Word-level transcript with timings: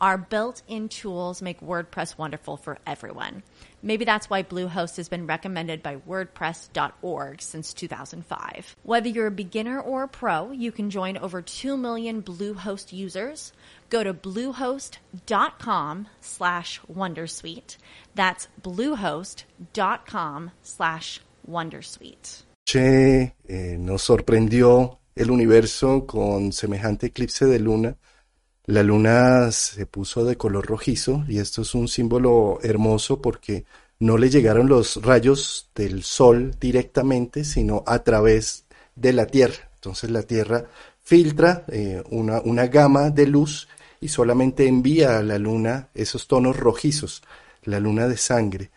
Our 0.00 0.16
built 0.16 0.62
in 0.68 0.88
tools 0.88 1.42
make 1.42 1.60
WordPress 1.60 2.16
wonderful 2.16 2.56
for 2.56 2.78
everyone. 2.86 3.42
Maybe 3.82 4.04
that's 4.04 4.30
why 4.30 4.44
Bluehost 4.44 4.96
has 4.96 5.08
been 5.08 5.26
recommended 5.26 5.82
by 5.82 5.96
WordPress.org 5.96 7.42
since 7.42 7.74
2005. 7.74 8.76
Whether 8.84 9.08
you're 9.08 9.26
a 9.26 9.32
beginner 9.32 9.80
or 9.80 10.04
a 10.04 10.08
pro, 10.08 10.52
you 10.52 10.70
can 10.70 10.90
join 10.90 11.16
over 11.16 11.42
2 11.42 11.76
million 11.76 12.22
Bluehost 12.22 12.92
users. 12.92 13.52
Go 13.90 14.04
to 14.04 14.14
bluehost.com 14.14 16.08
slash 16.20 16.80
Wondersuite. 16.92 17.76
That's 18.14 18.48
bluehost.com 18.62 20.50
slash 20.62 21.20
Wondersuite. 21.48 22.44
Che, 22.64 23.34
eh, 23.48 23.76
nos 23.78 24.02
sorprendió 24.02 24.98
el 25.16 25.30
universo 25.30 26.06
con 26.06 26.52
semejante 26.52 27.06
eclipse 27.06 27.46
de 27.46 27.58
luna 27.58 27.96
La 28.68 28.82
luna 28.82 29.50
se 29.50 29.86
puso 29.86 30.26
de 30.26 30.36
color 30.36 30.66
rojizo 30.66 31.24
y 31.26 31.38
esto 31.38 31.62
es 31.62 31.74
un 31.74 31.88
símbolo 31.88 32.58
hermoso 32.62 33.22
porque 33.22 33.64
no 33.98 34.18
le 34.18 34.28
llegaron 34.28 34.68
los 34.68 35.02
rayos 35.02 35.70
del 35.74 36.02
sol 36.02 36.54
directamente, 36.60 37.44
sino 37.44 37.82
a 37.86 38.00
través 38.00 38.66
de 38.94 39.14
la 39.14 39.24
Tierra. 39.24 39.70
Entonces 39.76 40.10
la 40.10 40.22
Tierra 40.22 40.66
filtra 41.02 41.64
eh, 41.68 42.02
una, 42.10 42.42
una 42.42 42.66
gama 42.66 43.08
de 43.08 43.26
luz 43.26 43.68
y 44.02 44.08
solamente 44.08 44.68
envía 44.68 45.16
a 45.16 45.22
la 45.22 45.38
luna 45.38 45.88
esos 45.94 46.28
tonos 46.28 46.54
rojizos, 46.58 47.22
la 47.62 47.80
luna 47.80 48.06
de 48.06 48.18
sangre, 48.18 48.70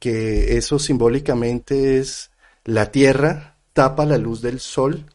que 0.00 0.56
eso 0.56 0.80
simbólicamente 0.80 1.98
es 1.98 2.32
la 2.64 2.90
Tierra 2.90 3.54
tapa 3.72 4.06
la 4.06 4.18
luz 4.18 4.42
del 4.42 4.58
sol 4.58 5.06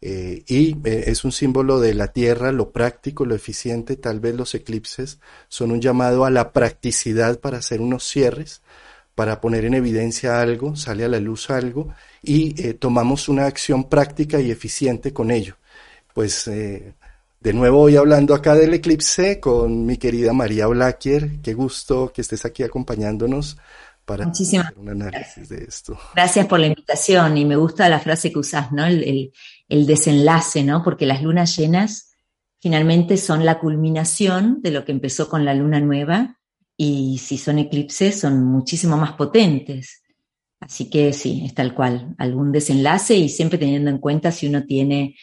eh, 0.00 0.44
y 0.46 0.76
eh, 0.84 1.04
es 1.06 1.24
un 1.24 1.32
símbolo 1.32 1.80
de 1.80 1.94
la 1.94 2.08
tierra, 2.08 2.52
lo 2.52 2.70
práctico, 2.70 3.24
lo 3.24 3.34
eficiente. 3.34 3.96
Tal 3.96 4.20
vez 4.20 4.34
los 4.34 4.54
eclipses 4.54 5.18
son 5.48 5.70
un 5.70 5.80
llamado 5.80 6.24
a 6.24 6.30
la 6.30 6.52
practicidad 6.52 7.40
para 7.40 7.58
hacer 7.58 7.80
unos 7.80 8.04
cierres, 8.04 8.62
para 9.14 9.40
poner 9.40 9.64
en 9.64 9.74
evidencia 9.74 10.40
algo, 10.40 10.76
sale 10.76 11.04
a 11.04 11.08
la 11.08 11.20
luz 11.20 11.50
algo 11.50 11.88
y 12.22 12.60
eh, 12.62 12.74
tomamos 12.74 13.28
una 13.28 13.46
acción 13.46 13.88
práctica 13.88 14.40
y 14.40 14.50
eficiente 14.50 15.12
con 15.12 15.30
ello. 15.30 15.56
Pues 16.12 16.46
de 16.46 17.52
nuevo 17.52 17.80
hoy 17.80 17.96
hablando 17.96 18.34
acá 18.34 18.54
del 18.54 18.72
eclipse 18.74 19.38
con 19.38 19.84
mi 19.84 19.98
querida 19.98 20.32
María 20.32 20.66
Blaquier. 20.66 21.40
Qué 21.42 21.52
gusto 21.52 22.10
que 22.12 22.22
estés 22.22 22.44
aquí 22.44 22.62
acompañándonos 22.62 23.58
para 24.06 24.24
hacer 24.24 24.64
un 24.76 24.88
análisis 24.88 25.48
de 25.48 25.64
esto. 25.64 25.98
Gracias 26.14 26.46
por 26.46 26.60
la 26.60 26.68
invitación 26.68 27.36
y 27.36 27.44
me 27.44 27.56
gusta 27.56 27.88
la 27.88 27.98
frase 27.98 28.32
que 28.32 28.38
usás, 28.38 28.70
¿no? 28.72 28.86
El, 28.86 29.32
desenlace, 29.68 30.64
¿no? 30.64 30.82
Porque 30.82 31.06
las 31.06 31.22
lunas 31.22 31.56
llenas 31.56 32.12
finalmente 32.60 33.16
son 33.16 33.44
la 33.44 33.58
culminación 33.58 34.60
de 34.62 34.70
lo 34.70 34.84
que 34.84 34.92
empezó 34.92 35.28
con 35.28 35.44
la 35.44 35.54
luna 35.54 35.80
nueva 35.80 36.38
y 36.76 37.18
si 37.18 37.38
son 37.38 37.58
eclipses 37.58 38.20
son 38.20 38.44
muchísimo 38.44 38.96
más 38.96 39.12
potentes. 39.12 40.02
Así 40.60 40.88
que 40.88 41.12
sí, 41.12 41.42
es 41.44 41.54
tal 41.54 41.74
cual, 41.74 42.14
algún 42.18 42.52
desenlace 42.52 43.16
y 43.16 43.28
siempre 43.28 43.58
teniendo 43.58 43.90
en 43.90 43.98
cuenta 43.98 44.32
si 44.32 44.46
uno 44.46 44.64
tiene 44.64 45.16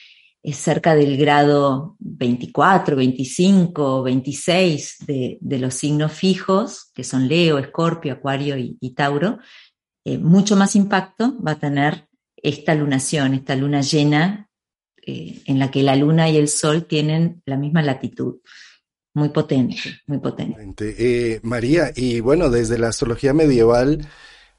es 0.44 0.58
cerca 0.58 0.94
del 0.94 1.16
grado 1.16 1.96
24, 2.00 2.98
25, 2.98 4.04
26 4.04 4.98
de, 5.08 5.58
los 5.58 5.74
signos 5.74 6.12
fijos, 6.12 6.92
que 6.94 7.06
son 7.06 7.30
Leo, 7.30 7.58
Escorpio, 7.58 8.14
Acuario 8.14 8.58
y, 8.58 8.94
Tauro, 8.94 9.40
eh, 10.04 10.18
mucho 10.18 10.58
más 10.58 10.76
impacto 10.76 11.42
va 11.42 11.52
a 11.52 11.60
tener 11.60 12.10
esta 12.44 12.76
lunación, 12.76 13.34
esta 13.34 13.56
luna 13.56 13.82
llena, 13.82 14.52
eh, 15.06 15.42
en 15.48 15.58
la 15.58 15.72
que 15.72 15.82
la 15.82 15.96
luna 15.96 16.30
y 16.30 16.38
el 16.38 16.48
sol 16.48 16.86
tienen 16.86 17.42
la 17.46 17.58
misma 17.58 17.82
latitud. 17.82 18.42
Muy 19.16 19.30
potente, 19.30 19.78
muy 20.06 20.20
potente. 20.20 20.96
Eh, 21.00 21.40
María, 21.42 21.92
y 21.96 22.20
bueno, 22.20 22.50
desde 22.50 22.78
la 22.78 22.90
astrología 22.90 23.34
medieval, 23.34 24.08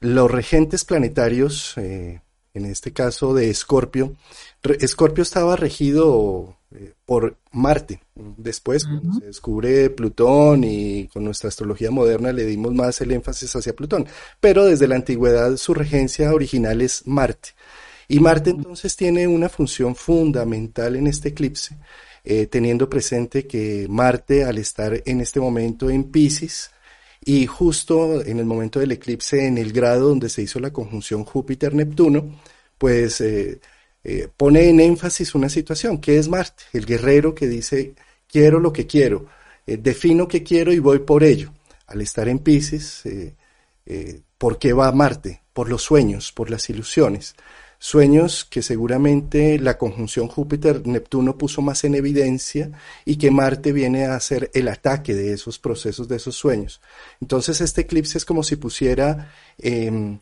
los 0.01 0.29
regentes 0.29 0.85
planetarios, 0.85 1.77
en 1.77 2.21
este 2.53 2.91
caso 2.93 3.33
de 3.33 3.49
Escorpio, 3.49 4.15
Escorpio 4.73 5.21
estaba 5.21 5.55
regido 5.55 6.57
eh, 6.71 6.93
por 7.05 7.37
Marte. 7.51 8.01
Después 8.15 8.85
se 9.19 9.25
descubre 9.25 9.89
Plutón 9.89 10.63
y 10.63 11.07
con 11.07 11.23
nuestra 11.23 11.49
astrología 11.49 11.91
moderna 11.91 12.31
le 12.31 12.45
dimos 12.45 12.73
más 12.73 12.99
el 13.01 13.11
énfasis 13.11 13.55
hacia 13.55 13.75
Plutón. 13.75 14.07
Pero 14.39 14.65
desde 14.65 14.87
la 14.87 14.95
antigüedad 14.95 15.57
su 15.57 15.73
regencia 15.73 16.33
original 16.33 16.81
es 16.81 17.05
Marte. 17.05 17.49
Y 18.07 18.19
Marte 18.19 18.51
entonces 18.51 18.95
tiene 18.95 19.27
una 19.27 19.49
función 19.49 19.95
fundamental 19.95 20.95
en 20.95 21.07
este 21.07 21.29
eclipse, 21.29 21.77
eh, 22.23 22.47
teniendo 22.47 22.89
presente 22.89 23.47
que 23.47 23.87
Marte 23.89 24.43
al 24.43 24.57
estar 24.57 25.01
en 25.05 25.21
este 25.21 25.39
momento 25.39 25.89
en 25.89 26.05
Pisces, 26.05 26.71
y 27.23 27.47
justo 27.47 28.23
en 28.23 28.37
el 28.37 28.45
momento 28.45 28.79
del 28.79 28.91
eclipse, 28.91 29.47
en 29.47 29.57
el 29.57 29.73
grado 29.73 30.09
donde 30.09 30.29
se 30.29 30.43
hizo 30.43 30.59
la 30.59 30.71
conjunción 30.71 31.23
Júpiter-Neptuno, 31.23 32.39
pues 32.77 33.19
eh, 33.21 33.59
eh, 34.03 34.27
pone 34.37 34.69
en 34.69 34.79
énfasis 34.79 35.33
una 35.33 35.49
situación, 35.49 35.99
que 35.99 36.19
es 36.19 36.27
Marte, 36.27 36.63
el 36.73 36.85
guerrero 36.85 37.33
que 37.33 37.47
dice, 37.47 37.95
quiero 38.27 38.59
lo 38.59 38.71
que 38.71 38.85
quiero, 38.85 39.25
defino 39.65 40.27
que 40.27 40.43
quiero 40.43 40.71
y 40.71 40.77
voy 40.77 40.99
por 40.99 41.23
ello. 41.23 41.51
Al 41.87 42.01
estar 42.01 42.27
en 42.27 42.39
Pisces, 42.39 43.03
¿por 44.37 44.59
qué 44.59 44.73
va 44.73 44.91
Marte? 44.91 45.41
Por 45.53 45.69
los 45.69 45.81
sueños, 45.81 46.31
por 46.31 46.51
las 46.51 46.69
ilusiones. 46.69 47.35
Sueños 47.85 48.45
que 48.45 48.63
seguramente 48.63 49.59
la 49.59 49.77
conjunción 49.77 50.27
Júpiter-Neptuno 50.27 51.37
puso 51.37 51.61
más 51.61 51.83
en 51.83 51.93
evidencia 51.93 52.71
y 53.05 53.17
que 53.17 53.29
Marte 53.29 53.71
viene 53.73 54.05
a 54.05 54.15
hacer 54.15 54.49
el 54.55 54.69
ataque 54.69 55.13
de 55.13 55.33
esos 55.33 55.59
procesos, 55.59 56.07
de 56.07 56.15
esos 56.15 56.35
sueños. 56.35 56.81
Entonces 57.21 57.61
este 57.61 57.81
eclipse 57.81 58.17
es 58.17 58.25
como 58.25 58.41
si 58.41 58.55
pusiera 58.55 59.31
em, 59.59 60.17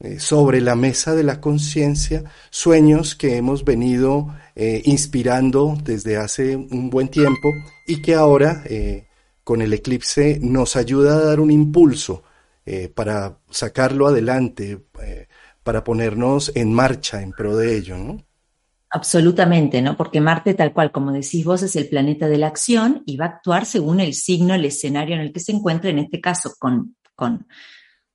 eh, 0.00 0.18
sobre 0.18 0.60
la 0.60 0.74
mesa 0.74 1.14
de 1.14 1.22
la 1.22 1.40
conciencia 1.40 2.24
sueños 2.50 3.14
que 3.14 3.36
hemos 3.36 3.64
venido 3.64 4.34
eh, 4.56 4.82
inspirando 4.84 5.78
desde 5.84 6.16
hace 6.16 6.56
un 6.56 6.90
buen 6.90 7.10
tiempo 7.10 7.48
y 7.86 8.02
que 8.02 8.16
ahora 8.16 8.64
eh, 8.64 9.06
con 9.44 9.62
el 9.62 9.72
eclipse 9.72 10.40
nos 10.42 10.74
ayuda 10.74 11.14
a 11.14 11.24
dar 11.24 11.38
un 11.38 11.52
impulso 11.52 12.24
para 12.94 13.36
sacarlo 13.50 14.06
adelante, 14.06 14.78
para 15.64 15.82
ponernos 15.82 16.52
en 16.54 16.72
marcha 16.72 17.20
en 17.22 17.32
pro 17.32 17.56
de 17.56 17.76
ello, 17.76 17.98
¿no? 17.98 18.24
Absolutamente, 18.90 19.82
¿no? 19.82 19.96
Porque 19.96 20.20
Marte, 20.20 20.54
tal 20.54 20.72
cual 20.72 20.92
como 20.92 21.10
decís 21.10 21.44
vos, 21.44 21.64
es 21.64 21.74
el 21.74 21.88
planeta 21.88 22.28
de 22.28 22.38
la 22.38 22.46
acción 22.46 23.02
y 23.06 23.16
va 23.16 23.24
a 23.24 23.28
actuar 23.28 23.66
según 23.66 23.98
el 23.98 24.14
signo, 24.14 24.54
el 24.54 24.64
escenario 24.64 25.16
en 25.16 25.22
el 25.22 25.32
que 25.32 25.40
se 25.40 25.50
encuentra, 25.50 25.90
en 25.90 25.98
este 25.98 26.20
caso 26.20 26.52
con, 26.60 26.94
con 27.16 27.46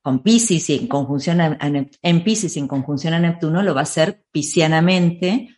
con 0.01 0.23
Pisces 0.23 0.69
y 0.69 0.75
en 0.75 0.87
conjunción 0.87 1.41
a, 1.41 1.57
en 1.59 2.23
Pisces 2.23 2.57
en 2.57 2.67
conjunción 2.67 3.13
a 3.13 3.19
Neptuno 3.19 3.61
lo 3.61 3.73
va 3.73 3.81
a 3.81 3.83
hacer 3.83 4.23
piscianamente. 4.31 5.49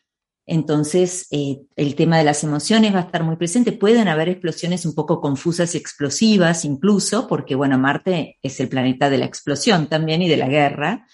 Entonces, 0.45 1.27
eh, 1.31 1.61
el 1.75 1.95
tema 1.95 2.17
de 2.17 2.23
las 2.23 2.43
emociones 2.43 2.93
va 2.93 2.99
a 2.99 3.03
estar 3.03 3.23
muy 3.23 3.35
presente. 3.35 3.71
Pueden 3.71 4.07
haber 4.07 4.27
explosiones 4.27 4.85
un 4.85 4.95
poco 4.95 5.21
confusas 5.21 5.75
y 5.75 5.77
explosivas, 5.77 6.65
incluso, 6.65 7.27
porque, 7.27 7.55
bueno, 7.55 7.77
Marte 7.77 8.39
es 8.41 8.59
el 8.59 8.67
planeta 8.67 9.09
de 9.09 9.19
la 9.19 9.25
explosión 9.25 9.87
también 9.87 10.21
y 10.21 10.27
de 10.27 10.37
la 10.37 10.49
guerra. 10.49 11.07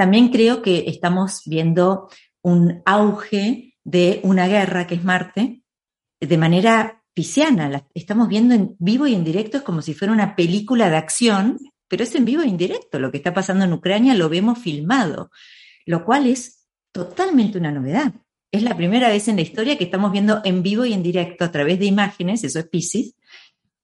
También 0.00 0.30
creo 0.30 0.62
que 0.62 0.84
estamos 0.86 1.42
viendo 1.44 2.08
un 2.40 2.80
auge 2.86 3.74
de 3.84 4.20
una 4.22 4.48
guerra 4.48 4.86
que 4.86 4.94
es 4.94 5.04
Marte 5.04 5.62
de 6.18 6.38
manera 6.38 7.02
pisciana. 7.12 7.84
estamos 7.92 8.28
viendo 8.28 8.54
en 8.54 8.76
vivo 8.78 9.06
y 9.06 9.14
en 9.14 9.24
directo, 9.24 9.58
es 9.58 9.62
como 9.62 9.82
si 9.82 9.92
fuera 9.92 10.14
una 10.14 10.34
película 10.36 10.88
de 10.88 10.96
acción 10.96 11.58
pero 11.86 12.02
es 12.02 12.14
en 12.14 12.24
vivo 12.24 12.40
e 12.40 12.46
indirecto. 12.46 12.98
Lo 12.98 13.10
que 13.10 13.18
está 13.18 13.34
pasando 13.34 13.66
en 13.66 13.74
Ucrania 13.74 14.14
lo 14.14 14.30
vemos 14.30 14.58
filmado, 14.58 15.30
lo 15.84 16.02
cual 16.06 16.28
es 16.28 16.66
totalmente 16.92 17.58
una 17.58 17.70
novedad. 17.70 18.14
Es 18.50 18.62
la 18.62 18.78
primera 18.78 19.10
vez 19.10 19.28
en 19.28 19.36
la 19.36 19.42
historia 19.42 19.76
que 19.76 19.84
estamos 19.84 20.12
viendo 20.12 20.40
en 20.46 20.62
vivo 20.62 20.86
y 20.86 20.94
en 20.94 21.02
directo 21.02 21.44
a 21.44 21.52
través 21.52 21.78
de 21.78 21.84
imágenes, 21.84 22.42
eso 22.42 22.58
es 22.58 22.68
Pisces, 22.68 23.16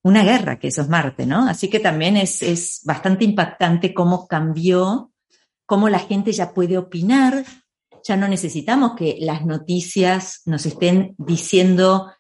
una 0.03 0.25
guerra, 0.25 0.59
que 0.59 0.69
eso 0.69 0.81
es 0.81 0.89
Marte, 0.89 1.27
¿no? 1.27 1.47
Así 1.47 1.69
que 1.69 1.79
también 1.79 2.17
es, 2.17 2.41
es 2.41 2.81
bastante 2.87 3.27
impactante 3.27 3.93
cómo 3.93 4.27
cambió, 4.27 5.13
cómo 5.67 5.89
la 5.89 5.99
gente 5.99 6.33
ya 6.33 6.55
puede 6.55 6.79
opinar, 6.79 7.45
ya 8.05 8.17
no 8.17 8.29
necesitamos 8.29 8.93
que 8.97 9.19
las 9.21 9.45
noticias 9.45 10.43
nos 10.47 10.65
estén 10.65 11.15
diciendo 11.19 12.13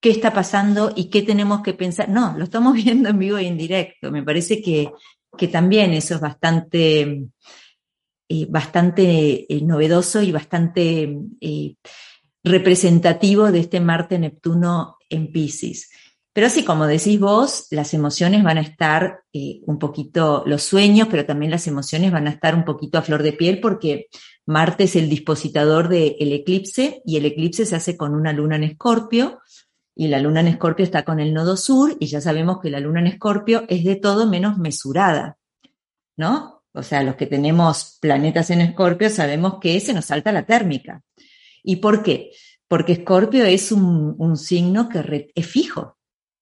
qué 0.00 0.10
está 0.10 0.32
pasando 0.32 0.92
y 0.94 1.10
qué 1.10 1.22
tenemos 1.22 1.62
que 1.62 1.74
pensar. 1.74 2.08
No, 2.08 2.36
lo 2.36 2.44
estamos 2.44 2.74
viendo 2.84 3.08
en 3.08 3.18
vivo 3.18 3.38
y 3.38 3.46
en 3.46 3.58
directo. 3.58 4.10
Me 4.10 4.22
parece 4.22 4.62
que, 4.62 4.92
que 5.36 5.48
también 5.48 5.92
eso 5.92 6.14
es 6.14 6.20
bastante, 6.20 7.24
eh, 8.28 8.46
bastante 8.48 9.52
eh, 9.52 9.62
novedoso 9.62 10.22
y 10.22 10.32
bastante 10.32 11.16
eh, 11.40 11.74
representativo 12.44 13.50
de 13.50 13.60
este 13.60 13.80
Marte-Neptuno 13.80 14.96
en 15.08 15.32
Pisces. 15.32 15.90
Pero 16.40 16.48
así 16.48 16.64
como 16.64 16.86
decís 16.86 17.20
vos, 17.20 17.66
las 17.70 17.92
emociones 17.92 18.42
van 18.42 18.56
a 18.56 18.62
estar 18.62 19.24
eh, 19.30 19.60
un 19.66 19.78
poquito, 19.78 20.42
los 20.46 20.62
sueños, 20.62 21.06
pero 21.10 21.26
también 21.26 21.50
las 21.50 21.66
emociones 21.66 22.12
van 22.12 22.28
a 22.28 22.30
estar 22.30 22.54
un 22.54 22.64
poquito 22.64 22.96
a 22.96 23.02
flor 23.02 23.22
de 23.22 23.34
piel 23.34 23.60
porque 23.60 24.06
Marte 24.46 24.84
es 24.84 24.96
el 24.96 25.10
dispositador 25.10 25.88
del 25.88 26.32
eclipse 26.32 27.02
y 27.04 27.18
el 27.18 27.26
eclipse 27.26 27.66
se 27.66 27.76
hace 27.76 27.94
con 27.98 28.14
una 28.14 28.32
luna 28.32 28.56
en 28.56 28.64
escorpio 28.64 29.40
y 29.94 30.08
la 30.08 30.18
luna 30.18 30.40
en 30.40 30.48
escorpio 30.48 30.82
está 30.82 31.04
con 31.04 31.20
el 31.20 31.34
nodo 31.34 31.58
sur 31.58 31.94
y 32.00 32.06
ya 32.06 32.22
sabemos 32.22 32.58
que 32.62 32.70
la 32.70 32.80
luna 32.80 33.00
en 33.00 33.08
escorpio 33.08 33.66
es 33.68 33.84
de 33.84 33.96
todo 33.96 34.26
menos 34.26 34.56
mesurada, 34.56 35.36
¿no? 36.16 36.62
O 36.72 36.82
sea, 36.82 37.02
los 37.02 37.16
que 37.16 37.26
tenemos 37.26 37.98
planetas 38.00 38.48
en 38.48 38.62
escorpio 38.62 39.10
sabemos 39.10 39.58
que 39.60 39.78
se 39.78 39.92
nos 39.92 40.06
salta 40.06 40.32
la 40.32 40.46
térmica. 40.46 41.02
¿Y 41.62 41.76
por 41.76 42.02
qué? 42.02 42.30
Porque 42.66 42.92
escorpio 42.92 43.44
es 43.44 43.72
un, 43.72 44.14
un 44.16 44.38
signo 44.38 44.88
que 44.88 45.30
es 45.34 45.46
fijo, 45.46 45.98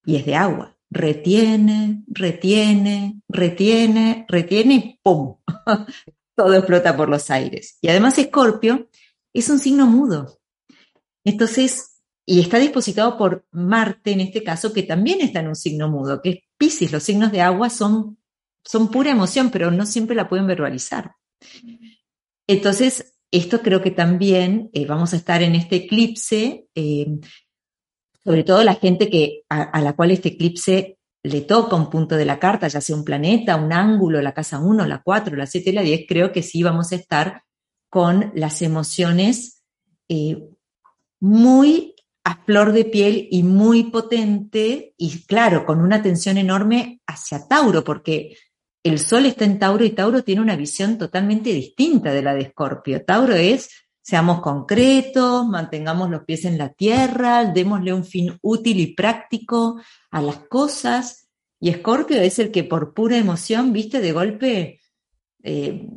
y 0.08 0.16
es 0.16 0.25
de 0.25 0.37
agua. 0.37 0.75
Retiene, 0.88 2.02
retiene, 2.06 3.20
retiene, 3.28 4.25
retiene 4.26 4.75
y 4.75 5.00
¡pum! 5.02 5.37
Todo 6.34 6.55
explota 6.55 6.96
por 6.96 7.10
los 7.10 7.31
aires. 7.31 7.76
Y 7.82 7.88
además 7.88 8.16
Escorpio 8.16 8.88
es 9.34 9.50
un 9.50 9.58
signo 9.58 9.87
mudo. 9.87 10.40
Entonces, 11.25 12.00
y 12.25 12.40
está 12.40 12.58
dispositado 12.58 13.19
por 13.19 13.44
Marte 13.50 14.12
en 14.12 14.22
este 14.22 14.43
caso, 14.43 14.72
que 14.72 14.82
también 14.82 15.20
está 15.20 15.40
en 15.40 15.49
un 15.49 15.56
signo 15.56 15.90
mudo, 15.90 16.22
que 16.22 16.31
es 16.31 16.38
Pisces. 16.56 16.90
Los 16.90 17.02
signos 17.02 17.31
de 17.31 17.43
agua 17.43 17.69
son, 17.69 18.16
son 18.64 18.90
pura 18.90 19.10
emoción, 19.10 19.50
pero 19.50 19.70
no 19.70 19.84
siempre 19.84 20.16
la 20.16 20.26
pueden 20.26 20.46
verbalizar. 20.46 21.16
Entonces, 22.46 23.14
esto 23.31 23.60
creo 23.60 23.82
que 23.82 23.90
también 23.90 24.70
eh, 24.72 24.87
vamos 24.87 25.12
a 25.12 25.16
estar 25.16 25.43
en 25.43 25.55
este 25.55 25.76
eclipse 25.76 26.66
eh, 26.75 27.19
sobre 28.29 28.45
todo 28.45 28.63
la 28.63 28.75
gente 28.75 29.09
que, 29.09 29.45
a, 29.49 29.81
la 29.81 29.97
cual 29.97 30.11
este 30.11 30.29
eclipse 30.29 30.99
le 31.23 31.41
toca 31.41 31.77
un 31.77 31.89
punto 31.89 32.15
de 32.15 32.27
la 32.27 32.39
carta, 32.39 32.69
ya 32.69 32.83
sea 32.83 32.95
un 32.95 33.03
planeta, 33.03 33.57
un 33.57 33.73
ángulo, 33.73 34.21
la 34.21 34.35
casa 34.35 34.59
1, 34.59 34.85
la 34.85 35.01
4, 35.03 35.35
la 35.35 35.47
7 35.47 35.71
y 35.71 35.73
la 35.73 35.81
10, 35.81 36.05
creo 36.07 36.31
que 36.31 36.43
sí 36.43 36.63
vamos 36.63 36.93
a 36.93 36.97
estar 36.97 37.45
con 37.89 38.31
las 38.35 38.61
emociones 38.61 39.63
eh, 40.11 40.47
muy 41.21 41.95
a 42.23 42.45
flor 42.45 42.73
de 42.73 42.85
piel 42.85 43.29
y 43.31 43.45
muy 43.45 43.85
potente 43.85 44.93
y 44.99 45.25
claro, 45.25 45.65
con 45.65 45.81
una 45.81 45.97
atención 45.97 46.37
enorme 46.37 47.01
hacia 47.07 47.49
Tauro, 47.49 47.83
porque 47.83 48.37
el 48.83 48.99
Sol 48.99 49.25
está 49.25 49.47
en 49.47 49.59
Tauro 49.59 49.87
y 49.87 49.91
Tauro 49.93 50.23
tiene 50.23 50.43
una 50.43 50.55
visión 50.55 50.99
totalmente 50.99 51.49
distinta 51.49 52.13
de 52.13 52.21
la 52.21 52.35
de 52.35 52.43
Escorpio. 52.43 53.03
Tauro 53.07 53.35
es 53.35 53.71
Seamos 54.08 54.40
concretos, 54.40 55.46
mantengamos 55.46 56.08
los 56.08 56.25
pies 56.25 56.46
en 56.46 56.56
la 56.56 56.70
tierra, 56.70 57.44
démosle 57.44 57.93
un 57.93 58.06
fin 58.06 58.38
útil 58.40 58.81
y 58.81 58.94
práctico 58.94 59.82
a 60.10 60.22
las 60.22 60.38
cosas. 60.49 61.28
Y 61.60 61.69
Escorpio 61.69 62.19
es 62.19 62.38
el 62.38 62.50
que 62.50 62.64
por 62.64 62.94
pura 62.94 63.19
emoción, 63.19 63.70
viste, 63.70 64.00
de 64.00 64.12
golpe 64.12 64.81
eh, 65.43 65.90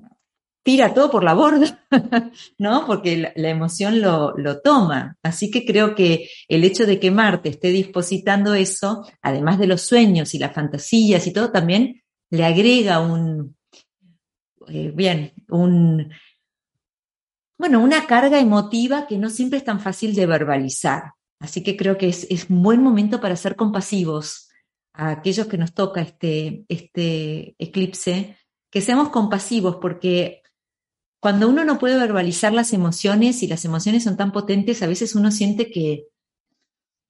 tira 0.61 0.93
todo 0.93 1.09
por 1.09 1.23
la 1.23 1.33
borda, 1.33 1.85
¿no? 2.57 2.85
Porque 2.85 3.31
la, 3.33 3.49
emoción 3.49 4.01
lo, 4.01 4.37
lo, 4.37 4.59
toma. 4.59 5.15
Así 5.23 5.49
que 5.49 5.65
creo 5.65 5.95
que 5.95 6.27
el 6.49 6.65
hecho 6.65 6.85
de 6.85 6.99
que 6.99 7.11
Marte 7.11 7.47
esté 7.47 7.69
dispositando 7.69 8.53
eso, 8.55 9.07
además 9.21 9.57
de 9.57 9.67
los 9.67 9.83
sueños 9.83 10.33
y 10.33 10.39
las 10.39 10.53
fantasías 10.53 11.25
y 11.27 11.31
todo, 11.31 11.49
también 11.49 12.03
le 12.29 12.43
agrega 12.43 12.99
un, 12.99 13.55
eh, 14.67 14.91
bien, 14.93 15.31
un, 15.47 16.11
bueno, 17.61 17.79
una 17.79 18.07
carga 18.07 18.39
emotiva 18.39 19.05
que 19.05 19.19
no 19.19 19.29
siempre 19.29 19.59
es 19.59 19.63
tan 19.63 19.79
fácil 19.79 20.15
de 20.15 20.25
verbalizar. 20.25 21.13
Así 21.39 21.61
que 21.61 21.77
creo 21.77 21.95
que 21.95 22.09
es, 22.09 22.47
un 22.49 22.63
buen 22.63 22.81
momento 22.81 23.21
para 23.21 23.35
ser 23.35 23.55
compasivos 23.55 24.49
a 24.93 25.11
aquellos 25.11 25.45
que 25.45 25.59
nos 25.59 25.71
toca 25.71 26.01
este, 26.01 26.65
este 26.69 27.55
eclipse, 27.59 28.35
que 28.71 28.81
seamos 28.81 29.09
compasivos, 29.09 29.75
porque 29.75 30.41
cuando 31.21 31.47
uno 31.47 31.63
no 31.63 31.77
puede 31.77 31.99
verbalizar 31.99 32.51
las 32.51 32.73
emociones 32.73 33.43
y 33.43 33.47
las 33.47 33.63
emociones 33.63 34.05
son 34.05 34.17
tan 34.17 34.31
potentes, 34.31 34.81
a 34.81 34.87
veces 34.87 35.13
uno 35.13 35.29
siente 35.29 35.69
que 35.69 36.07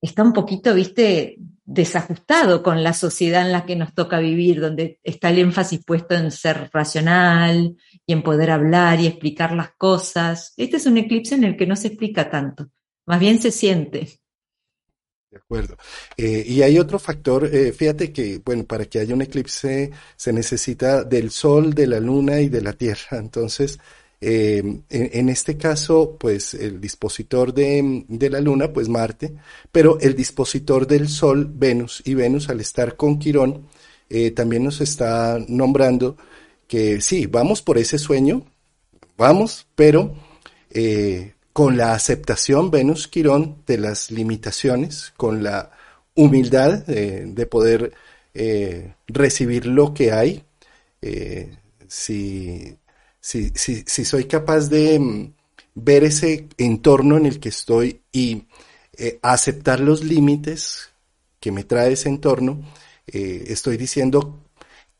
está 0.01 0.21
un 0.21 0.33
poquito, 0.33 0.75
viste, 0.75 1.37
desajustado 1.63 2.63
con 2.63 2.83
la 2.83 2.93
sociedad 2.93 3.45
en 3.45 3.51
la 3.51 3.65
que 3.65 3.75
nos 3.75 3.93
toca 3.93 4.19
vivir, 4.19 4.59
donde 4.59 4.99
está 5.03 5.29
el 5.29 5.39
énfasis 5.39 5.83
puesto 5.85 6.15
en 6.15 6.31
ser 6.31 6.69
racional 6.73 7.75
y 8.05 8.13
en 8.13 8.23
poder 8.23 8.51
hablar 8.51 8.99
y 8.99 9.07
explicar 9.07 9.53
las 9.53 9.71
cosas. 9.77 10.53
Este 10.57 10.77
es 10.77 10.85
un 10.85 10.97
eclipse 10.97 11.35
en 11.35 11.43
el 11.43 11.57
que 11.57 11.67
no 11.67 11.75
se 11.75 11.87
explica 11.89 12.29
tanto, 12.29 12.69
más 13.05 13.19
bien 13.19 13.41
se 13.41 13.51
siente. 13.51 14.21
De 15.29 15.37
acuerdo. 15.37 15.77
Eh, 16.17 16.43
y 16.45 16.61
hay 16.61 16.77
otro 16.77 16.99
factor, 16.99 17.45
eh, 17.45 17.71
fíjate 17.71 18.11
que, 18.11 18.41
bueno, 18.43 18.65
para 18.65 18.83
que 18.83 18.99
haya 18.99 19.13
un 19.13 19.21
eclipse 19.21 19.89
se 20.17 20.33
necesita 20.33 21.05
del 21.05 21.31
Sol, 21.31 21.73
de 21.73 21.87
la 21.87 22.01
Luna 22.01 22.41
y 22.41 22.49
de 22.49 22.61
la 22.61 22.73
Tierra. 22.73 23.17
Entonces, 23.17 23.79
eh, 24.23 24.61
en, 24.89 25.29
este 25.29 25.57
caso, 25.57 26.15
pues 26.19 26.53
el 26.53 26.79
dispositor 26.79 27.51
de, 27.55 28.29
la 28.29 28.39
Luna, 28.39 28.71
pues 28.71 28.87
Marte, 28.87 29.33
pero 29.71 29.99
el 29.99 30.15
dispositor 30.15 30.85
del 30.85 31.09
Sol, 31.09 31.49
Venus, 31.51 32.03
y 32.05 32.13
Venus 32.13 32.47
al 32.49 32.59
estar 32.59 32.95
con 32.95 33.17
Quirón, 33.17 33.67
eh, 34.11 34.29
también 34.29 34.63
nos 34.63 34.79
está 34.79 35.39
nombrando 35.47 36.17
que 36.67 37.01
sí, 37.01 37.25
vamos 37.25 37.63
por 37.63 37.79
ese 37.79 37.97
sueño, 37.97 38.45
vamos, 39.17 39.65
pero 39.75 40.13
eh, 40.69 41.33
con 41.51 41.75
la 41.75 41.93
aceptación, 41.95 42.69
Venus, 42.69 43.07
Quirón, 43.07 43.63
de 43.65 43.79
las 43.79 44.11
limitaciones, 44.11 45.13
con 45.17 45.41
la 45.41 45.71
humildad 46.13 46.85
de 46.85 47.45
poder 47.47 47.93
recibir 49.07 49.65
lo 49.65 49.93
que 49.93 50.11
hay, 50.11 50.43
si 51.87 52.77
si, 53.21 53.51
si, 53.55 53.83
si 53.85 54.03
soy 54.03 54.25
capaz 54.25 54.67
de 54.67 54.99
mm, 54.99 55.33
ver 55.75 56.03
ese 56.03 56.49
entorno 56.57 57.17
en 57.17 57.27
el 57.27 57.39
que 57.39 57.49
estoy 57.49 58.01
y 58.11 58.43
eh, 58.97 59.19
aceptar 59.21 59.79
los 59.79 60.03
límites 60.03 60.89
que 61.39 61.51
me 61.51 61.63
trae 61.63 61.93
ese 61.93 62.09
entorno, 62.09 62.61
eh, 63.07 63.45
estoy 63.47 63.77
diciendo, 63.77 64.39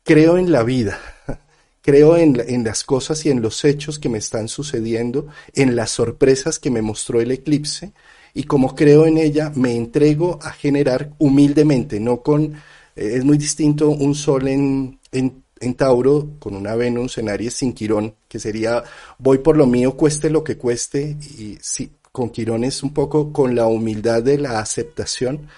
creo 0.02 0.38
en 0.38 0.50
la 0.50 0.62
vida, 0.62 0.98
creo 1.82 2.16
en, 2.16 2.40
en, 2.46 2.64
las 2.64 2.84
cosas 2.84 3.26
y 3.26 3.30
en 3.30 3.42
los 3.42 3.64
hechos 3.64 3.98
que 3.98 4.08
me 4.08 4.18
están 4.18 4.48
sucediendo, 4.48 5.26
en 5.54 5.76
las 5.76 5.90
sorpresas 5.90 6.58
que 6.58 6.70
me 6.70 6.82
mostró 6.82 7.20
el 7.20 7.32
eclipse, 7.32 7.92
y 8.34 8.44
como 8.44 8.74
creo 8.74 9.04
en 9.06 9.18
ella, 9.18 9.52
me 9.54 9.76
entrego 9.76 10.38
a 10.42 10.52
generar 10.52 11.12
humildemente, 11.18 12.00
no 12.00 12.22
con, 12.22 12.54
eh, 12.96 13.12
es 13.16 13.24
muy 13.24 13.36
distinto 13.36 13.90
un 13.90 14.14
sol 14.14 14.48
en, 14.48 15.00
en 15.10 15.42
en 15.62 15.74
Tauro 15.74 16.28
con 16.38 16.54
una 16.54 16.74
Venus 16.74 17.18
en 17.18 17.28
Aries 17.28 17.54
sin 17.54 17.72
Quirón, 17.72 18.14
que 18.28 18.38
sería 18.38 18.82
voy 19.18 19.38
por 19.38 19.56
lo 19.56 19.66
mío, 19.66 19.96
cueste 19.96 20.28
lo 20.28 20.44
que 20.44 20.58
cueste, 20.58 21.16
y 21.38 21.58
sí, 21.62 21.90
con 22.10 22.30
Quirón 22.30 22.64
es 22.64 22.82
un 22.82 22.92
poco 22.92 23.32
con 23.32 23.54
la 23.54 23.66
humildad 23.66 24.22
de 24.22 24.38
la 24.38 24.58
aceptación 24.58 25.48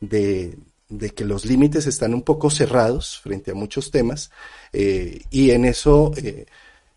de, 0.00 0.56
de 0.88 1.10
que 1.10 1.24
los 1.24 1.44
límites 1.44 1.86
están 1.86 2.14
un 2.14 2.22
poco 2.22 2.50
cerrados 2.50 3.20
frente 3.20 3.50
a 3.50 3.54
muchos 3.54 3.90
temas, 3.90 4.30
eh, 4.72 5.22
y 5.30 5.50
en 5.50 5.64
eso, 5.64 6.12
eh, 6.16 6.46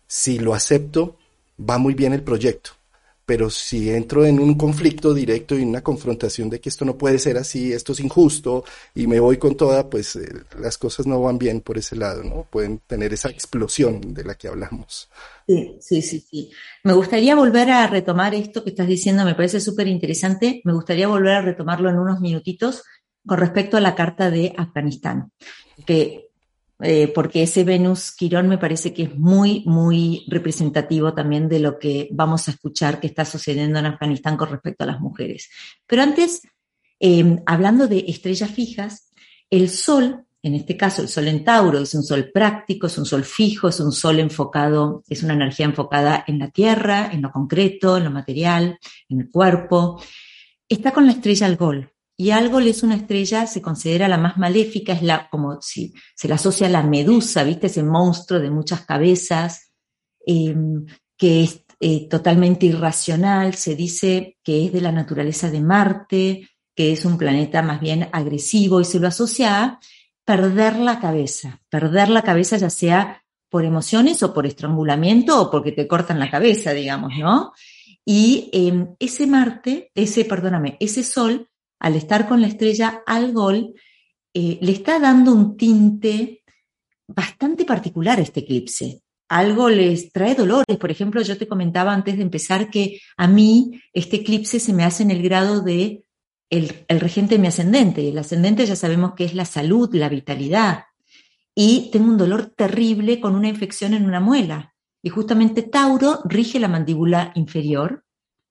si 0.06 0.38
lo 0.38 0.54
acepto, 0.54 1.16
va 1.58 1.78
muy 1.78 1.94
bien 1.94 2.12
el 2.12 2.22
proyecto 2.22 2.77
pero 3.28 3.50
si 3.50 3.90
entro 3.90 4.24
en 4.24 4.40
un 4.40 4.54
conflicto 4.54 5.12
directo 5.12 5.54
y 5.54 5.62
una 5.62 5.82
confrontación 5.82 6.48
de 6.48 6.62
que 6.62 6.70
esto 6.70 6.86
no 6.86 6.96
puede 6.96 7.18
ser 7.18 7.36
así, 7.36 7.74
esto 7.74 7.92
es 7.92 8.00
injusto 8.00 8.64
y 8.94 9.06
me 9.06 9.20
voy 9.20 9.36
con 9.36 9.54
toda, 9.54 9.90
pues 9.90 10.16
eh, 10.16 10.26
las 10.58 10.78
cosas 10.78 11.06
no 11.06 11.20
van 11.20 11.36
bien 11.36 11.60
por 11.60 11.76
ese 11.76 11.94
lado, 11.94 12.24
¿no? 12.24 12.46
Pueden 12.50 12.78
tener 12.86 13.12
esa 13.12 13.28
explosión 13.28 14.14
de 14.14 14.24
la 14.24 14.34
que 14.34 14.48
hablamos. 14.48 15.10
Sí, 15.46 15.76
sí, 15.78 16.00
sí, 16.00 16.20
sí. 16.20 16.50
Me 16.84 16.94
gustaría 16.94 17.36
volver 17.36 17.70
a 17.70 17.86
retomar 17.86 18.34
esto 18.34 18.64
que 18.64 18.70
estás 18.70 18.88
diciendo, 18.88 19.26
me 19.26 19.34
parece 19.34 19.60
súper 19.60 19.88
interesante. 19.88 20.62
Me 20.64 20.72
gustaría 20.72 21.06
volver 21.06 21.34
a 21.34 21.42
retomarlo 21.42 21.90
en 21.90 21.98
unos 21.98 22.20
minutitos 22.20 22.82
con 23.26 23.36
respecto 23.36 23.76
a 23.76 23.82
la 23.82 23.94
carta 23.94 24.30
de 24.30 24.54
Afganistán, 24.56 25.32
que 25.84 26.27
eh, 26.80 27.08
porque 27.12 27.42
ese 27.42 27.64
Venus 27.64 28.12
Quirón 28.12 28.48
me 28.48 28.58
parece 28.58 28.94
que 28.94 29.04
es 29.04 29.18
muy, 29.18 29.64
muy 29.66 30.24
representativo 30.28 31.12
también 31.12 31.48
de 31.48 31.58
lo 31.58 31.78
que 31.78 32.08
vamos 32.12 32.46
a 32.46 32.52
escuchar 32.52 33.00
que 33.00 33.08
está 33.08 33.24
sucediendo 33.24 33.80
en 33.80 33.86
Afganistán 33.86 34.36
con 34.36 34.50
respecto 34.50 34.84
a 34.84 34.86
las 34.86 35.00
mujeres. 35.00 35.50
Pero 35.86 36.02
antes, 36.02 36.42
eh, 37.00 37.40
hablando 37.46 37.88
de 37.88 38.04
estrellas 38.06 38.50
fijas, 38.50 39.10
El 39.50 39.70
sol, 39.70 40.26
en 40.42 40.54
este 40.54 40.76
caso 40.76 41.00
el 41.00 41.08
sol 41.08 41.26
en 41.26 41.42
Tauro, 41.42 41.80
es 41.80 41.94
un 41.94 42.02
sol 42.02 42.30
práctico, 42.32 42.86
es 42.86 42.98
un 42.98 43.06
sol 43.06 43.24
fijo, 43.24 43.68
es 43.68 43.80
un 43.80 43.92
sol 43.92 44.20
enfocado, 44.20 45.02
es 45.08 45.22
una 45.22 45.32
energía 45.32 45.66
enfocada 45.66 46.22
en 46.26 46.38
la 46.38 46.50
tierra, 46.50 47.10
en 47.10 47.22
lo 47.22 47.32
concreto, 47.32 47.96
en 47.96 48.04
lo 48.04 48.10
material, 48.10 48.78
en 49.08 49.20
el 49.20 49.30
cuerpo. 49.30 50.00
Está 50.68 50.92
con 50.92 51.06
la 51.06 51.12
estrella 51.12 51.46
Algol. 51.46 51.90
Y 52.20 52.32
Algol 52.32 52.66
es 52.66 52.82
una 52.82 52.96
estrella, 52.96 53.46
se 53.46 53.62
considera 53.62 54.08
la 54.08 54.18
más 54.18 54.38
maléfica, 54.38 54.92
es 54.92 55.02
la, 55.02 55.28
como 55.30 55.62
si 55.62 55.94
se 56.16 56.26
la 56.26 56.34
asocia 56.34 56.66
a 56.66 56.70
la 56.70 56.82
medusa, 56.82 57.44
¿viste? 57.44 57.68
Ese 57.68 57.84
monstruo 57.84 58.40
de 58.40 58.50
muchas 58.50 58.84
cabezas, 58.84 59.70
em, 60.26 60.84
que 61.16 61.44
es 61.44 61.64
eh, 61.78 62.08
totalmente 62.08 62.66
irracional, 62.66 63.54
se 63.54 63.76
dice 63.76 64.36
que 64.42 64.66
es 64.66 64.72
de 64.72 64.80
la 64.80 64.90
naturaleza 64.90 65.48
de 65.48 65.60
Marte, 65.60 66.48
que 66.74 66.92
es 66.92 67.04
un 67.04 67.18
planeta 67.18 67.62
más 67.62 67.80
bien 67.80 68.08
agresivo 68.10 68.80
y 68.80 68.84
se 68.84 68.98
lo 68.98 69.06
asocia 69.06 69.62
a 69.62 69.80
perder 70.24 70.76
la 70.76 70.98
cabeza, 70.98 71.62
perder 71.70 72.08
la 72.08 72.22
cabeza 72.22 72.56
ya 72.56 72.68
sea 72.68 73.22
por 73.48 73.64
emociones 73.64 74.24
o 74.24 74.34
por 74.34 74.44
estrangulamiento 74.44 75.40
o 75.40 75.50
porque 75.52 75.70
te 75.70 75.86
cortan 75.86 76.18
la 76.18 76.32
cabeza, 76.32 76.72
digamos, 76.72 77.12
¿no? 77.16 77.52
Y 78.04 78.50
em, 78.52 78.96
ese 78.98 79.28
Marte, 79.28 79.92
ese, 79.94 80.24
perdóname, 80.24 80.76
ese 80.80 81.04
Sol, 81.04 81.48
al 81.78 81.94
estar 81.94 82.28
con 82.28 82.40
la 82.40 82.48
estrella 82.48 83.02
Algol, 83.06 83.74
eh, 84.34 84.58
le 84.60 84.72
está 84.72 84.98
dando 84.98 85.32
un 85.32 85.56
tinte 85.56 86.42
bastante 87.06 87.64
particular 87.64 88.18
a 88.18 88.22
este 88.22 88.40
eclipse 88.40 89.02
algo 89.28 89.68
les 89.68 90.10
trae 90.10 90.34
dolores. 90.34 90.76
Por 90.78 90.90
ejemplo, 90.90 91.22
yo 91.22 91.36
te 91.36 91.46
comentaba 91.48 91.92
antes 91.92 92.16
de 92.16 92.22
empezar 92.22 92.70
que 92.70 93.00
a 93.16 93.28
mí 93.28 93.80
este 93.92 94.16
eclipse 94.16 94.58
se 94.58 94.72
me 94.72 94.84
hace 94.84 95.02
en 95.02 95.10
el 95.10 95.22
grado 95.22 95.60
de 95.60 96.04
el, 96.50 96.86
regente 96.88 97.34
de 97.34 97.40
mi 97.40 97.48
ascendente. 97.48 98.08
El 98.08 98.18
ascendente 98.18 98.64
ya 98.64 98.76
sabemos 98.76 99.14
que 99.14 99.24
es 99.24 99.34
la 99.34 99.44
salud, 99.44 99.94
la 99.94 100.08
vitalidad. 100.08 100.84
Y 101.54 101.90
tengo 101.92 102.08
un 102.08 102.18
dolor 102.18 102.46
terrible 102.56 103.20
con 103.20 103.34
una 103.34 103.48
infección 103.48 103.92
en 103.92 104.06
una 104.06 104.20
muela. 104.20 104.74
Y 105.02 105.10
justamente 105.10 105.62
Tauro 105.62 106.20
rige 106.24 106.58
la 106.58 106.68
mandíbula 106.68 107.32
inferior, 107.34 108.04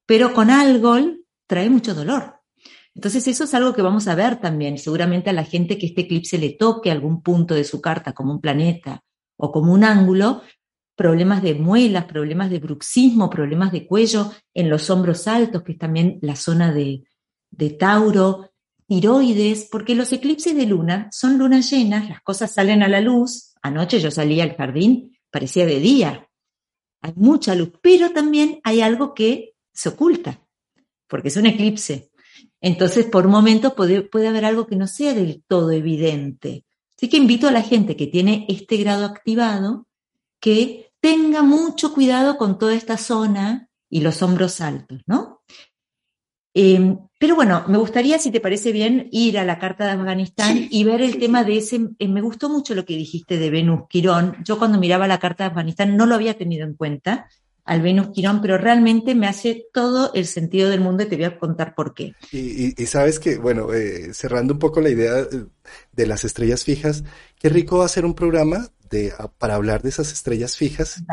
pero 0.06 0.34
con 0.34 0.50
Algol 0.50 1.26
trae 1.48 1.70
mucho 1.70 1.94
dolor. 1.94 2.37
Entonces 2.98 3.28
eso 3.28 3.44
es 3.44 3.54
algo 3.54 3.76
que 3.76 3.84
vamos 3.84 4.08
a 4.08 4.16
ver 4.16 4.42
también. 4.42 4.80
Seguramente 4.80 5.30
a 5.30 5.34
la 5.34 5.44
gente 5.44 5.78
que 5.78 5.86
este 5.86 6.02
eclipse 6.02 6.40
le 6.40 6.54
toque 6.54 6.90
algún 6.90 7.22
punto 7.22 7.54
de 7.54 7.64
su 7.64 7.80
carta 7.80 8.14
como 8.14 8.34
un 8.34 8.42
planeta 8.42 9.04
o 9.38 9.52
como 9.52 9.72
un 9.72 9.84
ángulo, 9.84 10.42
problemas 10.96 11.44
de 11.44 11.54
muelas, 11.54 12.06
problemas 12.06 12.50
de 12.50 12.58
bruxismo, 12.58 13.30
problemas 13.30 13.72
de 13.72 13.86
cuello 13.86 14.32
en 14.52 14.72
los 14.72 14.90
hombros 14.90 15.28
altos, 15.28 15.62
que 15.62 15.74
es 15.74 15.78
también 15.78 16.18
la 16.24 16.36
zona 16.36 16.74
de, 16.74 17.04
de 17.52 17.70
Tauro, 17.70 18.50
tiroides, 18.88 19.68
porque 19.72 19.94
los 19.94 20.12
eclipses 20.12 20.56
de 20.56 20.66
luna 20.66 21.08
son 21.12 21.38
lunas 21.38 21.70
llenas, 21.70 22.10
las 22.10 22.22
cosas 22.24 22.52
salen 22.52 22.82
a 22.82 22.88
la 22.88 23.00
luz. 23.00 23.54
Anoche 23.62 24.00
yo 24.00 24.10
salía 24.10 24.44
al 24.44 24.56
jardín, 24.56 25.16
parecía 25.30 25.68
de 25.68 25.80
día. 25.80 26.28
Hay 27.02 27.14
mucha 27.16 27.54
luz, 27.54 27.74
pero 27.80 28.10
también 28.10 28.60
hay 28.64 28.82
algo 28.82 29.14
que 29.14 29.54
se 29.72 29.90
oculta, 29.90 30.42
porque 31.08 31.28
es 31.28 31.38
un 31.38 31.46
eclipse. 31.46 32.10
Entonces, 32.62 33.06
por 33.06 33.28
momentos 33.28 33.74
puede, 33.74 34.02
puede 34.02 34.28
haber 34.28 34.46
algo 34.46 34.68
que 34.68 34.76
no 34.76 34.88
sea 34.88 35.14
del 35.14 35.44
todo 35.48 35.72
evidente. 35.72 36.66
Así 36.98 37.10
que 37.10 37.18
invito 37.18 37.48
a 37.48 37.52
la 37.52 37.62
gente 37.62 37.96
que 37.96 38.08
tiene 38.08 38.46
este 38.50 38.78
grado 38.78 39.06
activado 39.06 39.88
que 40.40 40.92
tenga 41.00 41.44
mucho 41.44 41.94
cuidado 41.94 42.38
con 42.38 42.58
toda 42.58 42.74
esta 42.74 42.98
zona 42.98 43.70
y 43.90 44.02
los 44.02 44.22
hombros 44.22 44.62
altos, 44.62 45.02
¿no? 45.06 45.42
Em, 46.54 46.98
pero 47.20 47.36
bueno, 47.36 47.66
me 47.68 47.78
gustaría, 47.78 48.18
si 48.18 48.32
te 48.32 48.40
parece 48.40 48.72
bien, 48.72 49.10
ir 49.12 49.38
a 49.38 49.46
la 49.46 49.60
carta 49.60 49.86
de 49.86 49.92
Afganistán 49.92 50.68
y 50.72 50.84
ver 50.84 51.04
el 51.04 51.20
tema 51.20 51.44
de 51.44 51.58
ese. 51.58 51.90
Eh, 52.00 52.08
me 52.08 52.22
gustó 52.22 52.50
mucho 52.50 52.74
lo 52.74 52.84
que 52.84 52.96
dijiste 52.98 53.38
de 53.38 53.52
Venus 53.52 53.82
Quirón. 53.88 54.38
Yo 54.44 54.58
cuando 54.58 54.80
miraba 54.80 55.08
la 55.08 55.20
carta 55.20 55.44
de 55.44 55.50
Afganistán 55.50 55.96
no 55.96 56.08
lo 56.08 56.16
había 56.16 56.36
tenido 56.36 56.66
en 56.66 56.74
cuenta 56.74 57.30
al 57.68 57.82
Venus 57.82 58.10
Quirón, 58.14 58.42
pero 58.42 58.58
realmente 58.58 59.14
me 59.14 59.28
hace 59.28 59.68
todo 59.74 60.12
el 60.14 60.26
sentido 60.26 60.70
del 60.70 60.80
mundo 60.80 61.04
y 61.04 61.08
te 61.08 61.18
voy 61.18 61.26
a 61.26 61.38
contar 61.38 61.76
por 61.76 61.94
qué. 61.94 62.16
Y, 62.32 62.72
sabes 62.86 63.20
que, 63.20 63.38
bueno, 63.38 63.74
eh, 63.74 64.14
cerrando 64.14 64.54
un 64.54 64.60
poco 64.60 64.80
la 64.80 64.90
idea 64.90 65.20
eh, 65.20 65.46
de 65.92 66.08
las 66.08 66.24
estrellas 66.24 66.64
fijas, 66.64 67.04
qué 67.38 67.50
rico 67.50 67.84
hacer 67.84 68.06
un 68.06 68.16
programa 68.16 68.70
para 69.38 69.56
hablar 69.56 69.82
de 69.82 69.90
esas 69.90 70.14
estrellas 70.14 70.56
fijas. 70.56 71.04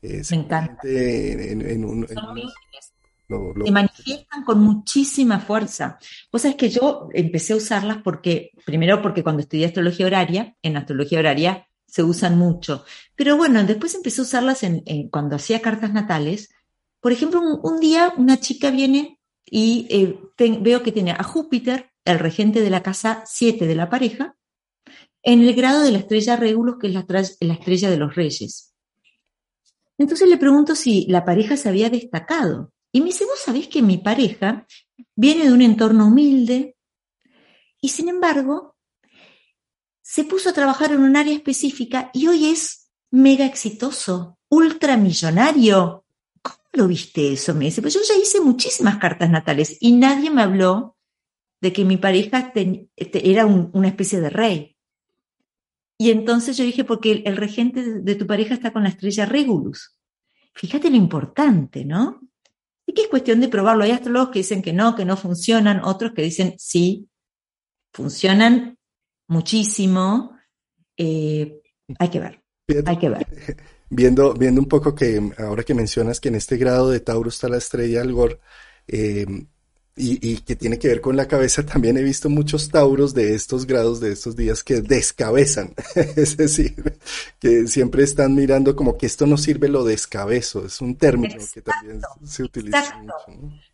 Eh, 0.00 0.22
Me 0.30 0.36
encanta. 0.38 0.80
En, 0.84 1.86
se 3.28 3.70
manifiestan 3.70 4.44
con 4.44 4.60
muchísima 4.60 5.40
fuerza. 5.40 5.98
Vos 6.32 6.44
es 6.44 6.56
que 6.56 6.70
yo 6.70 7.08
empecé 7.12 7.52
a 7.52 7.56
usarlas 7.56 7.98
porque, 8.02 8.52
primero 8.64 9.02
porque 9.02 9.22
cuando 9.22 9.42
estudié 9.42 9.66
astrología 9.66 10.06
horaria, 10.06 10.56
en 10.62 10.76
astrología 10.76 11.18
horaria 11.18 11.68
se 11.94 12.02
usan 12.02 12.36
mucho. 12.36 12.84
Pero 13.14 13.36
bueno, 13.36 13.62
después 13.62 13.94
empecé 13.94 14.20
a 14.20 14.24
usarlas 14.24 14.64
en, 14.64 14.82
cuando 15.10 15.36
hacía 15.36 15.62
cartas 15.62 15.92
natales. 15.92 16.52
Por 17.00 17.12
ejemplo, 17.12 17.40
un, 17.40 17.78
día 17.78 18.12
una 18.16 18.40
chica 18.40 18.72
viene 18.72 19.20
y 19.46 19.86
eh, 19.88 20.18
veo 20.60 20.82
que 20.82 20.90
tiene 20.90 21.12
a 21.12 21.22
Júpiter, 21.22 21.92
el 22.04 22.18
regente 22.18 22.62
de 22.62 22.70
la 22.70 22.82
casa 22.82 23.22
7 23.26 23.68
de 23.68 23.74
la 23.76 23.90
pareja, 23.90 24.36
en 25.22 25.42
el 25.42 25.54
grado 25.54 25.82
de 25.82 25.92
la 25.92 25.98
estrella 25.98 26.34
Regulus, 26.34 26.78
que 26.80 26.88
es 26.88 26.94
la, 26.94 27.06
la 27.08 27.54
estrella 27.54 27.88
de 27.88 27.96
los 27.96 28.16
reyes. 28.16 28.74
Entonces 29.96 30.28
le 30.28 30.36
pregunto 30.36 30.74
si 30.74 31.06
la 31.06 31.24
pareja 31.24 31.56
se 31.56 31.68
había 31.68 31.90
destacado. 31.90 32.72
Y 32.90 33.02
me 33.02 33.06
dice, 33.06 33.24
vos 33.24 33.38
sabés 33.38 33.68
que 33.68 33.82
mi 33.82 33.98
pareja 33.98 34.66
viene 35.14 35.44
de 35.44 35.52
un 35.52 35.62
entorno 35.62 36.08
humilde 36.08 36.76
y 37.80 37.90
sin 37.90 38.08
embargo 38.08 38.73
se 40.14 40.22
puso 40.22 40.50
a 40.50 40.52
trabajar 40.52 40.92
en 40.92 41.00
un 41.00 41.16
área 41.16 41.34
específica 41.34 42.12
y 42.14 42.28
hoy 42.28 42.46
es 42.46 42.88
mega 43.10 43.44
exitoso, 43.44 44.38
ultramillonario. 44.48 46.04
¿Cómo 46.40 46.58
lo 46.74 46.86
viste 46.86 47.32
eso? 47.32 47.52
Me 47.52 47.64
dice, 47.64 47.82
pues 47.82 47.94
yo 47.94 48.00
ya 48.08 48.14
hice 48.14 48.40
muchísimas 48.40 48.98
cartas 48.98 49.28
natales 49.28 49.76
y 49.80 49.90
nadie 49.90 50.30
me 50.30 50.42
habló 50.42 50.96
de 51.60 51.72
que 51.72 51.84
mi 51.84 51.96
pareja 51.96 52.52
era 52.94 53.46
una 53.46 53.88
especie 53.88 54.20
de 54.20 54.30
rey. 54.30 54.76
Y 55.98 56.12
entonces 56.12 56.56
yo 56.56 56.62
dije, 56.62 56.84
porque 56.84 57.24
el, 57.26 57.36
regente 57.36 57.82
de, 58.00 58.14
tu 58.14 58.24
pareja 58.24 58.54
está 58.54 58.72
con 58.72 58.84
la 58.84 58.90
estrella 58.90 59.26
Regulus. 59.26 59.98
Fíjate 60.54 60.90
lo 60.90 60.96
importante, 60.96 61.84
¿no? 61.84 62.20
Y 62.86 62.92
que 62.92 63.02
es 63.02 63.08
cuestión 63.08 63.40
de 63.40 63.48
probarlo. 63.48 63.82
Hay 63.82 63.90
astrólogos 63.90 64.28
que 64.30 64.38
dicen 64.38 64.62
que 64.62 64.72
no, 64.72 64.94
que 64.94 65.04
no 65.04 65.16
funcionan, 65.16 65.82
otros 65.82 66.12
que 66.12 66.22
dicen 66.22 66.54
sí, 66.56 67.08
funcionan 67.92 68.73
muchísimo. 69.28 70.36
Eh, 70.96 71.60
hay 71.98 72.08
que 72.08 72.20
ver. 72.20 72.42
hay 72.86 72.98
que 72.98 73.08
ver. 73.08 73.26
Viendo, 73.90 74.34
viendo 74.34 74.60
un 74.60 74.66
poco 74.66 74.94
que 74.94 75.20
ahora 75.38 75.62
que 75.62 75.74
mencionas 75.74 76.18
que 76.18 76.28
en 76.28 76.34
este 76.34 76.56
grado 76.56 76.90
de 76.90 76.98
Tauro 76.98 77.28
está 77.28 77.48
la 77.48 77.58
estrella 77.58 78.00
Algor, 78.00 78.40
eh, 78.88 79.26
y, 79.96 80.38
que 80.38 80.56
tiene 80.56 80.78
que 80.78 80.88
ver 80.88 81.00
con 81.00 81.16
la 81.16 81.28
cabeza, 81.28 81.64
también 81.64 81.96
he 81.96 82.02
visto 82.02 82.28
muchos 82.28 82.68
tauros 82.68 83.14
de 83.14 83.34
estos 83.34 83.64
grados, 83.64 84.00
de 84.00 84.12
estos 84.12 84.34
días, 84.34 84.64
que 84.64 84.80
descabezan. 84.80 85.72
es 86.16 86.36
decir, 86.36 86.98
que 87.38 87.68
siempre 87.68 88.02
están 88.02 88.34
mirando 88.34 88.74
como 88.74 88.98
que 88.98 89.06
esto 89.06 89.26
no 89.26 89.36
sirve 89.36 89.68
lo 89.68 89.84
descabezo. 89.84 90.66
Es 90.66 90.80
un 90.80 90.96
término 90.96 91.36
que 91.52 91.62
también 91.62 92.00
se 92.24 92.42
utiliza 92.42 92.98
mucho. 92.98 93.14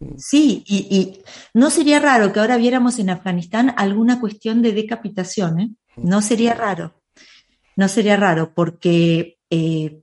Mm. 0.01 0.19
Sí, 0.19 0.63
y, 0.67 1.23
no 1.55 1.71
sería 1.71 2.01
raro 2.01 2.33
que 2.33 2.41
ahora 2.41 2.59
viéramos 2.59 2.99
en 2.99 3.11
Afganistán 3.11 3.75
alguna 3.79 4.21
cuestión 4.21 4.61
de 4.61 4.73
decapitación. 4.73 5.61
¿eh? 5.61 5.71
No 5.97 6.21
sería 6.21 6.53
raro. 6.53 6.95
No 7.77 7.89
sería 7.89 8.17
raro 8.17 8.53
porque 8.53 9.39
eh, 9.49 10.03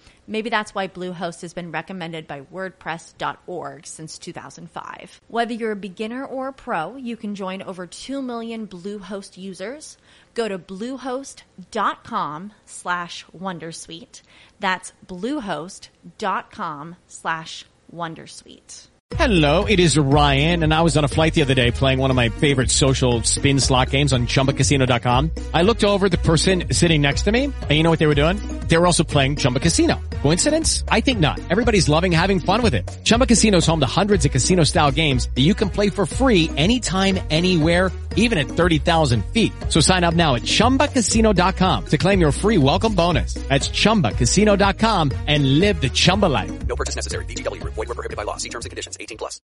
Maybe 0.31 0.49
that's 0.49 0.73
why 0.73 0.87
Bluehost 0.87 1.41
has 1.41 1.53
been 1.53 1.73
recommended 1.73 2.25
by 2.25 2.41
WordPress.org 2.41 3.85
since 3.85 4.17
2005. 4.17 5.19
Whether 5.27 5.53
you're 5.53 5.73
a 5.73 5.87
beginner 5.89 6.23
or 6.23 6.47
a 6.47 6.53
pro, 6.53 6.95
you 6.95 7.17
can 7.17 7.35
join 7.35 7.61
over 7.61 7.85
2 7.85 8.21
million 8.21 8.65
Bluehost 8.65 9.35
users. 9.35 9.97
Go 10.33 10.47
to 10.47 10.57
bluehost.com 10.57 12.53
slash 12.65 13.25
Wondersuite. 13.37 14.21
That's 14.61 14.93
bluehost.com 15.05 16.95
slash 17.07 17.65
Wondersuite. 17.93 18.87
Hello, 19.15 19.65
it 19.65 19.81
is 19.81 19.97
Ryan, 19.97 20.63
and 20.63 20.73
I 20.73 20.81
was 20.81 20.95
on 20.95 21.03
a 21.03 21.09
flight 21.09 21.33
the 21.33 21.41
other 21.41 21.53
day 21.53 21.71
playing 21.71 21.99
one 21.99 22.09
of 22.09 22.15
my 22.15 22.29
favorite 22.29 22.71
social 22.71 23.23
spin 23.23 23.59
slot 23.59 23.89
games 23.89 24.13
on 24.13 24.25
chumbacasino.com. 24.25 25.31
I 25.53 25.63
looked 25.63 25.83
over 25.83 26.07
the 26.07 26.17
person 26.17 26.73
sitting 26.73 27.01
next 27.01 27.23
to 27.23 27.33
me, 27.33 27.45
and 27.45 27.71
you 27.71 27.83
know 27.83 27.89
what 27.89 27.99
they 27.99 28.07
were 28.07 28.15
doing? 28.15 28.37
They 28.71 28.77
were 28.77 28.87
also 28.87 29.03
playing 29.03 29.35
Chumba 29.35 29.59
Casino. 29.59 29.99
Coincidence? 30.21 30.85
I 30.87 31.01
think 31.01 31.19
not. 31.19 31.41
Everybody's 31.49 31.89
loving 31.89 32.13
having 32.13 32.39
fun 32.39 32.61
with 32.61 32.73
it. 32.73 32.89
Chumba 33.03 33.25
Casino 33.25 33.57
is 33.57 33.67
home 33.67 33.81
to 33.81 33.85
hundreds 33.85 34.23
of 34.23 34.31
casino 34.31 34.63
style 34.63 34.91
games 34.91 35.27
that 35.35 35.41
you 35.41 35.53
can 35.53 35.69
play 35.69 35.89
for 35.89 36.05
free 36.05 36.49
anytime, 36.55 37.19
anywhere, 37.29 37.91
even 38.15 38.37
at 38.37 38.47
30,000 38.47 39.25
feet. 39.33 39.51
So 39.67 39.81
sign 39.81 40.05
up 40.05 40.13
now 40.13 40.35
at 40.35 40.43
chumbacasino.com 40.43 41.85
to 41.87 41.97
claim 41.97 42.21
your 42.21 42.31
free 42.31 42.57
welcome 42.57 42.95
bonus. 42.95 43.33
That's 43.49 43.67
chumbacasino.com 43.67 45.11
and 45.27 45.59
live 45.59 45.81
the 45.81 45.89
Chumba 45.89 46.27
life. 46.27 46.65
No 46.65 46.77
purchase 46.77 46.95
necessary. 46.95 47.25
BGW. 47.25 47.61
Void 47.63 47.75
were 47.75 47.87
prohibited 47.87 48.15
by 48.15 48.23
law. 48.23 48.37
See 48.37 48.47
terms 48.47 48.63
and 48.63 48.71
conditions. 48.71 48.95
18 48.97 49.17
plus. 49.17 49.41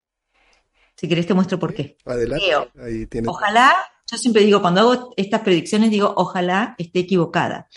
Si 0.97 1.07
querés 1.07 1.29
te 1.29 1.35
muestro 1.35 1.61
por 1.61 1.75
qué. 1.75 1.97
Adelante. 2.05 2.45
Leo. 2.45 2.69
Ahí 2.83 3.07
tienes. 3.07 3.29
Ojalá, 3.29 3.73
yo 4.11 4.19
siempre 4.19 4.43
digo, 4.43 4.61
cuando 4.61 4.81
hago 4.81 5.15
estas 5.17 5.43
predicciones, 5.43 5.93
digo, 5.93 6.13
ojalá 6.17 6.75
esté 6.77 6.99
equivocada. 6.99 7.69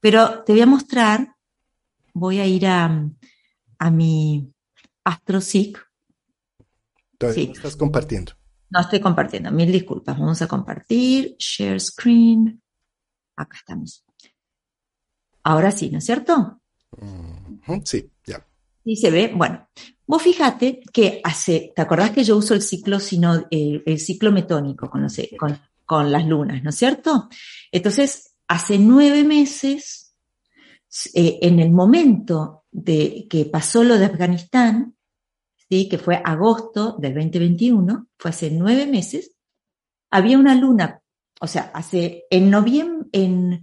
Pero 0.00 0.44
te 0.44 0.52
voy 0.52 0.60
a 0.62 0.66
mostrar, 0.66 1.34
voy 2.14 2.38
a 2.40 2.46
ir 2.46 2.66
a, 2.66 3.08
a 3.78 3.90
mi 3.90 4.52
AstroSeek. 5.04 5.78
Todavía 7.18 7.42
sí. 7.42 7.48
no 7.48 7.54
estás 7.54 7.76
compartiendo. 7.76 8.32
No 8.70 8.80
estoy 8.80 9.00
compartiendo, 9.00 9.50
mil 9.50 9.72
disculpas. 9.72 10.18
Vamos 10.18 10.40
a 10.42 10.46
compartir, 10.46 11.36
share 11.38 11.80
screen. 11.80 12.62
Acá 13.36 13.56
estamos. 13.58 14.04
Ahora 15.42 15.70
sí, 15.70 15.90
¿no 15.90 15.98
es 15.98 16.04
cierto? 16.04 16.60
Sí, 17.84 18.10
ya. 18.26 18.44
Sí 18.84 18.96
se 18.96 19.10
ve. 19.10 19.32
Bueno, 19.34 19.68
vos 20.06 20.22
fíjate 20.22 20.80
que 20.92 21.20
hace, 21.24 21.72
¿te 21.74 21.82
acordás 21.82 22.10
que 22.10 22.24
yo 22.24 22.36
uso 22.36 22.54
el 22.54 22.62
ciclo 22.62 23.00
sino, 23.00 23.46
el, 23.50 23.82
el 23.86 23.98
ciclo 23.98 24.32
metónico 24.32 24.90
con, 24.90 25.02
los- 25.02 25.20
con, 25.38 25.58
con 25.84 26.12
las 26.12 26.26
lunas, 26.26 26.62
¿no 26.62 26.70
es 26.70 26.76
cierto? 26.76 27.28
Entonces, 27.72 28.27
hace 28.48 28.78
nueve 28.78 29.24
meses, 29.24 30.16
eh, 31.14 31.38
en 31.42 31.60
el 31.60 31.70
momento 31.70 32.64
de 32.70 33.26
que 33.28 33.44
pasó 33.44 33.84
lo 33.84 33.98
de 33.98 34.06
Afganistán, 34.06 34.96
¿sí? 35.68 35.88
que 35.88 35.98
fue 35.98 36.20
agosto 36.24 36.96
del 36.98 37.14
2021, 37.14 38.08
fue 38.18 38.30
hace 38.30 38.50
nueve 38.50 38.86
meses, 38.86 39.36
había 40.10 40.38
una 40.38 40.54
luna, 40.54 41.02
o 41.40 41.46
sea, 41.46 41.70
hace 41.74 42.24
en 42.30 42.50
noviembre, 42.50 43.08
en 43.12 43.62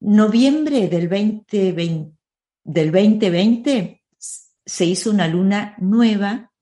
noviembre 0.00 0.88
del 0.88 1.08
2020, 1.08 2.12
del 2.64 2.92
2020 2.92 4.02
se 4.64 4.84
hizo 4.84 5.10
una 5.10 5.26
luna 5.26 5.74
nueva 5.78 6.52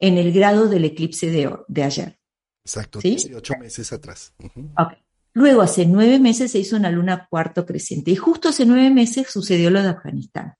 en 0.00 0.18
el 0.18 0.32
grado 0.32 0.68
del 0.68 0.84
eclipse 0.84 1.30
de, 1.30 1.50
de 1.68 1.82
ayer. 1.82 2.18
Exacto. 2.64 3.00
¿Sí? 3.00 3.10
18 3.10 3.54
meses 3.58 3.92
atrás. 3.92 4.34
Ujú. 4.38 4.70
Ok. 4.76 4.92
Luego, 5.38 5.62
hace 5.62 5.86
nueve 5.86 6.18
meses 6.18 6.50
se 6.50 6.58
hizo 6.58 6.74
una 6.74 6.90
luna 6.90 7.28
cuarto 7.30 7.64
creciente 7.64 8.10
y 8.10 8.16
justo 8.16 8.48
hace 8.48 8.66
nueve 8.66 8.90
meses 8.90 9.30
sucedió 9.30 9.70
lo 9.70 9.80
de 9.80 9.90
Afganistán. 9.90 10.54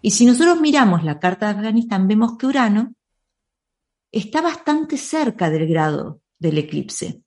Y 0.00 0.12
si 0.12 0.24
nosotros 0.26 0.60
miramos 0.60 1.02
la 1.02 1.18
carta 1.18 1.46
de 1.46 1.58
Afganistán, 1.58 2.06
vemos 2.06 2.38
que 2.38 2.46
Urano 2.46 2.94
está 4.12 4.40
bastante 4.40 4.96
cerca 4.96 5.50
del 5.50 5.66
grado 5.66 6.20
del 6.38 6.58
eclipse. 6.58 7.20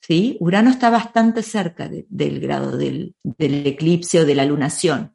¿Sí? 0.00 0.36
Urano 0.40 0.70
está 0.70 0.90
bastante 0.90 1.40
cerca 1.44 1.88
de- 1.88 2.04
del 2.08 2.40
grado 2.40 2.76
del, 2.76 3.14
del 3.22 3.64
eclipse 3.64 4.18
o 4.18 4.24
de 4.24 4.34
la 4.34 4.44
lunación. 4.44 5.14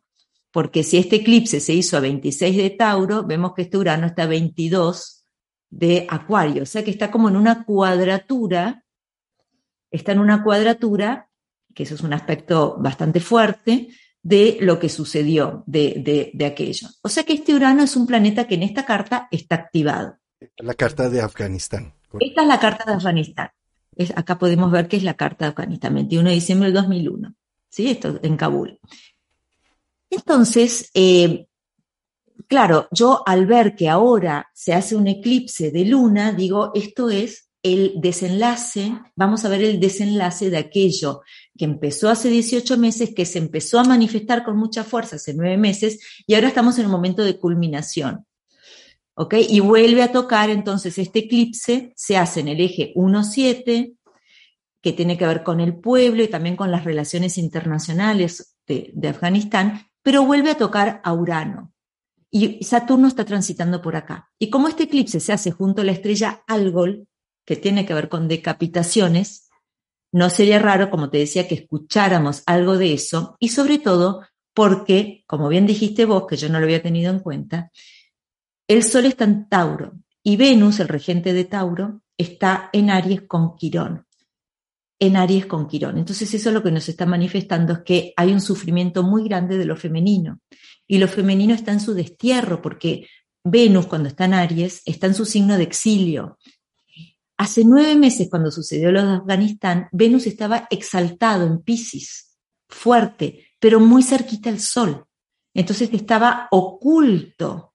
Porque 0.54 0.84
si 0.84 0.96
este 0.96 1.18
eclipse 1.18 1.60
se 1.60 1.74
hizo 1.74 1.98
a 1.98 2.00
26 2.00 2.56
de 2.56 2.70
Tauro, 2.70 3.26
vemos 3.26 3.54
que 3.54 3.64
este 3.64 3.78
Urano 3.78 4.08
está 4.08 4.24
a 4.24 4.28
22 4.28 5.26
de 5.70 6.08
Acuario. 6.10 6.64
O 6.64 6.66
sea 6.66 6.82
que 6.86 6.92
está 6.92 7.12
como 7.12 7.28
en 7.28 7.36
una 7.36 7.66
cuadratura 7.66 8.86
está 9.92 10.12
en 10.12 10.20
una 10.20 10.44
cuadratura, 10.44 11.30
que 11.74 11.84
eso 11.84 11.96
es 11.96 12.02
un 12.02 12.14
aspecto 12.14 12.76
bastante 12.80 13.20
fuerte, 13.20 13.90
de 14.24 14.58
lo 14.62 14.78
que 14.80 14.90
sucedió 14.90 15.64
de, 15.68 16.02
de- 16.04 16.32
de 16.34 16.46
aquello. 16.46 16.88
O 17.02 17.08
sea 17.10 17.24
que 17.24 17.34
este 17.34 17.54
Urano 17.56 17.84
es 17.84 17.96
un 17.96 18.06
planeta 18.08 18.46
que 18.48 18.56
en 18.56 18.64
esta 18.64 18.86
carta 18.86 19.28
está 19.32 19.56
activado. 19.56 20.18
La 20.58 20.74
carta 20.74 21.10
de 21.10 21.22
Afganistán. 21.22 21.94
Esta 22.20 22.42
es 22.42 22.48
la 22.48 22.60
carta 22.60 22.84
de 22.86 22.94
Afganistán. 22.98 23.50
Es- 23.96 24.12
acá 24.18 24.38
podemos 24.38 24.72
ver 24.72 24.88
que 24.88 24.98
es 24.98 25.04
la 25.04 25.14
carta 25.16 25.46
de 25.46 25.50
Afganistán, 25.50 25.94
21 25.96 26.30
de 26.30 26.36
diciembre 26.36 26.68
del 26.68 26.74
2001. 26.76 27.36
¿Sí? 27.70 27.90
Esto 27.90 28.20
en 28.24 28.36
Kabul. 28.38 28.80
Entonces, 30.10 30.90
eh, 30.94 31.48
claro, 32.48 32.88
yo 32.92 33.24
al 33.26 33.46
ver 33.46 33.76
que 33.76 33.90
ahora 33.90 34.50
se 34.54 34.74
hace 34.74 34.96
un 34.96 35.08
eclipse 35.08 35.72
de 35.72 35.86
luna, 35.86 36.32
digo, 36.32 36.72
esto 36.74 37.10
es 37.10 37.47
el 37.74 37.94
desenlace, 38.02 38.94
vamos 39.16 39.46
a 39.46 39.50
ver 39.50 39.64
el 39.64 39.80
desenlace 39.80 40.50
de 40.50 40.58
aquello 40.58 41.22
que 41.58 41.66
empezó 41.66 42.10
hace 42.10 42.30
18 42.30 42.78
meses, 42.78 43.14
que 43.14 43.26
se 43.26 43.40
empezó 43.40 43.80
a 43.80 43.84
manifestar 43.84 44.44
con 44.44 44.58
mucha 44.58 44.84
fuerza 44.84 45.18
hace 45.18 45.34
nueve 45.34 45.58
meses 45.58 46.00
y 46.26 46.36
ahora 46.36 46.50
estamos 46.50 46.78
en 46.78 46.86
el 46.86 46.92
momento 46.92 47.24
de 47.24 47.38
culminación. 47.38 48.26
¿Ok? 49.16 49.36
Y 49.50 49.60
vuelve 49.60 50.04
a 50.04 50.12
tocar 50.12 50.50
entonces 50.50 50.98
este 51.00 51.20
eclipse, 51.20 51.92
se 51.96 52.18
hace 52.18 52.42
en 52.42 52.50
el 52.50 52.62
eje 52.62 52.94
1-7, 52.96 53.96
que 54.82 54.94
tiene 54.94 55.18
que 55.18 55.26
ver 55.26 55.44
con 55.44 55.60
el 55.60 55.76
pueblo 55.76 56.24
y 56.24 56.28
también 56.28 56.56
con 56.56 56.70
las 56.70 56.84
relaciones 56.84 57.38
internacionales 57.38 58.58
de, 58.68 58.92
de 58.94 59.08
Afganistán, 59.08 59.88
pero 60.04 60.24
vuelve 60.24 60.52
a 60.52 60.58
tocar 60.58 61.02
a 61.04 61.14
Urano. 61.14 61.74
Y 62.30 62.64
Saturno 62.64 63.08
está 63.08 63.26
transitando 63.26 63.82
por 63.82 63.96
acá. 63.96 64.30
Y 64.38 64.50
como 64.50 64.68
este 64.68 64.84
eclipse 64.84 65.20
se 65.20 65.34
hace 65.34 65.52
junto 65.52 65.82
a 65.82 65.86
la 65.86 65.94
estrella 65.94 66.44
Algol, 66.46 67.08
que 67.48 67.56
tiene 67.56 67.86
que 67.86 67.94
ver 67.94 68.10
con 68.10 68.28
decapitaciones, 68.28 69.50
no 70.12 70.30
sería 70.30 70.60
raro, 70.60 70.90
como 70.90 71.10
te 71.10 71.18
decía, 71.18 71.48
que 71.48 71.56
escucháramos 71.56 72.44
algo 72.46 72.78
de 72.78 72.94
eso, 72.94 73.38
y 73.40 73.50
sobre 73.50 73.80
todo 73.80 74.22
porque, 74.54 75.24
como 75.28 75.48
bien 75.48 75.66
dijiste 75.66 76.06
vos, 76.06 76.26
que 76.28 76.36
yo 76.36 76.50
no 76.50 76.60
lo 76.60 76.66
había 76.66 76.84
tenido 76.84 77.12
en 77.12 77.20
cuenta, 77.20 77.72
el 78.68 78.84
Sol 78.84 79.06
está 79.06 79.24
en 79.24 79.48
Tauro 79.48 79.94
y 80.22 80.36
Venus, 80.36 80.82
el 80.82 80.90
regente 80.90 81.32
de 81.32 81.46
Tauro, 81.46 82.02
está 82.18 82.70
en 82.74 82.90
Aries 82.90 83.22
con 83.22 83.56
Quirón. 83.56 84.06
En 85.00 85.16
Aries 85.16 85.46
con 85.46 85.68
Quirón. 85.68 85.98
Entonces 85.98 86.34
eso 86.34 86.52
lo 86.52 86.64
que 86.64 86.72
nos 86.72 86.90
está 86.90 87.06
manifestando 87.06 87.74
es 87.74 87.80
que 87.80 88.14
hay 88.18 88.34
un 88.34 88.42
sufrimiento 88.42 89.04
muy 89.04 89.24
grande 89.24 89.58
de 89.58 89.66
lo 89.66 89.78
femenino. 89.78 90.42
Y 90.86 90.98
lo 90.98 91.08
femenino 91.08 91.54
está 91.54 91.72
en 91.72 91.80
su 91.80 91.94
destierro, 91.94 92.62
porque 92.62 93.08
Venus, 93.44 93.86
cuando 93.86 94.10
está 94.10 94.26
en 94.26 94.34
Aries, 94.34 94.82
está 94.86 95.08
en 95.08 95.14
su 95.14 95.24
signo 95.24 95.56
de 95.56 95.64
exilio. 95.64 96.38
Hace 97.38 97.64
nueve 97.64 97.96
meses, 97.96 98.30
cuando 98.30 98.50
sucedió 98.50 98.92
lo 98.92 99.06
de 99.06 99.14
Afganistán, 99.14 99.88
Venus 99.92 100.26
estaba 100.26 100.68
exaltado 100.72 101.46
en 101.46 101.62
Pisces, 101.62 102.36
fuerte, 102.68 103.46
pero 103.60 103.80
muy 103.80 104.02
cerquita 104.02 104.50
al 104.50 104.60
Sol. 104.60 105.06
Entonces 105.54 105.90
estaba 105.94 106.48
oculto 106.52 107.74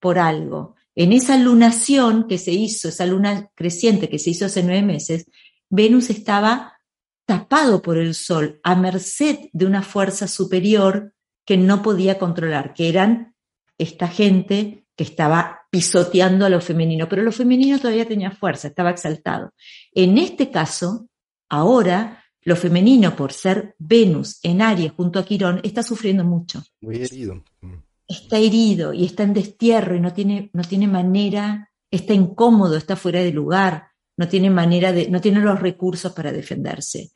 por 0.00 0.18
algo. 0.18 0.74
En 0.96 1.12
esa 1.12 1.36
lunación 1.38 2.26
que 2.28 2.38
se 2.38 2.52
hizo, 2.52 2.88
esa 2.88 3.06
luna 3.06 3.50
creciente 3.54 4.08
que 4.08 4.18
se 4.18 4.30
hizo 4.30 4.46
hace 4.46 4.62
nueve 4.62 4.82
meses, 4.82 5.26
Venus 5.70 6.10
estaba 6.10 6.78
tapado 7.24 7.82
por 7.82 7.98
el 7.98 8.14
Sol, 8.14 8.60
a 8.62 8.74
merced 8.74 9.48
de 9.52 9.66
una 9.66 9.82
fuerza 9.82 10.28
superior 10.28 11.14
que 11.44 11.56
no 11.56 11.82
podía 11.82 12.18
controlar, 12.18 12.74
que 12.74 12.88
eran 12.88 13.34
esta 13.78 14.08
gente 14.08 14.83
que 14.96 15.04
estaba 15.04 15.60
pisoteando 15.70 16.46
a 16.46 16.48
lo 16.48 16.60
femenino, 16.60 17.08
pero 17.08 17.22
lo 17.22 17.32
femenino 17.32 17.78
todavía 17.78 18.06
tenía 18.06 18.30
fuerza, 18.30 18.68
estaba 18.68 18.90
exaltado. 18.90 19.52
En 19.92 20.18
este 20.18 20.50
caso, 20.50 21.08
ahora, 21.48 22.24
lo 22.42 22.56
femenino, 22.56 23.16
por 23.16 23.32
ser 23.32 23.74
Venus 23.78 24.38
en 24.42 24.62
Aries 24.62 24.92
junto 24.92 25.18
a 25.18 25.24
Quirón, 25.24 25.60
está 25.64 25.82
sufriendo 25.82 26.24
mucho 26.24 26.62
Muy 26.80 26.96
herido. 26.96 27.42
Mm. 27.60 27.74
está 28.06 28.38
herido 28.38 28.92
y 28.92 29.04
está 29.04 29.24
en 29.24 29.34
destierro 29.34 29.96
y 29.96 30.00
no 30.00 30.12
tiene, 30.12 30.50
no 30.52 30.62
tiene 30.62 30.86
manera, 30.86 31.70
está 31.90 32.14
incómodo, 32.14 32.76
está 32.76 32.96
fuera 32.96 33.20
de 33.20 33.32
lugar, 33.32 33.88
no 34.16 34.28
tiene 34.28 34.50
manera 34.50 34.92
de, 34.92 35.08
no 35.08 35.20
tiene 35.20 35.40
los 35.40 35.58
recursos 35.58 36.12
para 36.12 36.32
defenderse. 36.32 37.10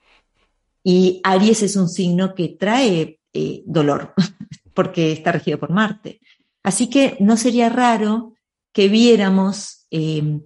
Y 0.82 1.20
Aries 1.22 1.62
es 1.62 1.76
un 1.76 1.88
signo 1.88 2.34
que 2.34 2.56
trae 2.58 3.20
eh, 3.32 3.62
dolor, 3.66 4.14
porque 4.74 5.12
está 5.12 5.32
regido 5.32 5.58
por 5.58 5.70
Marte. 5.70 6.20
Así 6.68 6.90
que 6.90 7.16
no 7.18 7.38
sería 7.38 7.68
raro 7.70 8.34
que 8.74 8.88
viéramos, 8.88 9.86
eh, 9.90 10.40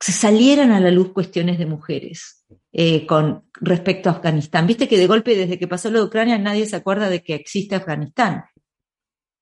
salieran 0.00 0.70
a 0.72 0.80
la 0.80 0.90
luz 0.90 1.12
cuestiones 1.12 1.58
de 1.58 1.66
mujeres. 1.66 2.36
eh, 2.72 3.04
con 3.04 3.44
respecto 3.54 4.08
a 4.08 4.12
Afganistán. 4.12 4.64
Viste 4.66 4.86
que 4.88 4.96
de 4.96 5.08
golpe 5.08 5.34
desde 5.36 5.58
que 5.58 5.66
pasó 5.66 5.90
lo 5.90 5.98
de 5.98 6.04
Ucrania 6.06 6.38
nadie 6.38 6.66
se 6.66 6.76
acuerda 6.76 7.10
de 7.10 7.20
que 7.22 7.34
existe 7.34 7.74
Afganistán. 7.74 8.44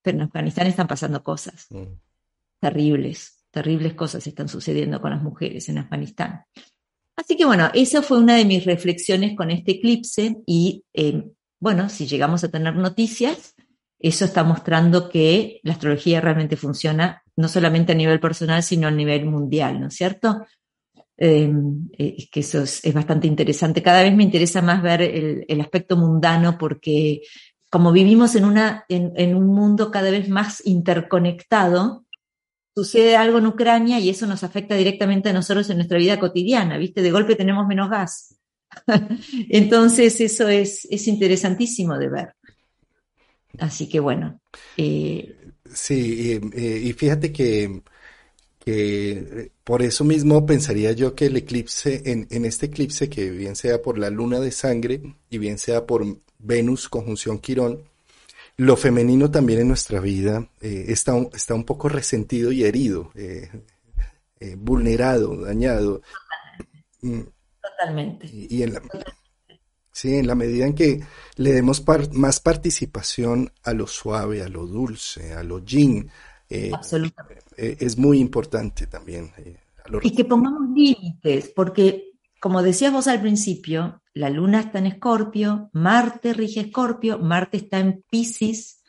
Pero 0.02 0.16
en 0.16 0.22
Afganistán 0.24 0.66
están 0.66 0.88
pasando 0.88 1.22
cosas 1.22 1.66
Mm. 1.70 1.84
terribles, 2.58 3.44
terribles 3.50 3.92
cosas 3.94 4.26
están 4.26 4.48
sucediendo 4.48 5.00
con 5.02 5.10
las 5.10 5.22
mujeres 5.22 5.68
en 5.68 5.76
Afganistán. 5.78 6.42
Así 7.16 7.36
que 7.36 7.44
bueno, 7.44 7.70
esa 7.74 8.00
fue 8.02 8.18
una 8.18 8.34
de 8.36 8.46
mis 8.46 8.64
reflexiones 8.64 9.36
con 9.36 9.50
este 9.50 9.72
eclipse 9.72 10.36
y 10.46 10.84
eh, 10.94 11.22
bueno, 11.60 11.88
si 11.90 12.06
llegamos 12.06 12.42
a 12.44 12.48
tener 12.48 12.74
noticias, 12.76 13.54
eso 13.98 14.24
está 14.24 14.44
mostrando 14.44 15.08
que 15.08 15.60
la 15.64 15.72
astrología 15.72 16.20
realmente 16.20 16.56
funciona 16.56 17.22
no 17.36 17.48
solamente 17.48 17.92
a 17.92 17.96
nivel 17.96 18.20
personal, 18.20 18.62
sino 18.62 18.88
a 18.88 18.92
nivel 18.92 19.26
mundial, 19.26 19.80
¿no 19.80 19.88
es 19.88 19.94
cierto? 19.94 20.46
Eh, 21.16 21.52
es 21.98 22.30
que 22.30 22.40
eso 22.40 22.62
es, 22.62 22.82
bastante 22.94 23.26
interesante. 23.26 23.82
Cada 23.82 24.02
vez 24.02 24.14
me 24.14 24.22
interesa 24.22 24.62
más 24.62 24.82
ver 24.82 25.02
el, 25.02 25.44
el 25.48 25.60
aspecto 25.60 25.96
mundano 25.96 26.56
porque 26.58 27.22
como 27.70 27.92
vivimos 27.92 28.34
en, 28.34 28.44
una, 28.44 28.84
en, 28.88 29.12
en, 29.16 29.34
un 29.34 29.46
mundo 29.46 29.90
cada 29.90 30.10
vez 30.10 30.28
más 30.28 30.64
interconectado, 30.64 32.06
sucede 32.74 33.16
algo 33.16 33.38
en 33.38 33.46
Ucrania 33.46 33.98
y 33.98 34.08
eso 34.08 34.26
nos 34.26 34.44
afecta 34.44 34.74
directamente 34.74 35.28
a 35.28 35.32
nosotros 35.32 35.68
en 35.68 35.76
nuestra 35.76 35.98
vida 35.98 36.20
cotidiana, 36.20 36.78
¿viste? 36.78 37.02
De 37.02 37.10
golpe 37.10 37.34
tenemos 37.34 37.66
menos 37.66 37.90
gas. 37.90 38.38
Entonces 39.48 40.20
eso 40.20 40.48
es, 40.48 40.86
es 40.90 41.08
interesantísimo 41.08 41.98
de 41.98 42.08
ver. 42.08 42.34
Así 43.58 43.88
que 43.88 44.00
bueno. 44.00 44.40
Eh, 44.76 45.36
sí, 45.72 46.40
y, 46.54 46.88
y 46.88 46.92
fíjate 46.92 47.32
que, 47.32 47.82
que, 48.58 49.50
por 49.64 49.82
eso 49.82 50.04
mismo 50.04 50.44
pensaría 50.44 50.92
yo 50.92 51.14
que 51.14 51.26
el 51.26 51.36
eclipse, 51.36 52.02
en, 52.04 52.26
en, 52.30 52.44
este 52.44 52.66
eclipse, 52.66 53.08
que 53.08 53.30
bien 53.30 53.56
sea 53.56 53.80
por 53.80 53.98
la 53.98 54.10
luna 54.10 54.40
de 54.40 54.50
sangre 54.50 55.02
y 55.30 55.38
bien 55.38 55.58
sea 55.58 55.86
por 55.86 56.04
Venus 56.38 56.88
conjunción 56.88 57.38
Quirón, 57.38 57.84
lo 58.58 58.76
femenino 58.76 59.30
también 59.30 59.60
en 59.60 59.68
nuestra 59.68 60.00
vida 60.00 60.48
eh, 60.60 60.86
está, 60.88 61.16
está 61.32 61.54
un 61.54 61.64
poco 61.64 61.88
resentido 61.88 62.50
y 62.50 62.64
herido, 62.64 63.12
eh, 63.14 63.48
eh, 64.40 64.56
vulnerado, 64.58 65.36
dañado. 65.42 66.02
Totalmente. 67.62 68.26
Y, 68.26 68.56
y 68.56 68.62
en 68.64 68.74
la, 68.74 68.82
Sí, 69.98 70.14
en 70.14 70.28
la 70.28 70.36
medida 70.36 70.64
en 70.64 70.76
que 70.76 71.00
le 71.34 71.52
demos 71.52 71.80
par 71.80 72.14
más 72.14 72.38
participación 72.38 73.50
a 73.64 73.72
lo 73.72 73.88
suave, 73.88 74.44
a 74.44 74.48
lo 74.48 74.64
dulce, 74.64 75.34
a 75.34 75.42
lo 75.42 75.58
yin, 75.58 76.08
eh, 76.48 76.70
eh, 77.56 77.76
es 77.80 77.98
muy 77.98 78.20
importante 78.20 78.86
también. 78.86 79.32
Eh, 79.38 79.56
y 80.02 80.14
que 80.14 80.24
pongamos 80.24 80.70
límites, 80.72 81.48
porque 81.48 82.12
como 82.38 82.62
decías 82.62 82.92
vos 82.92 83.08
al 83.08 83.20
principio, 83.20 84.00
la 84.14 84.30
luna 84.30 84.60
está 84.60 84.78
en 84.78 84.86
Escorpio, 84.86 85.68
Marte 85.72 86.32
rige 86.32 86.60
Escorpio, 86.60 87.18
Marte 87.18 87.56
está 87.56 87.80
en 87.80 88.04
Pisces 88.08 88.84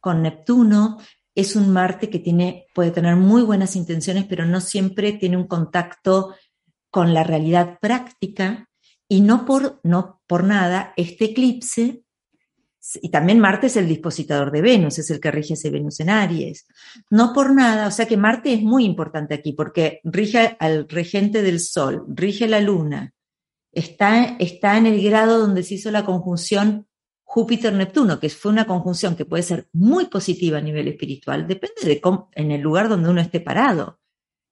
con 0.00 0.22
Neptuno, 0.22 0.96
es 1.34 1.56
un 1.56 1.74
Marte 1.74 2.08
que 2.08 2.20
tiene, 2.20 2.68
puede 2.74 2.90
tener 2.90 3.16
muy 3.16 3.42
buenas 3.42 3.76
intenciones, 3.76 4.24
pero 4.24 4.46
no 4.46 4.62
siempre 4.62 5.12
tiene 5.12 5.36
un 5.36 5.46
contacto 5.46 6.34
con 6.88 7.12
la 7.12 7.22
realidad 7.22 7.78
práctica 7.82 8.70
y 9.14 9.20
no 9.20 9.44
por, 9.44 9.78
no 9.84 10.20
por 10.26 10.42
nada, 10.42 10.92
este 10.96 11.26
eclipse, 11.26 12.02
y 13.00 13.10
también 13.10 13.38
Marte 13.38 13.68
es 13.68 13.76
el 13.76 13.86
dispositador 13.86 14.50
de 14.50 14.60
Venus, 14.60 14.98
es 14.98 15.08
el 15.08 15.20
que 15.20 15.30
rige 15.30 15.54
ese 15.54 15.70
Venus 15.70 16.00
en 16.00 16.10
Aries. 16.10 16.66
No 17.10 17.32
por 17.32 17.54
nada, 17.54 17.86
o 17.86 17.92
sea 17.92 18.06
que 18.06 18.16
Marte 18.16 18.52
es 18.52 18.62
muy 18.62 18.84
importante 18.84 19.32
aquí 19.32 19.52
porque 19.52 20.00
rige 20.02 20.56
al 20.58 20.88
regente 20.88 21.42
del 21.42 21.60
Sol, 21.60 22.04
rige 22.08 22.48
la 22.48 22.60
Luna, 22.60 23.14
está, 23.70 24.36
está 24.40 24.78
en 24.78 24.86
el 24.86 25.00
grado 25.00 25.38
donde 25.38 25.62
se 25.62 25.74
hizo 25.74 25.92
la 25.92 26.04
conjunción 26.04 26.88
Júpiter-Neptuno, 27.22 28.18
que 28.18 28.30
fue 28.30 28.50
una 28.50 28.66
conjunción 28.66 29.14
que 29.14 29.26
puede 29.26 29.44
ser 29.44 29.68
muy 29.72 30.06
positiva 30.06 30.58
a 30.58 30.60
nivel 30.60 30.88
espiritual, 30.88 31.46
depende 31.46 31.82
de 31.84 32.02
en 32.32 32.50
el 32.50 32.60
lugar 32.60 32.88
donde 32.88 33.10
uno 33.10 33.20
esté 33.20 33.38
parado, 33.38 34.00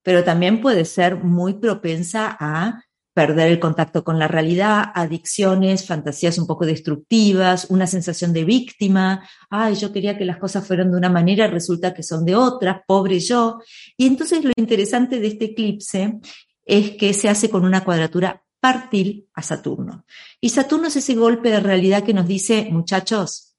pero 0.05 0.23
también 0.23 0.61
puede 0.61 0.85
ser 0.85 1.17
muy 1.17 1.55
propensa 1.55 2.37
a 2.39 2.85
perder 3.15 3.49
el 3.49 3.61
contacto 3.61 4.05
con 4.05 4.19
la 4.19 4.29
realidad, 4.29 4.85
adicciones, 4.95 5.87
fantasías 5.87 6.39
un 6.39 6.47
poco 6.47 6.65
destructivas, 6.65 7.67
una 7.69 7.87
sensación 7.87 8.33
de 8.33 8.45
víctima, 8.45 9.29
ay, 9.51 9.75
yo 9.75 9.93
quería 9.93 10.17
que 10.17 10.25
las 10.25 10.39
cosas 10.39 10.67
fueran 10.67 10.91
de 10.91 10.97
una 10.97 11.11
manera, 11.11 11.47
resulta 11.47 11.93
que 11.93 12.03
son 12.03 12.25
de 12.25 12.35
otra, 12.35 12.85
pobre 12.87 13.21
yo. 13.21 13.61
Y 13.97 14.07
entonces 14.07 14.45
lo 14.45 14.53
interesante 14.57 15.21
de 15.21 15.27
este 15.27 15.47
eclipse 15.47 16.21
es 16.65 16.93
que 16.93 17.13
se 17.13 17.29
hace 17.29 17.51
con 17.51 17.65
una 17.65 17.85
cuadratura 17.85 18.43
partil 18.61 19.29
a 19.35 19.43
Saturno. 19.43 20.05
Y 20.41 20.51
Saturno 20.51 20.89
es 20.89 20.97
ese 20.97 21.15
golpe 21.15 21.51
de 21.51 21.61
realidad 21.61 22.05
que 22.05 22.15
nos 22.15 22.27
dice, 22.27 22.69
muchachos, 22.71 23.57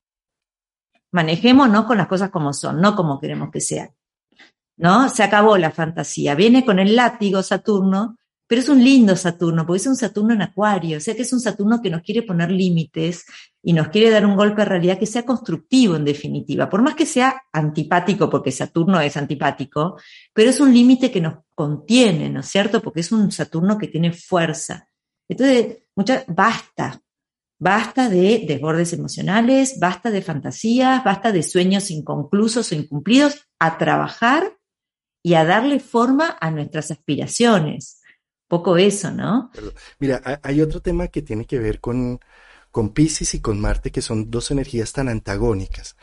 manejémonos 1.11 1.85
con 1.85 1.97
las 1.97 2.07
cosas 2.07 2.31
como 2.31 2.53
son, 2.53 2.81
no 2.81 2.95
como 2.95 3.19
queremos 3.19 3.51
que 3.51 3.61
sean. 3.61 3.89
¿No? 4.75 5.07
Se 5.09 5.21
acabó 5.21 5.55
la 5.59 5.69
fantasía. 5.69 6.33
Viene 6.33 6.65
con 6.65 6.79
el 6.79 6.95
látigo 6.95 7.43
Saturno 7.43 8.17
pero 8.53 8.61
es 8.61 8.69
un 8.69 8.83
lindo 8.83 9.15
Saturno, 9.15 9.65
porque 9.65 9.79
es 9.79 9.87
un 9.87 9.95
Saturno 9.95 10.31
en 10.31 10.43
Acuario, 10.43 10.97
o 10.97 11.01
sea 11.01 11.15
que 11.15 11.23
es 11.23 11.33
un 11.33 11.39
Saturno 11.39 11.81
que 11.81 11.89
nos 11.89 12.03
quiere 12.03 12.21
poner 12.21 12.51
límites 12.51 13.25
y 13.63 13.73
nos 13.73 13.87
quiere 13.87 14.11
dar 14.11 14.27
un 14.27 14.35
golpe 14.35 14.61
de 14.61 14.65
realidad 14.65 14.99
que 14.99 15.07
sea 15.07 15.25
constructivo 15.25 15.95
en 15.95 16.05
definitiva, 16.05 16.69
por 16.69 16.83
más 16.83 16.93
que 16.93 17.07
sea 17.07 17.41
antipático, 17.51 18.29
porque 18.29 18.51
Saturno 18.51 19.01
es 19.01 19.17
antipático, 19.17 19.97
pero 20.33 20.51
es 20.51 20.59
un 20.59 20.71
límite 20.71 21.09
que 21.09 21.19
nos 21.19 21.39
contiene, 21.55 22.29
¿no 22.29 22.41
es 22.41 22.45
cierto? 22.45 22.79
Porque 22.79 22.99
es 22.99 23.11
un 23.11 23.31
Saturno 23.31 23.75
que 23.75 23.87
tiene 23.87 24.13
fuerza. 24.13 24.87
Entonces, 25.27 25.79
mucha, 25.95 26.23
basta, 26.27 27.01
basta 27.57 28.07
de 28.07 28.45
desbordes 28.47 28.93
emocionales, 28.93 29.79
basta 29.79 30.11
de 30.11 30.21
fantasías, 30.21 31.03
basta 31.03 31.31
de 31.31 31.41
sueños 31.41 31.89
inconclusos 31.89 32.71
o 32.71 32.75
incumplidos, 32.75 33.47
a 33.57 33.79
trabajar 33.79 34.59
y 35.23 35.33
a 35.33 35.43
darle 35.43 35.79
forma 35.79 36.37
a 36.39 36.51
nuestras 36.51 36.91
aspiraciones 36.91 38.01
poco 38.47 38.77
eso, 38.77 39.11
¿no? 39.11 39.51
Mira, 39.99 40.39
hay 40.43 40.61
otro 40.61 40.81
tema 40.81 41.07
que 41.07 41.21
tiene 41.21 41.45
que 41.45 41.59
ver 41.59 41.79
con, 41.79 42.19
con 42.71 42.89
Pisces 42.89 43.33
y 43.33 43.39
con 43.39 43.59
Marte, 43.59 43.91
que 43.91 44.01
son 44.01 44.29
dos 44.29 44.51
energías 44.51 44.93
tan 44.93 45.09
antagónicas. 45.09 45.95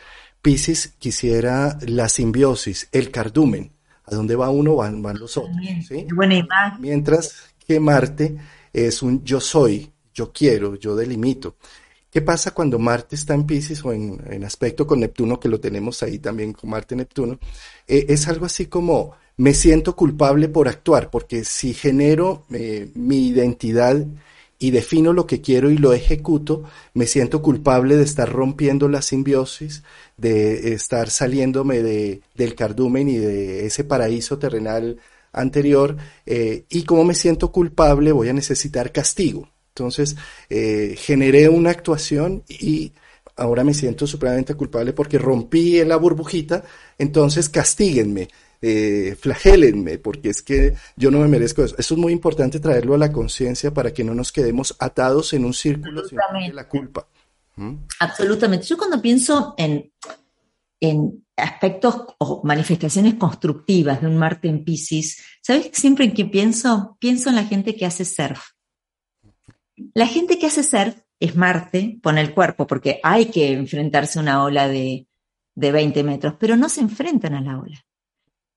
Pisces 0.42 0.94
quisiera 0.98 1.78
la 1.82 2.08
simbiosis, 2.08 2.88
el 2.92 3.10
cardumen. 3.10 3.72
¿A 4.04 4.14
dónde 4.14 4.34
va 4.34 4.50
uno 4.50 4.76
van, 4.76 5.02
van 5.02 5.18
los 5.18 5.36
otros? 5.36 5.56
¿sí? 5.86 6.06
Buena 6.12 6.34
imagen. 6.34 6.80
Mientras 6.80 7.54
que 7.64 7.78
Marte 7.78 8.36
es 8.72 9.02
un 9.02 9.22
yo 9.24 9.40
soy, 9.40 9.92
yo 10.12 10.32
quiero, 10.32 10.74
yo 10.76 10.96
delimito. 10.96 11.56
¿Qué 12.10 12.22
pasa 12.22 12.50
cuando 12.50 12.78
Marte 12.80 13.14
está 13.14 13.34
en 13.34 13.46
Pisces 13.46 13.84
o 13.84 13.92
en, 13.92 14.20
en 14.28 14.42
aspecto 14.42 14.84
con 14.84 14.98
Neptuno, 14.98 15.38
que 15.38 15.48
lo 15.48 15.60
tenemos 15.60 16.02
ahí 16.02 16.18
también 16.18 16.52
con 16.52 16.68
Marte-Neptuno? 16.70 17.38
Eh, 17.86 18.06
es 18.08 18.26
algo 18.26 18.46
así 18.46 18.66
como 18.66 19.14
me 19.40 19.54
siento 19.54 19.96
culpable 19.96 20.50
por 20.50 20.68
actuar, 20.68 21.08
porque 21.10 21.44
si 21.44 21.72
genero 21.72 22.44
eh, 22.52 22.90
mi 22.94 23.28
identidad 23.28 24.04
y 24.58 24.70
defino 24.70 25.14
lo 25.14 25.26
que 25.26 25.40
quiero 25.40 25.70
y 25.70 25.78
lo 25.78 25.94
ejecuto, 25.94 26.64
me 26.92 27.06
siento 27.06 27.40
culpable 27.40 27.96
de 27.96 28.02
estar 28.02 28.30
rompiendo 28.30 28.86
la 28.90 29.00
simbiosis, 29.00 29.82
de 30.18 30.74
estar 30.74 31.08
saliéndome 31.08 31.82
de, 31.82 32.20
del 32.34 32.54
cardumen 32.54 33.08
y 33.08 33.16
de 33.16 33.64
ese 33.64 33.82
paraíso 33.82 34.38
terrenal 34.38 34.98
anterior, 35.32 35.96
eh, 36.26 36.66
y 36.68 36.82
como 36.82 37.04
me 37.04 37.14
siento 37.14 37.50
culpable 37.50 38.12
voy 38.12 38.28
a 38.28 38.34
necesitar 38.34 38.92
castigo. 38.92 39.48
Entonces, 39.68 40.16
eh, 40.50 40.96
generé 40.98 41.48
una 41.48 41.70
actuación 41.70 42.44
y 42.46 42.92
ahora 43.36 43.64
me 43.64 43.72
siento 43.72 44.06
supremamente 44.06 44.52
culpable 44.52 44.92
porque 44.92 45.16
rompí 45.16 45.82
la 45.82 45.96
burbujita, 45.96 46.62
entonces 46.98 47.48
castíguenme 47.48 48.28
eh, 48.62 49.16
flagélenme, 49.18 49.98
porque 49.98 50.28
es 50.28 50.42
que 50.42 50.74
yo 50.96 51.10
no 51.10 51.20
me 51.20 51.28
merezco 51.28 51.64
eso. 51.64 51.74
Eso 51.78 51.94
es 51.94 52.00
muy 52.00 52.12
importante 52.12 52.60
traerlo 52.60 52.94
a 52.94 52.98
la 52.98 53.10
conciencia 53.10 53.72
para 53.72 53.92
que 53.94 54.04
no 54.04 54.14
nos 54.14 54.32
quedemos 54.32 54.76
atados 54.78 55.32
en 55.32 55.46
un 55.46 55.54
círculo 55.54 56.06
sin 56.06 56.18
la 56.54 56.68
culpa. 56.68 57.08
¿Mm? 57.56 57.76
Absolutamente. 58.00 58.66
Yo 58.66 58.76
cuando 58.76 59.00
pienso 59.00 59.54
en, 59.56 59.90
en 60.78 61.24
aspectos 61.36 62.04
o 62.18 62.42
manifestaciones 62.44 63.14
constructivas 63.14 64.02
de 64.02 64.08
un 64.08 64.18
Marte 64.18 64.48
en 64.48 64.62
Pisces, 64.62 65.22
¿sabes 65.40 65.70
siempre 65.72 66.04
en 66.04 66.12
qué 66.12 66.26
pienso? 66.26 66.98
Pienso 67.00 67.30
en 67.30 67.36
la 67.36 67.44
gente 67.44 67.74
que 67.74 67.86
hace 67.86 68.04
surf. 68.04 68.50
La 69.94 70.06
gente 70.06 70.38
que 70.38 70.48
hace 70.48 70.62
surf 70.62 70.96
es 71.18 71.34
Marte, 71.34 71.98
pone 72.02 72.20
el 72.20 72.34
cuerpo, 72.34 72.66
porque 72.66 73.00
hay 73.02 73.26
que 73.26 73.52
enfrentarse 73.52 74.18
a 74.18 74.22
una 74.22 74.44
ola 74.44 74.68
de, 74.68 75.08
de 75.54 75.72
20 75.72 76.04
metros, 76.04 76.34
pero 76.38 76.56
no 76.56 76.68
se 76.68 76.82
enfrentan 76.82 77.34
a 77.34 77.40
la 77.40 77.58
ola 77.58 77.86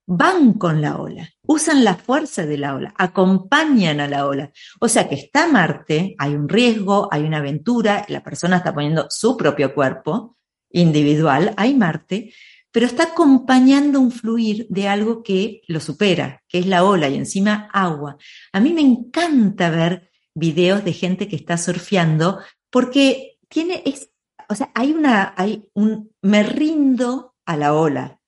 van 0.06 0.54
con 0.54 0.82
la 0.82 0.98
ola, 0.98 1.30
usan 1.46 1.84
la 1.84 1.96
fuerza 1.96 2.46
de 2.46 2.58
la 2.58 2.76
ola, 2.76 2.94
acompañan 2.98 4.00
a 4.00 4.08
la 4.08 4.28
ola. 4.28 4.52
O 4.80 4.88
sea 4.88 5.08
que 5.08 5.16
está 5.16 5.48
Marte, 5.48 6.16
hay 6.18 6.36
un 6.36 6.50
riesgo, 6.50 7.08
hay 7.12 7.24
una 7.24 7.38
aventura, 7.38 8.06
la 8.10 8.24
persona 8.24 8.58
está 8.58 8.74
poniendo 8.74 9.08
su 9.10 9.38
propio 9.38 9.74
cuerpo 9.74 10.38
individual, 10.72 11.54
hay 11.56 11.76
Marte, 11.76 12.34
pero 12.72 12.88
está 12.88 13.04
acompañando 13.04 14.00
un 14.00 14.12
fluir 14.12 14.66
de 14.70 14.88
algo 14.88 15.22
que 15.22 15.62
lo 15.68 15.80
supera, 15.80 16.44
que 16.48 16.58
es 16.58 16.66
la 16.66 16.84
ola 16.84 17.08
y 17.08 17.16
encima 17.16 17.70
agua. 17.72 18.18
A 18.52 18.60
mí 18.60 18.74
me 18.74 18.82
encanta 18.82 19.70
ver 19.70 20.10
videos 20.34 20.84
de 20.84 20.94
gente 20.94 21.28
que 21.28 21.36
está 21.36 21.58
surfeando, 21.58 22.40
porque 22.72 23.38
tiene, 23.48 23.84
es, 23.86 24.10
o 24.50 24.56
sea, 24.56 24.72
hay 24.74 24.92
una, 24.92 25.34
hay 25.38 25.70
un, 25.74 26.12
me 26.24 26.42
rindo 26.42 27.36
a 27.46 27.58
la 27.58 27.76
ola. 27.76 28.20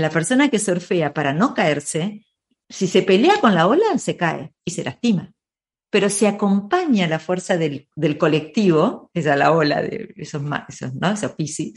La 0.00 0.10
persona 0.10 0.48
que 0.48 0.58
surfea 0.58 1.14
para 1.14 1.32
no 1.32 1.54
caerse, 1.54 2.26
si 2.68 2.86
se 2.86 3.02
pelea 3.02 3.40
con 3.40 3.54
la 3.54 3.66
ola, 3.66 3.98
se 3.98 4.16
cae 4.16 4.52
y 4.64 4.72
se 4.72 4.82
lastima. 4.82 5.32
Pero 5.90 6.10
si 6.10 6.26
acompaña 6.26 7.06
la 7.06 7.20
fuerza 7.20 7.56
del, 7.56 7.88
del 7.94 8.18
colectivo, 8.18 9.10
esa 9.14 9.36
la 9.36 9.52
ola 9.52 9.80
de 9.80 10.12
esos, 10.16 10.42
esos, 10.68 10.94
¿no? 10.94 11.12
esos 11.12 11.32
piscis, 11.32 11.74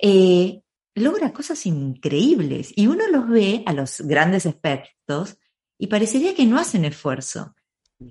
eh, 0.00 0.62
logra 0.94 1.34
cosas 1.34 1.66
increíbles. 1.66 2.72
Y 2.74 2.86
uno 2.86 3.06
los 3.08 3.28
ve 3.28 3.62
a 3.66 3.74
los 3.74 4.00
grandes 4.00 4.46
expertos 4.46 5.36
y 5.78 5.88
parecería 5.88 6.34
que 6.34 6.46
no 6.46 6.58
hacen 6.58 6.86
esfuerzo. 6.86 7.54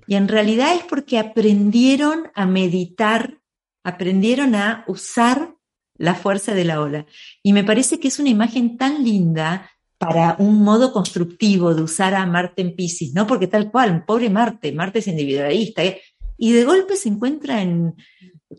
Y 0.06 0.14
en 0.14 0.28
realidad 0.28 0.76
es 0.76 0.84
porque 0.84 1.18
aprendieron 1.18 2.30
a 2.36 2.46
meditar, 2.46 3.40
aprendieron 3.82 4.54
a 4.54 4.84
usar 4.86 5.56
la 6.02 6.16
fuerza 6.16 6.52
de 6.52 6.64
la 6.64 6.80
ola. 6.80 7.06
Y 7.44 7.52
me 7.52 7.62
parece 7.62 8.00
que 8.00 8.08
es 8.08 8.18
una 8.18 8.28
imagen 8.28 8.76
tan 8.76 9.04
linda 9.04 9.70
para 9.98 10.34
un 10.40 10.60
modo 10.64 10.92
constructivo 10.92 11.76
de 11.76 11.82
usar 11.82 12.16
a 12.16 12.26
Marte 12.26 12.60
en 12.60 12.74
Pisces, 12.74 13.14
¿no? 13.14 13.24
Porque 13.24 13.46
tal 13.46 13.70
cual, 13.70 14.04
pobre 14.04 14.28
Marte, 14.28 14.72
Marte 14.72 14.98
es 14.98 15.06
individualista, 15.06 15.84
¿eh? 15.84 16.02
y 16.36 16.50
de 16.50 16.64
golpe 16.64 16.96
se 16.96 17.08
encuentra 17.08 17.62
en 17.62 17.94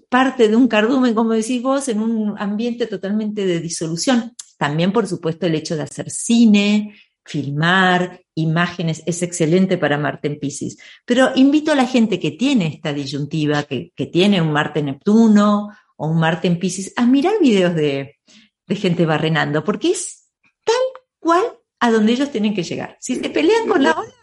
parte 0.08 0.48
de 0.48 0.56
un 0.56 0.70
cardumen, 0.70 1.14
como 1.14 1.34
decís 1.34 1.62
vos, 1.62 1.90
en 1.90 2.00
un 2.00 2.36
ambiente 2.38 2.88
totalmente 2.88 3.46
de 3.46 3.60
disolución. 3.60 4.32
También, 4.58 4.94
por 4.94 5.06
supuesto, 5.06 5.46
el 5.46 5.56
hecho 5.56 5.76
de 5.76 5.84
hacer 5.84 6.10
cine, 6.10 6.96
filmar, 7.26 8.22
imágenes, 8.36 9.04
es 9.06 9.22
excelente 9.22 9.78
para 9.78 9.98
Marte 9.98 10.30
en 10.30 10.40
Pisces. 10.40 10.78
Pero 11.04 11.32
invito 11.36 11.74
a 11.74 11.76
la 11.76 11.88
gente 11.88 12.22
que 12.22 12.32
tiene 12.32 12.68
esta 12.68 12.94
disyuntiva, 12.94 13.64
que, 13.64 13.92
que 13.98 14.06
tiene 14.06 14.42
un 14.42 14.54
Marte 14.54 14.82
Neptuno 14.82 15.72
o 15.96 16.08
un 16.08 16.20
Marte 16.20 16.48
en 16.48 16.60
Pisces, 16.60 16.94
a 16.96 17.06
mirar 17.06 17.34
videos 17.42 17.76
de, 17.76 18.20
de 18.68 18.76
gente 18.76 19.06
barrenando, 19.06 19.64
porque 19.64 19.92
es 19.92 20.30
tal 20.64 20.76
cual 21.20 21.44
a 21.80 21.92
donde 21.92 22.14
ellos 22.14 22.32
tienen 22.32 22.54
que 22.54 22.64
llegar. 22.64 22.98
Si 23.00 23.16
se 23.18 23.30
pelean 23.30 23.68
con 23.68 23.84
la 23.84 23.92
ola, 23.92 24.14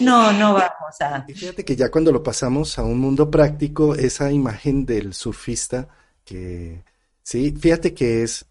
no, 0.00 0.32
no 0.32 0.54
vamos 0.54 1.00
a. 1.00 1.24
Y 1.28 1.34
fíjate 1.34 1.64
que 1.64 1.76
ya 1.76 1.90
cuando 1.90 2.12
lo 2.12 2.22
pasamos 2.22 2.78
a 2.78 2.82
un 2.82 2.98
mundo 2.98 3.30
práctico, 3.30 3.94
esa 3.94 4.30
imagen 4.30 4.84
del 4.84 5.14
surfista, 5.14 5.88
que 6.24 6.84
sí, 7.22 7.54
fíjate 7.58 7.94
que 7.94 8.22
es, 8.22 8.44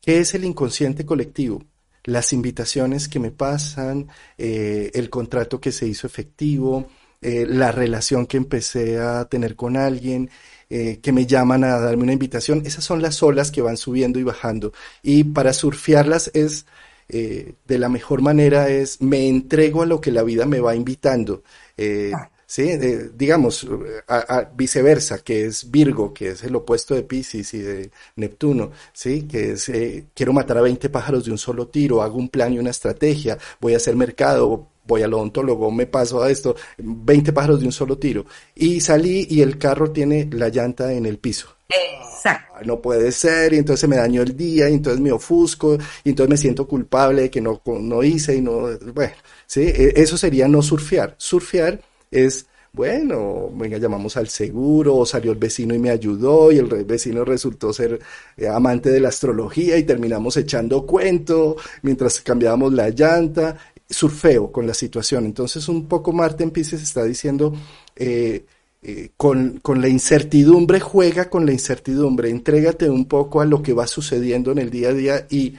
¿qué 0.00 0.20
es 0.20 0.34
el 0.34 0.44
inconsciente 0.44 1.04
colectivo? 1.04 1.62
Las 2.04 2.32
invitaciones 2.32 3.08
que 3.08 3.18
me 3.18 3.30
pasan, 3.30 4.08
eh, 4.38 4.90
el 4.94 5.10
contrato 5.10 5.60
que 5.60 5.72
se 5.72 5.86
hizo 5.86 6.06
efectivo, 6.06 6.88
eh, 7.20 7.44
la 7.46 7.72
relación 7.72 8.26
que 8.26 8.38
empecé 8.38 8.98
a 8.98 9.26
tener 9.26 9.56
con 9.56 9.76
alguien, 9.76 10.30
eh, 10.70 11.00
que 11.02 11.12
me 11.12 11.26
llaman 11.26 11.64
a 11.64 11.78
darme 11.78 12.04
una 12.04 12.12
invitación, 12.12 12.62
esas 12.66 12.84
son 12.84 13.02
las 13.02 13.22
olas 13.22 13.50
que 13.50 13.62
van 13.62 13.76
subiendo 13.76 14.18
y 14.18 14.22
bajando. 14.22 14.72
Y 15.02 15.24
para 15.24 15.52
surfearlas 15.52 16.30
es 16.34 16.66
eh, 17.10 17.54
de 17.66 17.78
la 17.78 17.88
mejor 17.88 18.20
manera 18.20 18.68
es 18.68 19.00
me 19.00 19.28
entrego 19.28 19.80
a 19.80 19.86
lo 19.86 19.98
que 19.98 20.12
la 20.12 20.22
vida 20.22 20.44
me 20.44 20.60
va 20.60 20.74
invitando. 20.74 21.42
Eh, 21.76 22.12
sí, 22.44 22.68
digamos, 23.16 23.66
a, 24.06 24.50
viceversa, 24.54 25.18
que 25.20 25.46
es 25.46 25.70
Virgo, 25.70 26.12
que 26.12 26.30
es 26.30 26.44
el 26.44 26.54
opuesto 26.56 26.94
de 26.94 27.04
Pisces 27.04 27.54
y 27.54 27.60
de 27.60 27.90
Neptuno, 28.16 28.72
sí, 28.92 29.22
que 29.22 29.52
es 29.52 29.70
eh, 29.70 30.06
quiero 30.14 30.34
matar 30.34 30.58
a 30.58 30.62
20 30.62 30.90
pájaros 30.90 31.24
de 31.24 31.30
un 31.30 31.38
solo 31.38 31.68
tiro, 31.68 32.02
hago 32.02 32.18
un 32.18 32.28
plan 32.28 32.52
y 32.52 32.58
una 32.58 32.70
estrategia, 32.70 33.38
voy 33.58 33.72
a 33.72 33.78
hacer 33.78 33.96
mercado, 33.96 34.68
voy 34.88 35.02
al 35.02 35.14
odontólogo, 35.14 35.70
me 35.70 35.86
paso 35.86 36.22
a 36.22 36.30
esto, 36.30 36.56
20 36.78 37.32
pájaros 37.32 37.60
de 37.60 37.66
un 37.66 37.72
solo 37.72 37.98
tiro. 37.98 38.24
Y 38.54 38.80
salí 38.80 39.26
y 39.30 39.42
el 39.42 39.58
carro 39.58 39.92
tiene 39.92 40.28
la 40.32 40.48
llanta 40.48 40.92
en 40.92 41.06
el 41.06 41.18
piso. 41.18 41.54
Exacto. 41.68 42.64
No 42.64 42.80
puede 42.80 43.12
ser, 43.12 43.52
y 43.52 43.58
entonces 43.58 43.88
me 43.88 43.96
dañó 43.96 44.22
el 44.22 44.36
día, 44.36 44.68
y 44.68 44.74
entonces 44.74 45.00
me 45.00 45.12
ofusco, 45.12 45.78
y 46.02 46.08
entonces 46.08 46.30
me 46.30 46.36
siento 46.36 46.66
culpable 46.66 47.22
de 47.22 47.30
que 47.30 47.40
no, 47.40 47.60
no 47.66 48.02
hice 48.02 48.34
y 48.34 48.40
no, 48.40 48.68
bueno, 48.94 49.12
sí, 49.46 49.60
e, 49.60 49.92
eso 49.94 50.16
sería 50.16 50.48
no 50.48 50.62
surfear. 50.62 51.14
Surfear 51.18 51.80
es, 52.10 52.46
bueno, 52.72 53.50
venga, 53.54 53.76
llamamos 53.76 54.16
al 54.16 54.28
seguro, 54.28 54.96
o 54.96 55.06
salió 55.06 55.32
el 55.32 55.38
vecino 55.38 55.74
y 55.74 55.78
me 55.78 55.90
ayudó, 55.90 56.50
y 56.50 56.58
el 56.58 56.66
vecino 56.66 57.24
resultó 57.24 57.72
ser 57.74 58.00
eh, 58.36 58.48
amante 58.48 58.90
de 58.90 59.00
la 59.00 59.10
astrología, 59.10 59.76
y 59.76 59.84
terminamos 59.84 60.36
echando 60.38 60.86
cuento 60.86 61.56
mientras 61.82 62.20
cambiábamos 62.22 62.72
la 62.72 62.88
llanta, 62.88 63.58
surfeo 63.88 64.52
con 64.52 64.66
la 64.66 64.74
situación. 64.74 65.24
Entonces, 65.24 65.68
un 65.68 65.86
poco 65.86 66.12
Marte 66.12 66.44
en 66.44 66.50
Pisces 66.50 66.82
está 66.82 67.04
diciendo, 67.04 67.54
eh, 67.96 68.44
eh, 68.82 69.10
con, 69.16 69.58
con, 69.60 69.80
la 69.80 69.88
incertidumbre, 69.88 70.78
juega 70.78 71.28
con 71.28 71.44
la 71.44 71.52
incertidumbre, 71.52 72.30
entrégate 72.30 72.88
un 72.88 73.06
poco 73.06 73.40
a 73.40 73.44
lo 73.44 73.60
que 73.60 73.72
va 73.72 73.88
sucediendo 73.88 74.52
en 74.52 74.58
el 74.58 74.70
día 74.70 74.90
a 74.90 74.92
día 74.92 75.26
y, 75.28 75.54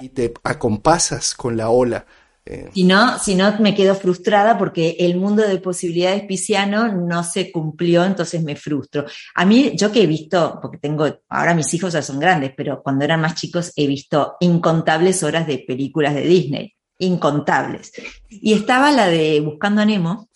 y, 0.00 0.08
te 0.10 0.34
acompasas 0.42 1.34
con 1.34 1.56
la 1.56 1.70
ola. 1.70 2.04
Eh. 2.44 2.68
Si, 2.74 2.84
no, 2.84 3.18
si 3.18 3.36
no, 3.36 3.58
me 3.60 3.74
quedo 3.74 3.94
frustrada 3.94 4.58
porque 4.58 4.96
el 4.98 5.16
mundo 5.16 5.46
de 5.46 5.58
posibilidades 5.58 6.24
pisciano 6.24 6.88
no 6.92 7.24
se 7.24 7.50
cumplió, 7.50 8.04
entonces 8.04 8.42
me 8.42 8.56
frustro. 8.56 9.06
A 9.34 9.46
mí, 9.46 9.72
yo 9.74 9.90
que 9.90 10.02
he 10.02 10.06
visto, 10.06 10.58
porque 10.60 10.76
tengo, 10.76 11.06
ahora 11.30 11.54
mis 11.54 11.72
hijos 11.72 11.94
ya 11.94 12.02
son 12.02 12.18
grandes, 12.18 12.52
pero 12.54 12.82
cuando 12.82 13.04
eran 13.04 13.20
más 13.22 13.34
chicos 13.36 13.72
he 13.76 13.86
visto 13.86 14.34
incontables 14.40 15.22
horas 15.22 15.46
de 15.46 15.64
películas 15.66 16.14
de 16.14 16.22
Disney, 16.22 16.74
incontables. 17.02 17.92
Y 18.28 18.52
estaba 18.52 18.90
la 18.90 19.08
de 19.08 19.40
Buscando 19.40 19.82
a 19.82 19.84
Nemo, 19.84 20.28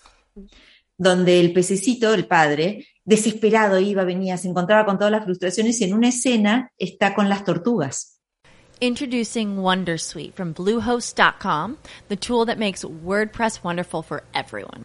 donde 0.99 1.41
el 1.41 1.53
pececito, 1.53 2.13
el 2.13 2.27
padre, 2.27 2.87
desesperado 3.05 3.79
iba, 3.79 4.05
venía, 4.05 4.37
se 4.37 4.49
encontraba 4.49 4.85
con 4.85 4.99
todas 4.99 5.13
las 5.13 5.25
frustraciones 5.25 5.81
y 5.81 5.85
en 5.85 5.95
una 5.95 6.09
escena 6.09 6.73
está 6.79 7.15
con 7.15 7.29
las 7.29 7.45
tortugas. 7.45 8.21
Introducing 8.81 9.57
Wondersuite 9.57 10.35
from 10.35 10.53
Bluehost.com, 10.53 11.79
the 12.09 12.17
tool 12.17 12.45
that 12.45 12.59
makes 12.59 12.85
WordPress 12.85 13.65
wonderful 13.65 14.03
for 14.03 14.23
everyone. 14.35 14.85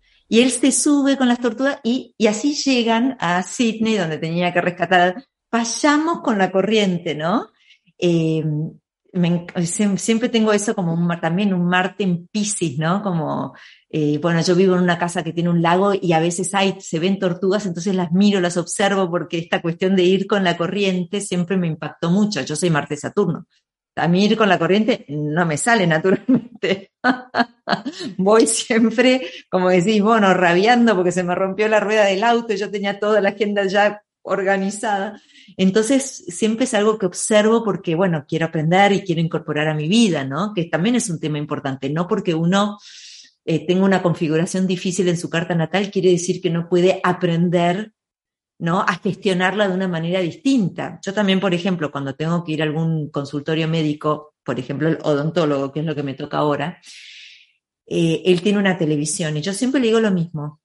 Y 0.31 0.39
él 0.39 0.49
se 0.49 0.71
sube 0.71 1.17
con 1.17 1.27
las 1.27 1.39
tortugas 1.39 1.81
y, 1.83 2.15
y 2.17 2.27
así 2.27 2.53
llegan 2.53 3.17
a 3.19 3.43
Sydney, 3.43 3.97
donde 3.97 4.17
tenía 4.17 4.53
que 4.53 4.61
rescatar. 4.61 5.25
Vayamos 5.51 6.21
con 6.21 6.37
la 6.37 6.53
corriente, 6.53 7.15
¿no? 7.15 7.49
Eh, 7.97 8.41
siempre 9.65 10.29
tengo 10.29 10.53
eso 10.53 10.73
como 10.73 10.93
un, 10.93 11.05
también 11.19 11.53
un 11.53 11.65
Marte 11.65 12.05
en 12.05 12.27
Pisces, 12.27 12.77
¿no? 12.77 13.03
Como, 13.03 13.53
eh, 13.89 14.19
bueno, 14.19 14.39
yo 14.41 14.55
vivo 14.55 14.75
en 14.75 14.83
una 14.83 14.97
casa 14.97 15.21
que 15.21 15.33
tiene 15.33 15.49
un 15.49 15.61
lago 15.61 15.91
y 16.01 16.13
a 16.13 16.21
veces 16.21 16.55
hay, 16.55 16.79
se 16.79 16.99
ven 16.99 17.19
tortugas, 17.19 17.65
entonces 17.65 17.93
las 17.93 18.13
miro, 18.13 18.39
las 18.39 18.55
observo 18.55 19.11
porque 19.11 19.37
esta 19.37 19.61
cuestión 19.61 19.97
de 19.97 20.03
ir 20.03 20.27
con 20.27 20.45
la 20.45 20.55
corriente 20.55 21.19
siempre 21.19 21.57
me 21.57 21.67
impactó 21.67 22.09
mucho. 22.09 22.39
Yo 22.39 22.55
soy 22.55 22.69
Marte 22.69 22.95
Saturno. 22.95 23.47
A 24.01 24.07
mí 24.07 24.25
ir 24.25 24.35
con 24.35 24.49
la 24.49 24.57
corriente 24.57 25.05
no 25.09 25.45
me 25.45 25.57
sale 25.57 25.85
naturalmente. 25.85 26.91
Voy 28.17 28.47
siempre, 28.47 29.21
como 29.47 29.69
decís, 29.69 30.01
bueno, 30.01 30.33
rabiando 30.33 30.95
porque 30.95 31.11
se 31.11 31.23
me 31.23 31.35
rompió 31.35 31.67
la 31.67 31.79
rueda 31.79 32.05
del 32.05 32.23
auto 32.23 32.53
y 32.53 32.57
yo 32.57 32.71
tenía 32.71 32.99
toda 32.99 33.21
la 33.21 33.29
agenda 33.29 33.63
ya 33.67 34.01
organizada. 34.23 35.21
Entonces, 35.55 36.03
siempre 36.29 36.65
es 36.65 36.73
algo 36.73 36.97
que 36.97 37.05
observo 37.05 37.63
porque, 37.63 37.93
bueno, 37.93 38.25
quiero 38.27 38.47
aprender 38.47 38.91
y 38.91 39.03
quiero 39.03 39.21
incorporar 39.21 39.67
a 39.67 39.75
mi 39.75 39.87
vida, 39.87 40.23
¿no? 40.23 40.53
Que 40.55 40.65
también 40.65 40.95
es 40.95 41.07
un 41.11 41.19
tema 41.19 41.37
importante, 41.37 41.87
no 41.91 42.07
porque 42.07 42.33
uno 42.33 42.79
eh, 43.45 43.67
tenga 43.67 43.85
una 43.85 44.01
configuración 44.01 44.65
difícil 44.65 45.09
en 45.09 45.17
su 45.17 45.29
carta 45.29 45.53
natal, 45.53 45.91
quiere 45.91 46.09
decir 46.09 46.41
que 46.41 46.49
no 46.49 46.67
puede 46.67 46.99
aprender, 47.03 47.93
¿no? 48.61 48.81
A 48.81 48.99
gestionarla 48.99 49.67
de 49.67 49.73
una 49.73 49.87
manera 49.87 50.19
distinta. 50.19 50.99
Yo 51.03 51.15
también, 51.15 51.39
por 51.39 51.51
ejemplo, 51.51 51.91
cuando 51.91 52.13
tengo 52.13 52.43
que 52.43 52.51
ir 52.51 52.61
a 52.61 52.65
algún 52.65 53.09
consultorio 53.09 53.67
médico, 53.67 54.35
por 54.43 54.59
ejemplo, 54.59 54.87
el 54.87 54.99
odontólogo, 55.01 55.71
que 55.71 55.79
es 55.79 55.85
lo 55.85 55.95
que 55.95 56.03
me 56.03 56.13
toca 56.13 56.37
ahora, 56.37 56.79
eh, 57.87 58.21
él 58.23 58.41
tiene 58.43 58.59
una 58.59 58.77
televisión 58.77 59.35
y 59.35 59.41
yo 59.41 59.51
siempre 59.53 59.81
le 59.81 59.87
digo 59.87 59.99
lo 59.99 60.11
mismo. 60.11 60.61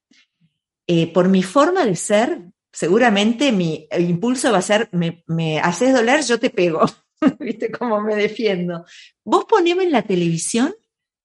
Eh, 0.86 1.10
por 1.10 1.30
mi 1.30 1.42
forma 1.42 1.86
de 1.86 1.96
ser, 1.96 2.42
seguramente 2.70 3.50
mi 3.50 3.88
impulso 3.98 4.52
va 4.52 4.58
a 4.58 4.62
ser, 4.62 4.90
me, 4.92 5.24
me 5.26 5.58
haces 5.58 5.94
doler, 5.94 6.22
yo 6.22 6.38
te 6.38 6.50
pego. 6.50 6.84
¿Viste 7.40 7.72
cómo 7.72 8.02
me 8.02 8.14
defiendo? 8.14 8.84
Vos 9.24 9.46
poneme 9.48 9.84
en 9.84 9.92
la 9.92 10.02
televisión 10.02 10.74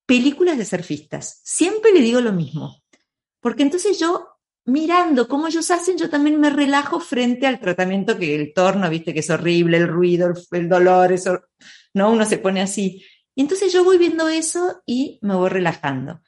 películas 0.05 0.57
de 0.57 0.63
surfistas. 0.63 1.41
Siempre 1.43 1.91
le 1.91 1.99
digo 1.99 2.21
lo 2.21 2.31
mismo. 2.31 2.81
Porque 3.41 3.63
entonces 3.63 3.99
yo, 3.99 4.30
mirando 4.65 5.27
cómo 5.27 5.47
ellos 5.47 5.71
hacen, 5.71 5.97
yo 5.97 6.09
también 6.09 6.39
me 6.39 6.49
relajo 6.49 6.99
frente 6.99 7.47
al 7.47 7.59
tratamiento 7.59 8.17
que 8.17 8.35
el 8.35 8.53
torno, 8.53 8.89
viste, 8.89 9.13
que 9.13 9.21
es 9.21 9.29
horrible, 9.29 9.77
el 9.77 9.87
ruido, 9.87 10.33
el 10.51 10.69
dolor, 10.69 11.11
eso, 11.11 11.41
¿no? 11.93 12.11
Uno 12.11 12.25
se 12.25 12.37
pone 12.37 12.61
así. 12.61 13.03
Y 13.35 13.41
entonces 13.41 13.71
yo 13.73 13.83
voy 13.83 13.97
viendo 13.97 14.27
eso 14.29 14.81
y 14.85 15.19
me 15.21 15.35
voy 15.35 15.49
relajando. 15.49 16.21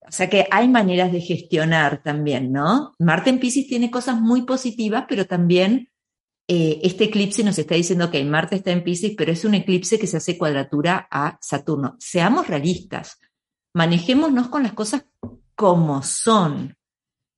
O 0.00 0.10
sea 0.10 0.28
que 0.28 0.46
hay 0.50 0.68
maneras 0.68 1.12
de 1.12 1.20
gestionar 1.20 2.02
también, 2.02 2.52
¿no? 2.52 2.94
Marte 2.98 3.30
en 3.30 3.38
Pisces 3.38 3.68
tiene 3.68 3.90
cosas 3.90 4.20
muy 4.20 4.42
positivas, 4.42 5.04
pero 5.08 5.26
también 5.26 5.88
eh, 6.48 6.80
este 6.82 7.04
eclipse 7.04 7.44
nos 7.44 7.58
está 7.58 7.76
diciendo 7.76 8.10
que 8.10 8.22
Marte 8.24 8.56
está 8.56 8.72
en 8.72 8.82
Pisces, 8.82 9.14
pero 9.16 9.32
es 9.32 9.44
un 9.44 9.54
eclipse 9.54 9.98
que 9.98 10.06
se 10.06 10.16
hace 10.16 10.36
cuadratura 10.36 11.06
a 11.10 11.38
Saturno. 11.40 11.96
Seamos 11.98 12.48
realistas, 12.48 13.18
manejémonos 13.74 14.48
con 14.48 14.64
las 14.64 14.72
cosas 14.72 15.06
como 15.54 16.02
son. 16.02 16.76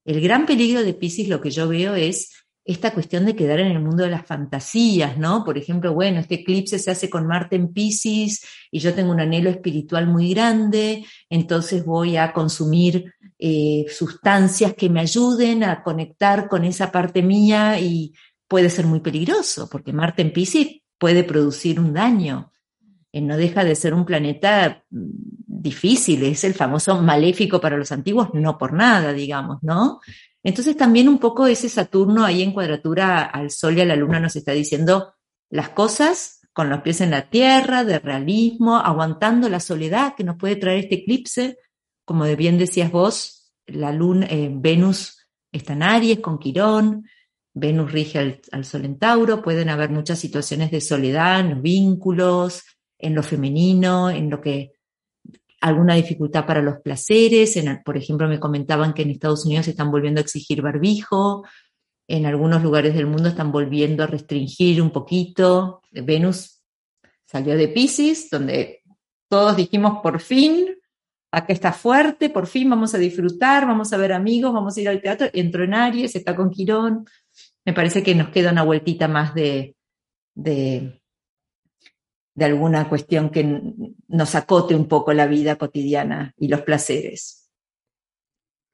El 0.04 0.20
gran 0.20 0.46
peligro 0.46 0.82
de 0.82 0.94
Pisces, 0.94 1.28
lo 1.28 1.40
que 1.40 1.50
yo 1.50 1.68
veo 1.68 1.94
es 1.94 2.30
esta 2.64 2.94
cuestión 2.94 3.26
de 3.26 3.36
quedar 3.36 3.60
en 3.60 3.68
el 3.68 3.80
mundo 3.80 4.04
de 4.04 4.10
las 4.10 4.26
fantasías, 4.26 5.18
¿no? 5.18 5.44
Por 5.44 5.58
ejemplo, 5.58 5.92
bueno, 5.92 6.20
este 6.20 6.36
eclipse 6.36 6.78
se 6.78 6.90
hace 6.90 7.10
con 7.10 7.26
Marte 7.26 7.56
en 7.56 7.72
Pisces 7.72 8.42
y 8.70 8.78
yo 8.78 8.94
tengo 8.94 9.12
un 9.12 9.20
anhelo 9.20 9.50
espiritual 9.50 10.06
muy 10.06 10.32
grande, 10.32 11.04
entonces 11.28 11.84
voy 11.84 12.16
a 12.16 12.32
consumir 12.32 13.12
eh, 13.38 13.84
sustancias 13.90 14.72
que 14.74 14.88
me 14.88 15.00
ayuden 15.00 15.62
a 15.62 15.82
conectar 15.82 16.48
con 16.48 16.64
esa 16.64 16.90
parte 16.90 17.22
mía 17.22 17.78
y 17.78 18.14
puede 18.48 18.70
ser 18.70 18.86
muy 18.86 19.00
peligroso, 19.00 19.68
porque 19.70 19.92
Marte 19.92 20.22
en 20.22 20.32
Pisces 20.32 20.68
puede 20.98 21.22
producir 21.22 21.78
un 21.78 21.92
daño. 21.92 22.50
Eh, 23.12 23.20
no 23.20 23.36
deja 23.36 23.62
de 23.62 23.74
ser 23.74 23.92
un 23.92 24.06
planeta 24.06 24.84
mm, 24.90 25.08
difícil, 25.64 26.22
es 26.22 26.44
el 26.44 26.54
famoso 26.54 27.00
maléfico 27.02 27.60
para 27.60 27.78
los 27.78 27.90
antiguos, 27.90 28.28
no 28.34 28.58
por 28.58 28.74
nada, 28.74 29.12
digamos, 29.12 29.58
¿no? 29.62 30.00
Entonces 30.42 30.76
también 30.76 31.08
un 31.08 31.18
poco 31.18 31.46
ese 31.46 31.70
Saturno 31.70 32.22
ahí 32.22 32.42
en 32.42 32.52
cuadratura 32.52 33.22
al 33.22 33.50
Sol 33.50 33.78
y 33.78 33.80
a 33.80 33.86
la 33.86 33.96
Luna 33.96 34.20
nos 34.20 34.36
está 34.36 34.52
diciendo 34.52 35.14
las 35.48 35.70
cosas 35.70 36.42
con 36.52 36.68
los 36.68 36.82
pies 36.82 37.00
en 37.00 37.10
la 37.10 37.30
tierra, 37.30 37.82
de 37.82 37.98
realismo, 37.98 38.76
aguantando 38.76 39.48
la 39.48 39.58
soledad 39.58 40.14
que 40.14 40.22
nos 40.22 40.36
puede 40.36 40.56
traer 40.56 40.80
este 40.80 40.96
eclipse. 40.96 41.58
Como 42.04 42.24
bien 42.36 42.58
decías 42.58 42.92
vos, 42.92 43.52
la 43.66 43.90
luna, 43.90 44.26
eh, 44.30 44.50
Venus 44.52 45.26
está 45.50 45.72
en 45.72 45.82
Aries 45.82 46.20
con 46.20 46.38
Quirón, 46.38 47.06
Venus 47.54 47.90
rige 47.90 48.40
al, 48.52 48.64
Sol 48.64 48.84
en 48.84 48.98
Tauro, 48.98 49.42
pueden 49.42 49.70
haber 49.70 49.90
muchas 49.90 50.18
situaciones 50.18 50.70
de 50.70 50.80
soledad 50.80 51.44
vínculos, 51.56 52.62
en 52.98 53.14
lo 53.14 53.22
femenino, 53.22 54.10
en 54.10 54.30
lo 54.30 54.40
que 54.40 54.73
alguna 55.64 55.94
dificultad 55.94 56.44
para 56.44 56.60
los 56.60 56.80
placeres. 56.80 57.58
Por 57.86 57.96
ejemplo, 57.96 58.28
me 58.28 58.38
comentaban 58.38 58.92
que 58.92 59.00
en 59.00 59.10
Estados 59.10 59.46
Unidos 59.46 59.64
se 59.64 59.70
están 59.70 59.90
volviendo 59.90 60.20
a 60.20 60.22
exigir 60.22 60.60
barbijo, 60.60 61.42
en 62.06 62.26
algunos 62.26 62.62
lugares 62.62 62.94
del 62.94 63.06
mundo 63.06 63.30
están 63.30 63.50
volviendo 63.50 64.04
a 64.04 64.06
restringir 64.06 64.82
un 64.82 64.90
poquito. 64.90 65.80
Venus 65.90 66.62
salió 67.24 67.56
de 67.56 67.68
Pisces, 67.68 68.28
donde 68.28 68.82
todos 69.30 69.56
dijimos 69.56 70.00
por 70.02 70.20
fin, 70.20 70.66
acá 71.32 71.54
está 71.54 71.72
fuerte, 71.72 72.28
por 72.28 72.46
fin 72.46 72.68
vamos 72.68 72.94
a 72.94 72.98
disfrutar, 72.98 73.66
vamos 73.66 73.90
a 73.94 73.96
ver 73.96 74.12
amigos, 74.12 74.52
vamos 74.52 74.76
a 74.76 74.80
ir 74.82 74.88
al 74.90 75.00
teatro. 75.00 75.28
Entró 75.32 75.64
en 75.64 75.72
Aries, 75.72 76.14
está 76.14 76.36
con 76.36 76.50
Quirón. 76.50 77.06
Me 77.64 77.72
parece 77.72 78.02
que 78.02 78.14
nos 78.14 78.28
queda 78.28 78.52
una 78.52 78.64
vueltita 78.64 79.08
más 79.08 79.34
de, 79.34 79.76
de 80.34 81.00
de 82.34 82.44
alguna 82.44 82.88
cuestión 82.88 83.30
que 83.30 83.60
nos 84.08 84.34
acote 84.34 84.74
un 84.74 84.88
poco 84.88 85.12
la 85.12 85.26
vida 85.26 85.56
cotidiana 85.56 86.34
y 86.36 86.48
los 86.48 86.62
placeres. 86.62 87.48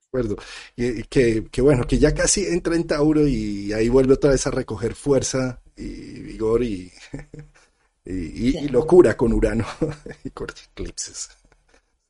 De 0.01 0.07
acuerdo. 0.07 0.37
Y, 0.77 1.03
que, 1.05 1.47
que, 1.51 1.63
bueno, 1.63 1.87
que 1.87 1.99
ya 1.99 2.15
casi 2.15 2.47
entra 2.47 2.75
en 2.75 2.87
Tauro 2.87 3.27
y 3.27 3.73
ahí 3.73 3.89
vuelve 3.89 4.15
otra 4.15 4.31
vez 4.31 4.47
a 4.47 4.51
recoger 4.51 4.95
fuerza 4.95 5.63
y 5.77 6.21
vigor 6.21 6.63
y, 6.65 6.91
y, 8.05 8.59
y 8.59 8.69
locura 8.69 9.17
con 9.17 9.33
Urano 9.33 9.67
y 10.25 10.31
con 10.31 10.49
eclipses. 10.49 11.29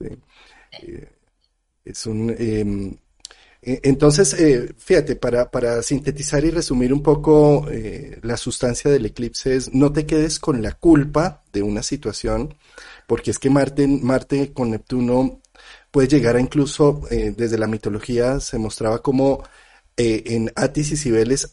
Sí. 0.00 0.08
Eh, 0.82 1.08
es 1.84 2.06
un... 2.06 2.34
Eh, 2.38 2.96
entonces, 3.62 4.32
eh, 4.34 4.74
fíjate, 4.78 5.16
para, 5.16 5.50
para, 5.50 5.82
sintetizar 5.82 6.44
y 6.44 6.50
resumir 6.50 6.94
un 6.94 7.02
poco 7.02 7.66
eh, 7.70 8.18
la 8.22 8.38
sustancia 8.38 8.90
del 8.90 9.04
eclipse 9.06 9.54
es 9.54 9.74
no 9.74 9.92
te 9.92 10.06
quedes 10.06 10.38
con 10.38 10.62
la 10.62 10.72
culpa 10.72 11.42
de 11.52 11.62
una 11.62 11.82
situación, 11.82 12.54
porque 13.06 13.30
es 13.30 13.38
que 13.38 13.50
Marte, 13.50 13.86
Marte 13.86 14.52
con 14.54 14.70
Neptuno 14.70 15.40
puede 15.90 16.08
llegar 16.08 16.36
a 16.36 16.40
incluso, 16.40 17.02
desde 17.10 17.58
la 17.58 17.66
mitología 17.66 18.40
se 18.40 18.58
mostraba 18.58 19.02
como 19.02 19.42
en 19.96 20.50
Atis 20.54 20.92
y 20.92 20.96
Cibeles, 20.96 21.52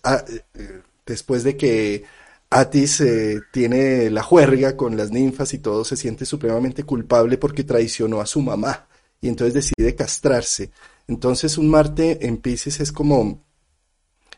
después 1.06 1.44
de 1.44 1.58
que 1.58 2.04
Atis 2.50 3.04
tiene 3.52 4.10
la 4.12 4.24
juerga 4.24 4.78
con 4.78 4.96
las 4.96 5.12
ninfas 5.12 5.54
y 5.54 5.60
todo, 5.60 5.84
se 5.84 5.98
siente 5.98 6.26
supremamente 6.26 6.84
culpable 6.84 7.38
porque 7.38 7.64
traicionó 7.64 8.22
a 8.22 8.28
su 8.28 8.42
mamá 8.42 8.88
y 9.22 9.30
entonces 9.30 9.54
decide 9.54 9.96
castrarse. 9.96 10.72
Entonces 11.08 11.58
un 11.58 11.70
Marte 11.70 12.26
en 12.28 12.38
Pisces 12.38 12.80
es 12.80 12.92
como, 12.92 13.44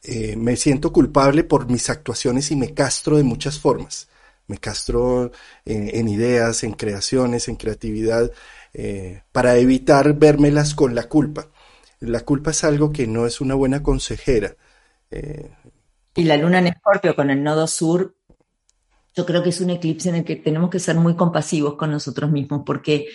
eh, 0.03 0.35
me 0.35 0.55
siento 0.55 0.93
culpable 0.93 1.43
por 1.43 1.69
mis 1.69 1.89
actuaciones 1.89 2.51
y 2.51 2.55
me 2.55 2.73
castro 2.73 3.17
de 3.17 3.23
muchas 3.23 3.59
formas. 3.59 4.07
Me 4.47 4.57
castro 4.57 5.31
en, 5.65 6.07
ideas, 6.07 6.63
en 6.63 6.71
creaciones, 6.71 7.47
en 7.47 7.55
creatividad, 7.55 8.31
eh, 8.73 9.21
para 9.31 9.57
evitar 9.57 10.17
vérmelas 10.17 10.73
con 10.73 10.95
la 10.95 11.07
culpa. 11.07 11.49
La 11.99 12.21
culpa 12.21 12.51
es 12.51 12.63
algo 12.63 12.91
que 12.91 13.05
no 13.05 13.27
es 13.27 13.41
una 13.41 13.53
buena 13.53 13.83
consejera. 13.83 14.55
Eh, 15.11 15.51
y 16.15 16.23
la 16.23 16.37
luna 16.37 16.59
en 16.59 16.67
Escorpio 16.67 17.15
con 17.15 17.29
el 17.29 17.43
nodo 17.43 17.67
sur, 17.67 18.15
yo 19.15 19.25
creo 19.25 19.43
que 19.43 19.49
es 19.49 19.61
un 19.61 19.69
eclipse 19.69 20.09
en 20.09 20.15
el 20.15 20.23
que 20.23 20.37
tenemos 20.37 20.69
que 20.69 20.79
ser 20.79 20.95
muy 20.95 21.15
compasivos 21.15 21.75
con 21.75 21.91
nosotros 21.91 22.31
mismos, 22.31 22.63
porque 22.65 23.07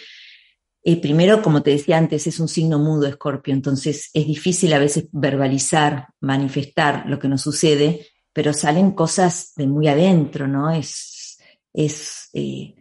eh, 0.87 1.01
primero, 1.01 1.41
como 1.41 1.63
te 1.63 1.71
decía 1.71 1.97
antes, 1.97 2.27
es 2.27 2.39
un 2.41 2.49
signo 2.49 2.79
mudo 2.79 3.07
Escorpio, 3.07 3.55
entonces 3.55 4.11
es 4.13 4.27
difícil 4.27 4.71
a 4.75 4.79
veces 4.79 5.07
verbalizar, 5.13 6.09
manifestar 6.21 7.05
lo 7.07 7.19
que 7.19 7.27
nos 7.27 7.41
sucede, 7.41 8.07
pero 8.35 8.53
salen 8.53 8.91
cosas 8.91 9.55
de 9.57 9.67
muy 9.67 9.89
adentro, 9.89 10.47
¿no? 10.47 10.71
Es, 10.71 11.39
es, 11.73 12.29
eh, 12.35 12.75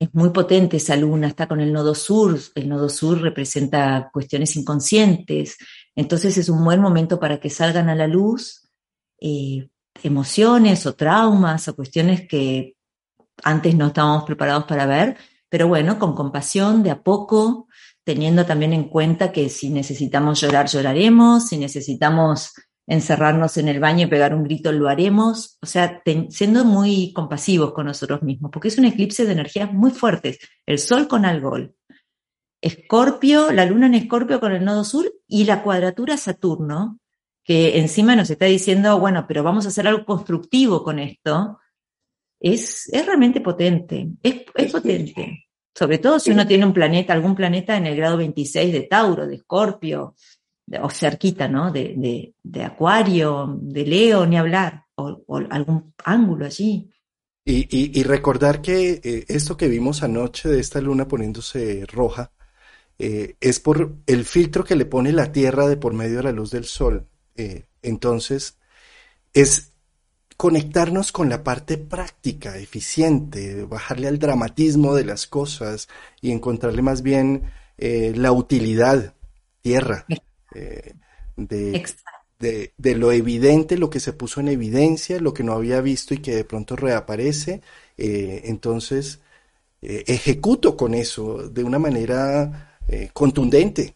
es 0.00 0.12
muy 0.14 0.30
potente 0.30 0.78
esa 0.78 0.96
luna, 0.96 1.28
está 1.28 1.46
con 1.46 1.60
el 1.60 1.72
nodo 1.72 1.94
sur, 1.94 2.36
el 2.56 2.68
nodo 2.68 2.88
sur 2.88 3.22
representa 3.22 4.10
cuestiones 4.12 4.56
inconscientes, 4.56 5.56
entonces 5.94 6.36
es 6.36 6.48
un 6.48 6.64
buen 6.64 6.80
momento 6.80 7.20
para 7.20 7.38
que 7.38 7.50
salgan 7.50 7.88
a 7.88 7.94
la 7.94 8.08
luz 8.08 8.68
eh, 9.20 9.68
emociones 10.02 10.86
o 10.86 10.96
traumas 10.96 11.68
o 11.68 11.76
cuestiones 11.76 12.26
que 12.26 12.74
antes 13.44 13.76
no 13.76 13.86
estábamos 13.86 14.24
preparados 14.24 14.64
para 14.64 14.86
ver 14.86 15.16
pero 15.54 15.68
bueno, 15.68 16.00
con 16.00 16.16
compasión, 16.16 16.82
de 16.82 16.90
a 16.90 17.04
poco, 17.04 17.68
teniendo 18.02 18.44
también 18.44 18.72
en 18.72 18.88
cuenta 18.88 19.30
que 19.30 19.48
si 19.48 19.70
necesitamos 19.70 20.40
llorar, 20.40 20.66
lloraremos, 20.66 21.46
si 21.46 21.58
necesitamos 21.58 22.54
encerrarnos 22.88 23.56
en 23.58 23.68
el 23.68 23.78
baño 23.78 24.04
y 24.04 24.10
pegar 24.10 24.34
un 24.34 24.42
grito, 24.42 24.72
lo 24.72 24.88
haremos, 24.88 25.56
o 25.62 25.66
sea, 25.66 26.02
siendo 26.30 26.64
muy 26.64 27.12
compasivos 27.12 27.72
con 27.72 27.86
nosotros 27.86 28.24
mismos, 28.24 28.50
porque 28.50 28.66
es 28.66 28.78
un 28.78 28.86
eclipse 28.86 29.26
de 29.26 29.30
energías 29.30 29.72
muy 29.72 29.92
fuertes, 29.92 30.40
el 30.66 30.80
Sol 30.80 31.06
con 31.06 31.24
Algol, 31.24 31.76
Escorpio, 32.60 33.52
la 33.52 33.64
luna 33.64 33.86
en 33.86 33.94
Escorpio 33.94 34.40
con 34.40 34.50
el 34.50 34.64
nodo 34.64 34.82
sur 34.82 35.08
y 35.28 35.44
la 35.44 35.62
cuadratura 35.62 36.16
Saturno, 36.16 36.98
que 37.44 37.78
encima 37.78 38.16
nos 38.16 38.28
está 38.28 38.46
diciendo, 38.46 38.98
bueno, 38.98 39.26
pero 39.28 39.44
vamos 39.44 39.66
a 39.66 39.68
hacer 39.68 39.86
algo 39.86 40.04
constructivo 40.04 40.82
con 40.82 40.98
esto, 40.98 41.60
es, 42.44 42.88
es 42.92 43.06
realmente 43.06 43.40
potente, 43.40 44.08
es, 44.22 44.42
es 44.54 44.72
potente. 44.72 45.46
Sobre 45.74 45.98
todo 45.98 46.20
si 46.20 46.30
uno 46.30 46.46
tiene 46.46 46.66
un 46.66 46.74
planeta, 46.74 47.14
algún 47.14 47.34
planeta 47.34 47.76
en 47.76 47.86
el 47.86 47.96
grado 47.96 48.18
26 48.18 48.72
de 48.72 48.82
Tauro, 48.82 49.26
de 49.26 49.36
Escorpio, 49.36 50.14
o 50.80 50.90
cerquita, 50.90 51.48
¿no? 51.48 51.72
De, 51.72 52.34
de, 52.42 52.62
Acuario, 52.62 53.58
de 53.60 53.86
Leo, 53.86 54.26
ni 54.26 54.36
hablar, 54.36 54.84
o, 54.94 55.24
algún 55.50 55.94
ángulo 56.04 56.44
allí. 56.46 56.90
Y, 57.46 57.66
y, 57.98 58.02
recordar 58.04 58.62
que 58.62 59.00
eh, 59.02 59.24
esto 59.28 59.56
que 59.56 59.68
vimos 59.68 60.02
anoche 60.02 60.48
de 60.48 60.60
esta 60.60 60.80
luna 60.80 61.08
poniéndose 61.08 61.84
roja 61.86 62.32
eh, 62.98 63.36
es 63.40 63.60
por 63.60 63.96
el 64.06 64.24
filtro 64.24 64.64
que 64.64 64.76
le 64.76 64.86
pone 64.86 65.12
la 65.12 65.32
Tierra 65.32 65.66
de 65.66 65.76
por 65.76 65.92
medio 65.92 66.18
de 66.18 66.22
la 66.22 66.32
luz 66.32 66.50
del 66.50 66.64
Sol. 66.64 67.06
Eh, 67.36 67.66
entonces, 67.82 68.58
es 69.34 69.73
conectarnos 70.44 71.10
con 71.10 71.30
la 71.30 71.42
parte 71.42 71.78
práctica, 71.78 72.58
eficiente, 72.58 73.64
bajarle 73.64 74.08
al 74.08 74.18
dramatismo 74.18 74.94
de 74.94 75.06
las 75.06 75.26
cosas 75.26 75.88
y 76.20 76.32
encontrarle 76.32 76.82
más 76.82 77.00
bien 77.00 77.44
la 77.78 78.30
utilidad, 78.30 79.14
tierra. 79.62 80.04
Eh, 80.54 80.92
de, 81.38 82.72
de, 82.76 82.94
lo 82.94 83.10
evidente, 83.10 83.78
lo 83.78 83.88
que 83.88 84.00
se 84.00 84.12
puso 84.12 84.40
en 84.40 84.48
evidencia, 84.48 85.18
lo 85.18 85.32
que 85.32 85.42
no 85.42 85.54
había 85.54 85.80
visto 85.80 86.12
y 86.12 86.18
que 86.18 86.36
de 86.36 86.44
pronto 86.44 86.76
reaparece. 86.76 87.62
Eh, 87.96 88.42
entonces, 88.44 89.20
eh, 89.80 90.04
ejecuto 90.06 90.76
con 90.76 90.92
eso 90.92 91.48
de 91.48 91.64
una 91.64 91.78
manera 91.78 92.78
contundente. 93.14 93.94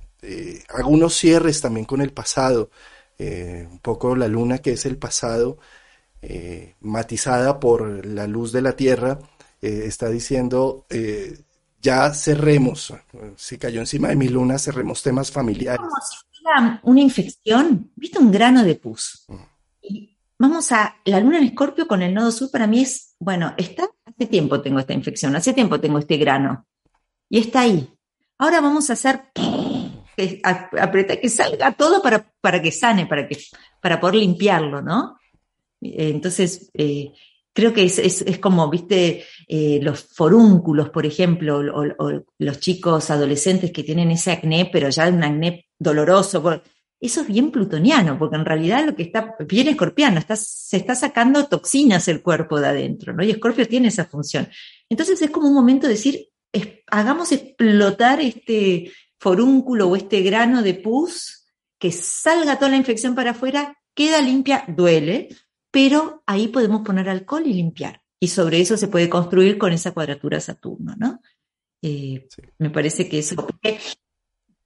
hago 0.71 0.89
unos 0.89 1.15
cierres 1.15 1.61
también 1.61 1.85
con 1.85 2.01
el 2.01 2.13
pasado. 2.15 2.71
un 3.19 3.81
poco 3.83 4.17
la 4.17 4.29
luna 4.29 4.59
que 4.59 4.73
es 4.73 4.87
el 4.87 4.97
pasado, 4.97 5.59
matizada 6.81 7.61
por 7.61 8.05
la 8.07 8.27
luz 8.27 8.53
de 8.53 8.63
la 8.63 8.73
tierra, 8.73 9.19
está 9.61 10.09
diciendo 10.09 10.87
ya 11.81 12.13
cerremos, 12.13 12.93
si 13.37 13.57
cayó 13.57 13.81
encima 13.81 14.09
de 14.09 14.17
mi 14.17 14.29
luna, 14.29 14.59
cerremos 14.59 15.03
temas 15.03 15.31
familiares 15.31 15.81
una 16.83 17.01
infección, 17.01 17.91
viste 17.95 18.19
un 18.19 18.31
grano 18.31 18.65
de 18.65 18.75
pus. 18.75 19.27
Y 19.83 20.17
vamos 20.39 20.73
a, 20.73 20.97
la 21.05 21.21
luna 21.21 21.39
en 21.39 21.45
escorpio 21.45 21.87
con 21.87 22.03
el 22.03 22.15
nodo 22.15 22.31
sur 22.31 22.51
para 22.51 22.67
mí 22.67 22.81
es, 22.81 23.15
bueno, 23.19 23.55
está, 23.57 23.89
hace 24.05 24.27
tiempo 24.27 24.61
tengo 24.61 24.79
esta 24.79 24.95
infección, 24.95 25.37
hace 25.37 25.53
tiempo 25.53 25.81
tengo 25.81 25.99
este 25.99 26.17
grano. 26.17 26.67
Y 27.29 27.39
está 27.39 27.61
ahí. 27.61 27.93
Ahora 28.39 28.61
vamos 28.61 28.89
a 28.89 28.95
hacer, 28.95 29.23
que, 30.17 30.41
apretar 30.43 31.21
que 31.21 31.29
salga 31.29 31.73
todo 31.73 32.01
para, 32.03 32.33
para 32.41 32.63
que 32.63 32.73
sane, 32.73 33.07
para, 33.07 33.27
que, 33.27 33.39
para 33.81 34.01
poder 34.01 34.17
limpiarlo, 34.17 34.81
¿no? 34.81 35.18
Entonces, 35.81 36.71
eh, 36.75 37.13
creo 37.53 37.73
que 37.73 37.85
es, 37.85 37.99
es, 37.99 38.39
como, 38.39 38.69
viste, 38.71 39.25
eh, 39.47 39.81
los 39.83 40.01
forúnculos, 40.01 40.91
por 40.91 41.07
ejemplo, 41.07 41.59
o, 41.59 42.25
los 42.39 42.61
chicos 42.61 43.11
adolescentes 43.11 43.73
que 43.73 43.85
tienen 43.85 44.11
ese 44.11 44.33
acné, 44.33 44.69
pero 44.73 44.89
ya 44.91 45.09
un 45.09 45.25
acné 45.25 45.67
doloroso. 45.79 46.63
Eso 47.01 47.21
es 47.21 47.29
bien 47.29 47.51
plutoniano, 47.51 48.19
porque 48.19 48.37
en 48.37 48.45
realidad 48.45 48.85
lo 48.85 48.97
que 48.97 49.05
está, 49.05 49.37
bien 49.49 49.69
escorpiano, 49.69 50.19
está, 50.19 50.35
se 50.37 50.77
está 50.77 50.95
sacando 50.95 51.47
toxinas 51.47 52.09
el 52.09 52.23
cuerpo 52.23 52.61
de 52.61 52.69
adentro, 52.69 53.13
¿no? 53.13 53.23
Y 53.23 53.31
Escorpio 53.31 53.69
tiene 53.69 53.89
esa 53.89 54.05
función. 54.05 54.49
Entonces 54.89 55.23
es 55.23 55.31
como 55.31 55.49
un 55.49 55.55
momento 55.55 55.87
de 55.87 55.95
decir, 55.95 56.29
hagamos 56.89 57.33
explotar 57.33 58.21
este 58.21 58.93
forúnculo 59.19 59.89
o 59.89 59.97
este 59.97 60.23
grano 60.23 60.63
de 60.63 60.75
pus, 60.75 61.47
que 61.79 61.93
salga 61.93 62.57
toda 62.57 62.71
la 62.71 62.77
infección 62.77 63.15
para 63.15 63.31
afuera, 63.31 63.77
queda 63.95 64.21
limpia, 64.21 64.65
duele, 64.69 65.29
pero 65.71 66.23
ahí 66.27 66.49
podemos 66.49 66.83
poner 66.83 67.09
alcohol 67.09 67.47
y 67.47 67.55
limpiar. 67.55 68.03
Y 68.21 68.29
sobre 68.29 68.61
eso 68.61 68.77
se 68.77 68.89
puede 68.89 69.09
construir 69.09 69.59
con 69.59 69.73
esa 69.73 69.93
cuadratura 69.93 70.41
Saturno, 70.41 70.95
¿no? 70.97 71.21
Eh, 71.83 72.27
me 72.59 72.71
parece 72.71 73.09
que 73.09 73.21
eso... 73.21 73.47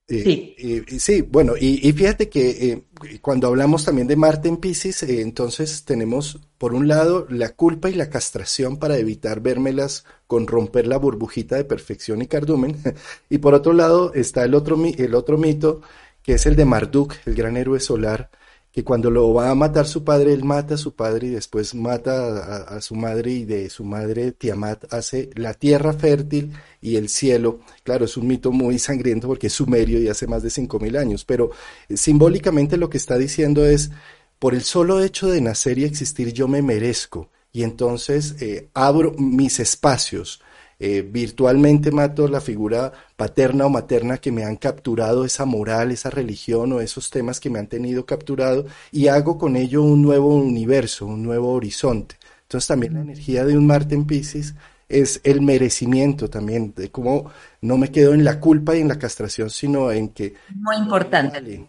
sí. 0.07 0.55
sí, 0.97 1.21
bueno, 1.21 1.53
y, 1.59 1.91
fíjate 1.93 2.29
que 2.29 2.49
eh, 2.49 2.83
cuando 3.21 3.47
hablamos 3.47 3.85
también 3.85 4.07
de 4.07 4.15
Marte 4.15 4.47
en 4.47 4.57
Pisces, 4.57 5.03
eh, 5.03 5.21
entonces 5.21 5.85
tenemos 5.85 6.39
por 6.57 6.73
un 6.73 6.87
lado 6.87 7.27
la 7.29 7.49
culpa 7.49 7.89
y 7.89 7.93
la 7.93 8.09
castración 8.09 8.77
para 8.77 8.97
evitar 8.97 9.41
vérmelas 9.41 10.05
con 10.25 10.47
romper 10.47 10.87
la 10.87 10.97
burbujita 10.97 11.55
de 11.55 11.65
perfección 11.65 12.21
y 12.23 12.27
cardumen, 12.27 12.77
y 13.29 13.37
por 13.37 13.53
otro 13.53 13.73
lado 13.73 14.13
está 14.15 14.43
el 14.43 14.55
otro, 14.55 14.79
el 14.83 15.13
otro 15.13 15.37
mito 15.37 15.81
que 16.23 16.33
es 16.33 16.45
el 16.45 16.55
de 16.55 16.65
Marduk, 16.65 17.13
el 17.25 17.35
gran 17.35 17.57
héroe 17.57 17.79
solar, 17.79 18.31
que 18.73 18.83
cuando 18.83 19.11
lo 19.11 19.31
va 19.35 19.51
a 19.51 19.55
matar 19.55 19.85
su 19.85 20.03
padre, 20.03 20.33
él 20.33 20.43
mata 20.43 20.73
a 20.73 20.77
su 20.77 20.95
padre 20.95 21.27
y 21.27 21.29
después 21.29 21.75
mata 21.75 22.63
a, 22.63 22.81
su 22.81 22.95
madre 22.95 23.31
y 23.31 23.45
de 23.45 23.69
su 23.69 23.83
madre 23.83 24.31
Tiamat 24.31 24.91
hace 24.91 25.29
la 25.35 25.53
tierra 25.53 25.93
fértil 25.93 26.51
y 26.81 26.95
el 26.95 27.07
cielo. 27.07 27.59
Claro, 27.83 28.05
es 28.05 28.17
un 28.17 28.25
mito 28.25 28.51
muy 28.51 28.79
sangriento 28.79 29.27
porque 29.27 29.47
es 29.47 29.53
sumerio 29.53 29.99
y 30.01 30.09
hace 30.09 30.25
más 30.25 30.41
de 30.41 30.49
5.000 30.49 30.97
años, 30.97 31.23
pero 31.23 31.51
eh, 31.87 31.97
simbólicamente 31.97 32.77
lo 32.77 32.89
que 32.89 32.97
está 32.97 33.15
diciendo 33.15 33.63
es, 33.63 33.91
por 34.39 34.55
el 34.55 34.63
solo 34.63 35.03
hecho 35.03 35.29
de 35.29 35.39
nacer 35.39 35.77
y 35.77 35.83
existir 35.83 36.33
yo 36.33 36.47
me 36.47 36.63
merezco 36.63 37.29
y 37.51 37.61
entonces 37.61 38.35
eh, 38.41 38.69
abro 38.73 39.13
mis 39.19 39.59
espacios 39.59 40.41
eh, 40.85 41.01
virtualmente 41.01 41.91
mato 41.91 42.27
la 42.27 42.41
figura 42.41 42.91
paterna 43.15 43.65
o 43.65 43.69
materna 43.69 44.17
que 44.17 44.33
me 44.33 44.43
han 44.43 44.57
capturado 44.57 45.23
esa 45.23 45.45
moral, 45.45 45.91
esa 45.91 46.09
religión 46.09 46.73
o 46.73 46.81
esos 46.81 47.09
temas 47.09 47.39
que 47.39 47.49
me 47.49 47.57
han 47.57 47.67
tenido 47.67 48.05
capturado 48.05 48.65
y 48.91 49.07
hago 49.07 49.37
con 49.37 49.55
ello 49.55 49.81
un 49.81 50.01
nuevo 50.01 50.35
universo, 50.35 51.05
un 51.05 51.23
nuevo 51.23 51.53
horizonte. 51.53 52.17
Entonces 52.41 52.67
también 52.67 52.95
la 52.95 52.99
energía 52.99 53.45
de 53.45 53.57
un 53.57 53.65
Marte 53.65 53.95
en 53.95 54.03
Pisces 54.03 54.55
es 54.89 55.21
el 55.23 55.39
merecimiento 55.39 56.29
también, 56.29 56.73
de 56.75 56.91
cómo 56.91 57.31
no 57.61 57.77
me 57.77 57.89
quedo 57.89 58.13
en 58.13 58.25
la 58.25 58.41
culpa 58.41 58.75
y 58.75 58.81
en 58.81 58.89
la 58.89 58.99
castración, 58.99 59.49
sino 59.49 59.89
en 59.89 60.09
que... 60.09 60.33
Muy 60.53 60.75
importante. 60.75 61.65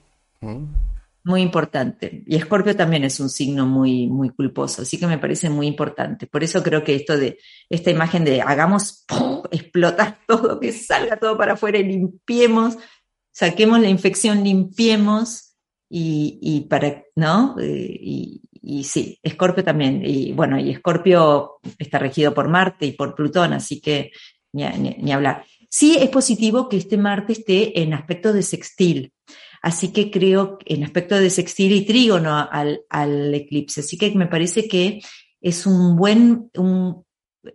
Muy 1.27 1.41
importante. 1.41 2.23
Y 2.27 2.37
Escorpio 2.37 2.77
también 2.77 3.03
es 3.03 3.19
un 3.19 3.31
signo 3.31 3.65
muy, 3.65 4.09
muy 4.09 4.29
culposo, 4.29 4.83
así 4.83 4.99
que 4.99 5.07
me 5.07 5.17
parece 5.17 5.49
muy 5.49 5.67
importante. 5.67 6.27
Por 6.27 6.45
eso 6.45 6.63
creo 6.63 6.85
que 6.85 6.95
esto 6.95 7.17
de, 7.17 7.39
esta 7.71 7.91
imagen 7.91 8.25
de 8.25 8.43
hagamos 8.43 9.07
explotar 9.51 10.19
todo, 10.29 10.61
que 10.61 10.71
salga 10.73 11.17
todo 11.17 11.39
para 11.39 11.55
afuera 11.55 11.79
y 11.79 11.85
limpiemos, 11.85 12.77
saquemos 13.33 13.81
la 13.81 13.89
infección, 13.89 14.45
limpiemos 14.45 15.57
y, 15.89 16.39
y 16.43 16.61
para, 16.63 17.05
¿no? 17.17 17.57
Eh, 17.59 17.99
y, 18.03 18.43
y, 18.61 18.85
sí, 18.85 19.19
Escorpio 19.23 19.65
también. 19.65 20.03
Y 20.05 20.33
bueno, 20.33 20.59
y 20.61 20.73
Escorpio 20.73 21.61
está 21.79 21.99
regido 21.99 22.35
por 22.35 22.49
Marte 22.49 22.85
y 22.85 22.93
por 22.93 23.15
Plutón, 23.15 23.55
así 23.55 23.81
que 23.81 24.13
ni, 24.53 24.65
ni 24.67 25.11
hablar. 25.11 25.47
Sí 25.71 25.97
es 25.99 26.11
positivo 26.11 26.69
que 26.69 26.77
este 26.77 26.99
Marte 26.99 27.33
esté 27.33 27.81
en 27.81 27.95
aspecto 27.95 28.35
de 28.35 28.43
sextil. 28.43 29.14
Así 29.65 29.93
que 29.95 30.11
creo 30.11 30.59
en 30.67 30.85
aspecto 30.85 31.19
de 31.19 31.31
sextil 31.31 31.73
y 31.73 31.87
trígono 31.87 32.37
al, 32.51 33.35
eclipse. 33.35 33.81
Así 33.81 33.97
que 33.97 34.15
me 34.15 34.27
parece 34.27 34.69
que 34.69 35.01
es 35.41 35.67
un 35.67 35.97
buen, 35.97 36.51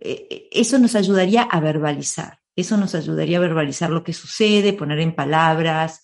eh, 0.00 0.48
eso 0.50 0.80
nos 0.80 0.96
ayudaría 0.96 1.42
a 1.42 1.60
verbalizar. 1.60 2.40
Eso 2.56 2.76
nos 2.76 2.96
ayudaría 2.96 3.38
a 3.38 3.42
verbalizar 3.42 3.90
lo 3.90 4.02
que 4.02 4.12
sucede, 4.12 4.72
poner 4.72 4.98
en 4.98 5.14
palabras, 5.14 6.02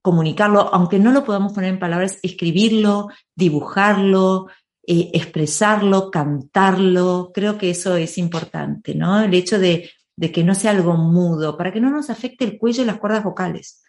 comunicarlo, 0.00 0.72
aunque 0.72 1.00
no 1.00 1.10
lo 1.10 1.24
podamos 1.24 1.54
poner 1.54 1.70
en 1.70 1.80
palabras, 1.80 2.20
escribirlo, 2.22 3.08
dibujarlo, 3.34 4.46
eh, 4.86 5.10
expresarlo, 5.12 6.12
cantarlo. 6.12 7.32
Creo 7.34 7.58
que 7.58 7.70
eso 7.70 7.96
es 7.96 8.16
importante, 8.16 8.94
¿no? 8.94 9.20
El 9.20 9.34
hecho 9.34 9.58
de 9.58 9.90
que 10.32 10.44
no 10.44 10.54
sea 10.54 10.70
algo 10.70 10.94
mudo, 10.94 11.56
para 11.56 11.72
que 11.72 11.80
no 11.80 11.90
nos 11.90 12.10
afecte 12.10 12.44
el 12.44 12.58
cuello 12.58 12.84
y 12.84 12.86
las 12.86 12.98
cuerdas 12.98 13.24
vocales. 13.24 13.82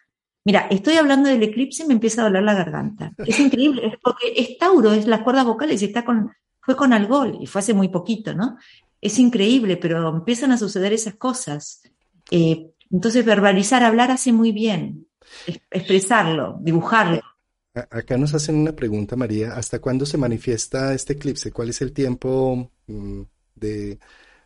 Mira, 0.50 0.66
estoy 0.72 0.96
hablando 0.96 1.30
del 1.30 1.44
eclipse 1.44 1.84
y 1.84 1.86
me 1.86 1.94
empieza 1.94 2.22
a 2.22 2.24
doler 2.24 2.42
la 2.42 2.56
garganta. 2.56 3.14
Es 3.20 3.40
increíble, 3.40 4.00
porque 4.02 4.34
es 4.36 4.58
Tauro, 4.58 4.94
es 4.94 5.06
las 5.06 5.22
cuerdas 5.22 5.46
vocales 5.46 5.80
y 5.84 5.86
está 5.86 6.04
con, 6.04 6.32
fue 6.60 6.76
con 6.76 6.92
Algol 6.92 7.38
y 7.40 7.46
fue 7.46 7.60
hace 7.60 7.76
muy 7.76 7.90
poquito, 7.90 8.34
¿no? 8.34 8.58
Es 9.00 9.20
increíble, 9.20 9.78
pero 9.78 10.10
empiezan 10.10 10.52
a 10.52 10.58
suceder 10.58 10.92
esas 10.92 11.14
cosas. 11.18 11.84
Eh, 12.32 12.72
entonces, 12.90 13.24
verbalizar, 13.24 13.84
hablar 13.84 14.10
hace 14.10 14.32
muy 14.32 14.52
bien. 14.52 15.06
expresarlo, 15.70 16.58
dibujarlo. 16.62 17.22
Acá 17.76 18.18
nos 18.18 18.34
hacen 18.34 18.56
una 18.56 18.76
pregunta, 18.76 19.16
María. 19.16 19.54
¿Hasta 19.54 19.78
cuándo 19.78 20.08
se 20.08 20.18
manifiesta 20.18 20.96
este 20.96 21.14
eclipse? 21.14 21.52
¿Cuál 21.52 21.70
es 21.70 21.80
el 21.84 21.94
tiempo 21.94 22.72
mm, 22.88 23.22
de, 23.54 24.00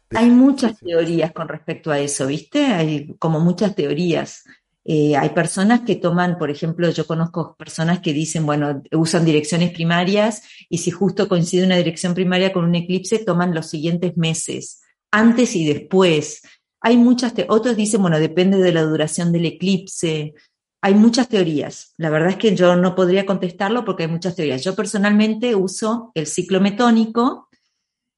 Hay 0.10 0.30
muchas 0.32 0.78
teorías 0.80 1.32
con 1.32 1.48
respecto 1.48 1.92
a 1.92 2.00
eso, 2.00 2.28
¿viste? 2.28 2.66
Hay 2.66 3.16
como 3.20 3.40
muchas 3.40 3.74
teorías. 3.74 4.44
Eh, 4.86 5.16
hay 5.16 5.30
personas 5.30 5.82
que 5.82 5.96
toman, 5.96 6.38
por 6.38 6.52
ejemplo, 6.52 6.90
yo 6.90 7.08
conozco 7.08 7.56
personas 7.56 8.00
que 8.00 8.12
dicen, 8.12 8.46
bueno, 8.46 8.82
usan 8.92 9.24
direcciones 9.24 9.72
primarias 9.72 10.44
y 10.70 10.80
si 10.80 10.92
justo 10.92 11.30
coincide 11.30 11.66
una 11.66 11.78
dirección 11.78 12.14
primaria 12.14 12.52
con 12.52 12.66
un 12.66 12.76
eclipse, 12.76 13.20
toman 13.20 13.54
los 13.54 13.70
siguientes 13.70 14.18
meses, 14.18 14.82
antes 15.12 15.56
y 15.56 15.66
después. 15.66 16.42
Hay 16.82 16.98
muchas, 16.98 17.34
otros 17.48 17.78
dicen, 17.78 18.02
bueno, 18.02 18.20
depende 18.20 18.58
de 18.58 18.74
la 18.74 18.82
duración 18.82 19.32
del 19.32 19.46
eclipse. 19.46 20.34
Hay 20.82 20.96
muchas 20.96 21.30
teorías. 21.30 21.94
La 21.96 22.10
verdad 22.10 22.32
es 22.32 22.36
que 22.36 22.54
yo 22.54 22.76
no 22.76 22.94
podría 22.94 23.26
contestarlo 23.26 23.86
porque 23.86 24.04
hay 24.04 24.10
muchas 24.10 24.36
teorías. 24.36 24.66
Yo 24.66 24.76
personalmente 24.76 25.56
uso 25.56 26.12
el 26.14 26.28
ciclo 26.28 26.60
metónico, 26.60 27.48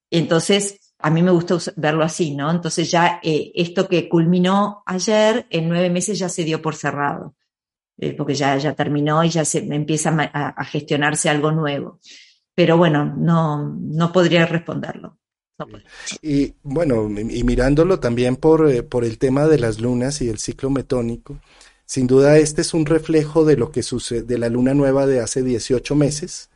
entonces 0.10 0.85
a 1.06 1.12
mí 1.12 1.22
me 1.22 1.30
gusta 1.30 1.60
verlo 1.76 2.04
así, 2.04 2.36
¿no? 2.36 2.50
Entonces 2.50 2.90
ya 2.90 3.20
eh, 3.22 3.52
esto 3.54 3.88
que 3.88 4.10
culminó 4.10 4.82
ayer, 4.88 5.46
en 5.52 5.70
nueve 5.70 5.92
meses 5.92 6.18
ya 6.18 6.30
se 6.30 6.44
dio 6.44 6.64
por 6.64 6.74
cerrado, 6.74 7.36
eh, 8.00 8.14
porque 8.14 8.34
ya, 8.34 8.58
ya 8.58 8.74
terminó 8.74 9.24
y 9.24 9.30
ya 9.30 9.46
se 9.46 9.60
empieza 9.60 10.10
a, 10.10 10.64
gestionarse 10.64 11.30
algo 11.30 11.52
nuevo. 11.52 12.00
Pero 12.56 12.78
bueno, 12.78 13.06
no, 13.06 13.78
no 13.80 14.12
podría 14.12 14.48
responderlo. 14.48 15.20
Y 16.24 16.56
bueno, 16.64 17.08
y 17.08 17.44
mirándolo 17.44 18.00
también 18.00 18.36
por, 18.36 18.68
eh, 18.68 18.82
por 18.82 19.06
el 19.06 19.20
tema 19.20 19.46
de 19.46 19.60
las 19.60 19.80
lunas 19.80 20.24
y 20.24 20.30
el 20.30 20.40
ciclo 20.40 20.72
metónico, 20.72 21.38
sin 21.86 22.08
duda 22.08 22.40
este 22.40 22.62
es 22.62 22.74
un 22.74 22.88
reflejo 22.88 23.46
de 23.46 23.58
lo 23.58 23.72
que 23.72 23.84
sucede, 23.84 24.24
de 24.24 24.40
la 24.40 24.50
luna 24.50 24.74
nueva 24.74 25.06
de 25.06 25.20
hace 25.20 25.44
18 25.44 25.96
meses. 25.96 26.50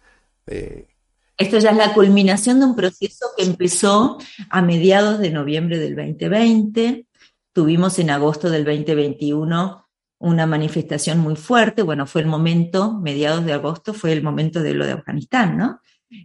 Esto 1.39 1.57
ya 1.57 1.69
es 1.69 1.77
la 1.77 1.93
culminación 1.93 2.59
de 2.59 2.65
un 2.65 2.75
proceso 2.75 3.27
que 3.37 3.45
empezó 3.45 4.17
a 4.49 4.61
mediados 4.61 5.19
de 5.19 5.31
noviembre 5.31 5.79
del 5.79 5.95
2020. 5.95 7.07
Tuvimos 7.53 7.97
en 7.97 8.09
agosto 8.09 8.49
del 8.49 8.65
2021 8.65 9.87
una 10.17 10.45
manifestación 10.45 11.19
muy 11.19 11.37
fuerte. 11.37 11.81
Bueno, 11.81 12.05
fue 12.05 12.21
el 12.21 12.27
momento, 12.27 12.91
mediados 12.99 13.45
de 13.45 13.53
agosto, 13.53 13.93
fue 13.93 14.11
el 14.11 14.21
momento 14.21 14.61
de 14.61 14.73
lo 14.73 14.85
de 14.85 14.91
Afganistán, 14.91 15.57
¿no? 15.57 15.79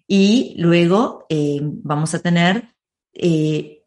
Y 0.08 0.56
luego 0.58 1.26
eh, 1.28 1.60
vamos 1.62 2.12
a 2.14 2.18
tener, 2.18 2.74
eh, 3.12 3.84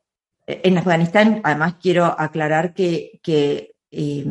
en 0.47 0.77
Afganistán, 0.77 1.41
además 1.43 1.75
quiero 1.81 2.05
aclarar 2.05 2.73
que, 2.73 3.19
eh, 3.91 4.25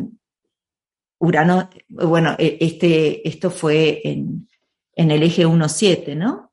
Urano, 1.19 1.69
bueno, 1.91 2.35
este, 2.39 3.29
esto 3.29 3.51
fue 3.51 4.01
en, 4.03 4.49
en 4.95 5.11
el 5.11 5.23
eje 5.23 5.47
1.7, 5.47 6.17
¿no? 6.17 6.53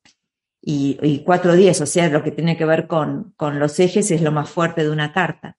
Y, 0.65 0.97
y 1.01 1.25
4.10, 1.25 1.81
o 1.81 1.85
sea, 1.85 2.07
lo 2.07 2.23
que 2.23 2.31
tiene 2.31 2.55
que 2.55 2.63
ver 2.63 2.87
con, 2.87 3.33
con 3.35 3.59
los 3.59 3.77
ejes 3.81 4.09
es 4.11 4.21
lo 4.21 4.31
más 4.31 4.49
fuerte 4.49 4.83
de 4.83 4.89
una 4.89 5.11
carta. 5.11 5.57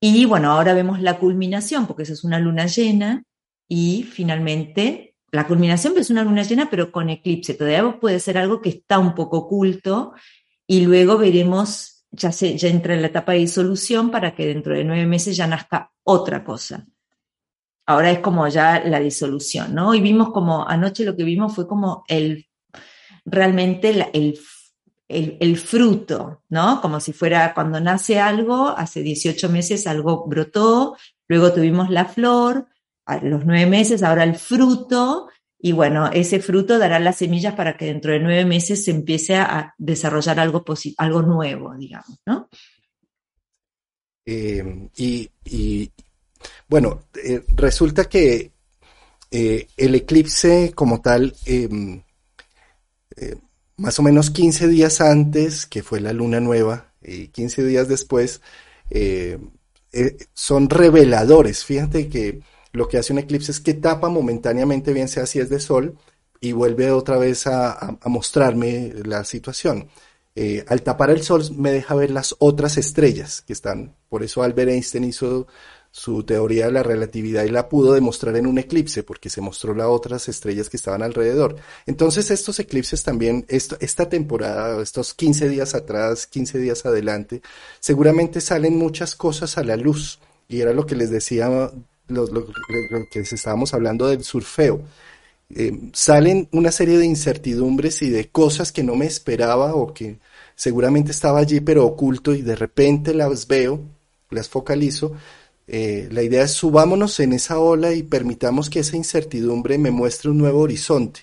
Y 0.00 0.26
bueno, 0.26 0.52
ahora 0.52 0.74
vemos 0.74 1.00
la 1.00 1.18
culminación, 1.18 1.88
porque 1.88 2.04
eso 2.04 2.12
es 2.12 2.22
una 2.22 2.38
luna 2.38 2.66
llena, 2.66 3.24
y 3.66 4.04
finalmente 4.04 5.16
la 5.32 5.46
culminación 5.46 5.98
es 5.98 6.10
una 6.10 6.22
luna 6.22 6.44
llena, 6.44 6.70
pero 6.70 6.92
con 6.92 7.10
eclipse. 7.10 7.54
Todavía 7.54 7.98
puede 7.98 8.20
ser 8.20 8.38
algo 8.38 8.62
que 8.62 8.68
está 8.68 9.00
un 9.00 9.16
poco 9.16 9.38
oculto, 9.38 10.12
y 10.68 10.82
luego 10.82 11.18
veremos, 11.18 12.04
ya, 12.12 12.30
se, 12.30 12.56
ya 12.56 12.68
entra 12.68 12.94
en 12.94 13.02
la 13.02 13.08
etapa 13.08 13.32
de 13.32 13.38
disolución 13.38 14.12
para 14.12 14.36
que 14.36 14.46
dentro 14.46 14.72
de 14.72 14.84
nueve 14.84 15.06
meses 15.06 15.36
ya 15.36 15.48
nazca 15.48 15.90
otra 16.04 16.44
cosa. 16.44 16.86
Ahora 17.86 18.12
es 18.12 18.20
como 18.20 18.46
ya 18.46 18.84
la 18.84 19.00
disolución, 19.00 19.74
¿no? 19.74 19.94
Y 19.94 20.00
vimos 20.00 20.30
como, 20.30 20.68
anoche 20.68 21.04
lo 21.04 21.16
que 21.16 21.24
vimos 21.24 21.56
fue 21.56 21.66
como 21.66 22.04
el 22.06 22.47
realmente 23.30 23.90
el, 24.12 24.38
el, 25.08 25.56
fruto, 25.56 26.42
¿no? 26.48 26.80
Como 26.80 27.00
si 27.00 27.12
fuera 27.12 27.54
cuando 27.54 27.80
nace 27.80 28.18
algo, 28.18 28.68
hace 28.68 29.02
18 29.02 29.48
meses 29.48 29.86
algo 29.86 30.26
brotó, 30.26 30.96
luego 31.26 31.52
tuvimos 31.52 31.90
la 31.90 32.04
flor, 32.04 32.68
a 33.06 33.16
los 33.18 33.46
nueve 33.46 33.66
meses, 33.66 34.02
ahora 34.02 34.24
el 34.24 34.34
fruto, 34.34 35.28
y 35.58 35.72
bueno, 35.72 36.10
ese 36.12 36.40
fruto 36.40 36.78
dará 36.78 37.00
las 37.00 37.16
semillas 37.16 37.54
para 37.54 37.76
que 37.76 37.86
dentro 37.86 38.12
de 38.12 38.20
nueve 38.20 38.44
meses 38.44 38.84
se 38.84 38.90
empiece 38.90 39.36
a 39.36 39.74
desarrollar 39.78 40.38
algo, 40.38 40.64
algo 40.98 41.22
nuevo, 41.22 41.74
digamos, 41.74 42.20
¿no? 42.26 42.48
Eh, 44.26 44.90
y, 44.98 45.90
bueno, 46.68 47.04
eh, 47.24 47.42
resulta 47.56 48.04
que 48.04 48.52
eh, 49.30 49.66
el 49.76 49.94
eclipse 49.94 50.72
como 50.74 51.00
tal 51.00 51.34
em, 51.46 52.02
eh, 53.20 53.36
más 53.76 53.98
o 53.98 54.02
menos 54.02 54.30
15 54.30 54.68
días 54.68 55.00
antes, 55.00 55.66
que 55.66 55.82
fue 55.82 56.00
la 56.00 56.12
luna 56.12 56.40
nueva, 56.40 56.92
y 57.02 57.28
15 57.28 57.64
días 57.64 57.88
después, 57.88 58.40
eh, 58.90 59.38
eh, 59.92 60.16
son 60.34 60.68
reveladores. 60.68 61.64
Fíjate 61.64 62.08
que 62.08 62.40
lo 62.72 62.88
que 62.88 62.98
hace 62.98 63.12
un 63.12 63.20
eclipse 63.20 63.52
es 63.52 63.60
que 63.60 63.74
tapa 63.74 64.08
momentáneamente, 64.08 64.92
bien 64.92 65.08
sea 65.08 65.26
si 65.26 65.38
es 65.38 65.48
de 65.48 65.60
sol, 65.60 65.96
y 66.40 66.52
vuelve 66.52 66.90
otra 66.90 67.18
vez 67.18 67.46
a, 67.46 67.98
mostrarme 68.06 68.92
la 69.04 69.24
situación. 69.24 69.88
al 70.68 70.82
tapar 70.82 71.10
el 71.10 71.22
sol 71.22 71.42
me 71.56 71.72
deja 71.72 71.94
ver 71.96 72.10
las 72.12 72.36
otras 72.38 72.78
estrellas 72.78 73.42
que 73.42 73.52
están. 73.52 73.96
Por 74.08 74.22
eso 74.22 74.42
Albert 74.42 74.70
Einstein 74.70 75.04
hizo 75.04 75.48
su 75.98 76.22
teoría 76.22 76.66
de 76.66 76.72
la 76.72 76.84
relatividad 76.84 77.42
y 77.42 77.48
la 77.48 77.68
pudo 77.68 77.92
demostrar 77.92 78.36
en 78.36 78.46
un 78.46 78.56
eclipse 78.58 79.02
porque 79.02 79.28
se 79.28 79.40
mostró 79.40 79.74
las 79.74 79.88
otras 79.88 80.28
estrellas 80.28 80.70
que 80.70 80.76
estaban 80.76 81.02
alrededor. 81.02 81.56
Entonces 81.86 82.30
estos 82.30 82.60
eclipses 82.60 83.02
también, 83.02 83.44
esta 83.48 84.08
temporada, 84.08 84.80
estos 84.80 85.12
15 85.12 85.48
días 85.48 85.74
atrás, 85.74 86.28
15 86.28 86.60
días 86.60 86.86
adelante, 86.86 87.42
seguramente 87.80 88.40
salen 88.40 88.76
muchas 88.76 89.16
cosas 89.16 89.58
a 89.58 89.64
la 89.64 89.76
luz. 89.76 90.20
Y 90.48 90.60
era 90.60 90.72
lo 90.72 90.86
que 90.86 90.94
les 90.94 91.10
decía, 91.10 91.48
lo, 92.06 92.46
que 93.10 93.20
estábamos 93.20 93.74
hablando 93.74 94.06
del 94.06 94.22
surfeo. 94.22 94.80
Eh, 95.52 95.90
salen 95.94 96.48
una 96.52 96.70
serie 96.70 96.96
de 96.96 97.06
incertidumbres 97.06 98.02
y 98.02 98.10
de 98.10 98.28
cosas 98.28 98.70
que 98.70 98.84
no 98.84 98.94
me 98.94 99.06
esperaba 99.06 99.74
o 99.74 99.92
que 99.92 100.20
seguramente 100.54 101.10
estaba 101.10 101.40
allí 101.40 101.58
pero 101.58 101.84
oculto 101.84 102.34
y 102.34 102.42
de 102.42 102.54
repente 102.54 103.14
las 103.14 103.48
veo, 103.48 103.80
las 104.30 104.48
focalizo 104.48 105.16
eh, 105.68 106.08
la 106.10 106.22
idea 106.22 106.44
es 106.44 106.52
subámonos 106.52 107.20
en 107.20 107.34
esa 107.34 107.58
ola 107.58 107.92
y 107.92 108.02
permitamos 108.02 108.70
que 108.70 108.80
esa 108.80 108.96
incertidumbre 108.96 109.76
me 109.76 109.90
muestre 109.90 110.30
un 110.30 110.38
nuevo 110.38 110.60
horizonte, 110.60 111.20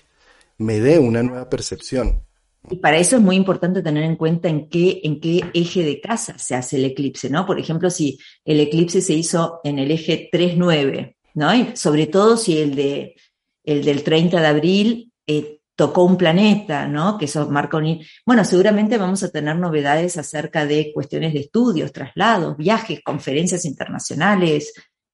me 0.56 0.78
dé 0.78 1.00
una 1.00 1.24
nueva 1.24 1.50
percepción. 1.50 2.22
Y 2.70 2.76
para 2.76 2.98
eso 2.98 3.16
es 3.16 3.22
muy 3.22 3.36
importante 3.36 3.82
tener 3.82 4.04
en 4.04 4.16
cuenta 4.16 4.48
en 4.48 4.68
qué, 4.68 5.00
en 5.02 5.20
qué 5.20 5.40
eje 5.52 5.82
de 5.82 6.00
casa 6.00 6.38
se 6.38 6.54
hace 6.54 6.76
el 6.76 6.84
eclipse, 6.84 7.28
¿no? 7.28 7.44
Por 7.44 7.58
ejemplo, 7.58 7.90
si 7.90 8.18
el 8.44 8.60
eclipse 8.60 9.00
se 9.00 9.14
hizo 9.14 9.60
en 9.64 9.78
el 9.78 9.90
eje 9.90 10.28
3-9, 10.32 11.16
¿no? 11.34 11.54
Y 11.54 11.76
sobre 11.76 12.06
todo 12.06 12.36
si 12.36 12.58
el, 12.58 12.74
de, 12.74 13.16
el 13.64 13.84
del 13.84 14.02
30 14.02 14.40
de 14.40 14.46
abril 14.46 15.12
eh, 15.26 15.55
tocó 15.76 16.04
un 16.04 16.16
planeta, 16.16 16.88
¿no? 16.88 17.18
Que 17.18 17.26
eso 17.26 17.48
marca 17.50 17.76
un... 17.76 18.00
Bueno, 18.24 18.44
seguramente 18.44 18.96
vamos 18.96 19.22
a 19.22 19.30
tener 19.30 19.56
novedades 19.56 20.16
acerca 20.16 20.64
de 20.64 20.90
cuestiones 20.92 21.34
de 21.34 21.40
estudios, 21.40 21.92
traslados, 21.92 22.56
viajes, 22.56 23.02
conferencias 23.04 23.66
internacionales, 23.66 24.72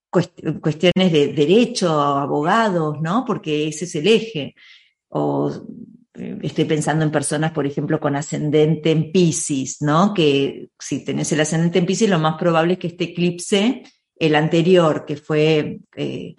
cuestiones 0.08 1.12
de 1.12 1.32
derecho, 1.32 2.00
abogados, 2.00 3.00
¿no? 3.00 3.24
Porque 3.26 3.68
ese 3.68 3.86
es 3.86 3.94
el 3.96 4.06
eje. 4.06 4.54
O 5.08 5.50
eh, 6.14 6.38
estoy 6.42 6.64
pensando 6.64 7.04
en 7.04 7.10
personas, 7.10 7.50
por 7.50 7.66
ejemplo, 7.66 7.98
con 7.98 8.14
ascendente 8.14 8.92
en 8.92 9.10
Pisces, 9.10 9.78
¿no? 9.80 10.14
Que 10.14 10.68
si 10.78 11.04
tenés 11.04 11.32
el 11.32 11.40
ascendente 11.40 11.80
en 11.80 11.86
Pisces, 11.86 12.08
lo 12.08 12.20
más 12.20 12.38
probable 12.38 12.74
es 12.74 12.78
que 12.78 12.86
este 12.86 13.04
eclipse, 13.04 13.82
el 14.16 14.34
anterior, 14.36 15.04
que 15.04 15.16
fue 15.16 15.80
eh, 15.96 16.36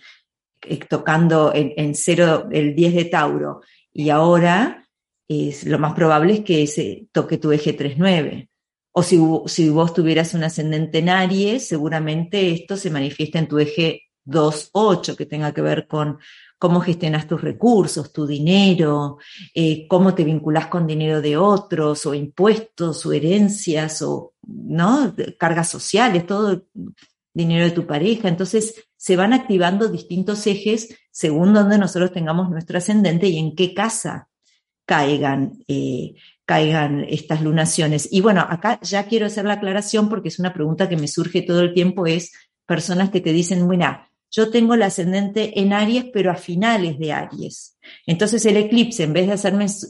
tocando 0.88 1.54
en, 1.54 1.74
en, 1.76 1.94
cero, 1.94 2.48
el 2.52 2.74
10 2.74 2.96
de 2.96 3.06
Tauro, 3.06 3.62
y 3.94 4.10
ahora 4.10 4.88
es, 5.28 5.66
lo 5.66 5.80
más 5.80 5.94
probable 5.94 6.34
es 6.34 6.40
que 6.42 6.68
se 6.68 7.08
toque 7.12 7.38
tu 7.38 7.52
eje 7.52 7.78
3-9. 7.78 8.50
O 8.92 9.04
si, 9.04 9.20
si 9.48 9.70
vos 9.70 9.94
tuvieras 9.94 10.34
un 10.34 10.44
ascendente 10.44 11.00
en 11.00 11.10
Aries, 11.10 11.68
seguramente 11.68 12.52
esto 12.52 12.78
se 12.78 12.92
manifiesta 12.92 13.40
en 13.40 13.48
tu 13.48 13.58
eje 13.60 14.04
2-8, 14.26 15.16
que 15.16 15.26
tenga 15.26 15.54
que 15.54 15.62
ver 15.62 15.88
con 15.88 16.20
cómo 16.58 16.80
gestionas 16.80 17.28
tus 17.28 17.42
recursos, 17.42 18.14
tu 18.14 18.26
dinero, 18.26 19.18
eh, 19.54 19.88
cómo 19.88 20.14
te 20.16 20.24
vinculas 20.24 20.68
con 20.68 20.88
dinero 20.88 21.22
de 21.22 21.36
otros, 21.36 22.06
o 22.06 22.14
impuestos, 22.14 23.06
o 23.06 23.12
herencias, 23.12 24.02
o 24.02 24.34
¿no? 24.48 25.14
cargas 25.38 25.70
sociales, 25.70 26.26
todo 26.26 26.64
dinero 27.34 27.66
de 27.66 27.72
tu 27.72 27.86
pareja. 27.86 28.30
Entonces, 28.30 28.86
se 28.96 29.16
van 29.16 29.34
activando 29.34 29.90
distintos 29.90 30.48
ejes 30.48 30.96
según 31.14 31.54
donde 31.54 31.78
nosotros 31.78 32.12
tengamos 32.12 32.50
nuestro 32.50 32.80
ascendente 32.80 33.28
y 33.28 33.38
en 33.38 33.56
qué 33.56 33.74
casa 33.76 34.30
caigan, 34.86 35.64
eh, 35.68 36.16
caigan 36.44 37.06
estas 37.08 37.44
lunaciones. 37.44 38.10
Y 38.12 38.22
bueno, 38.22 38.42
acá 38.50 38.80
ya 38.82 39.06
quiero 39.06 39.28
hacer 39.28 39.46
la 39.46 39.54
aclaración 39.54 40.10
porque 40.10 40.30
es 40.30 40.40
una 40.40 40.54
pregunta 40.54 40.90
que 40.90 40.98
me 40.98 41.08
surge 41.08 41.44
todo 41.44 41.62
el 41.62 41.74
tiempo, 41.74 42.08
es 42.08 42.34
personas 42.66 43.12
que 43.12 43.22
te 43.22 43.32
dicen, 43.32 43.68
bueno, 43.68 44.00
yo 44.32 44.50
tengo 44.50 44.74
el 44.74 44.82
ascendente 44.82 45.60
en 45.60 45.72
Aries, 45.72 46.06
pero 46.12 46.32
a 46.32 46.36
finales 46.36 46.98
de 46.98 47.14
Aries. 47.14 47.78
Entonces 48.08 48.44
el 48.48 48.58
eclipse, 48.58 49.04
en 49.04 49.14
vez 49.14 49.28
de 49.28 49.34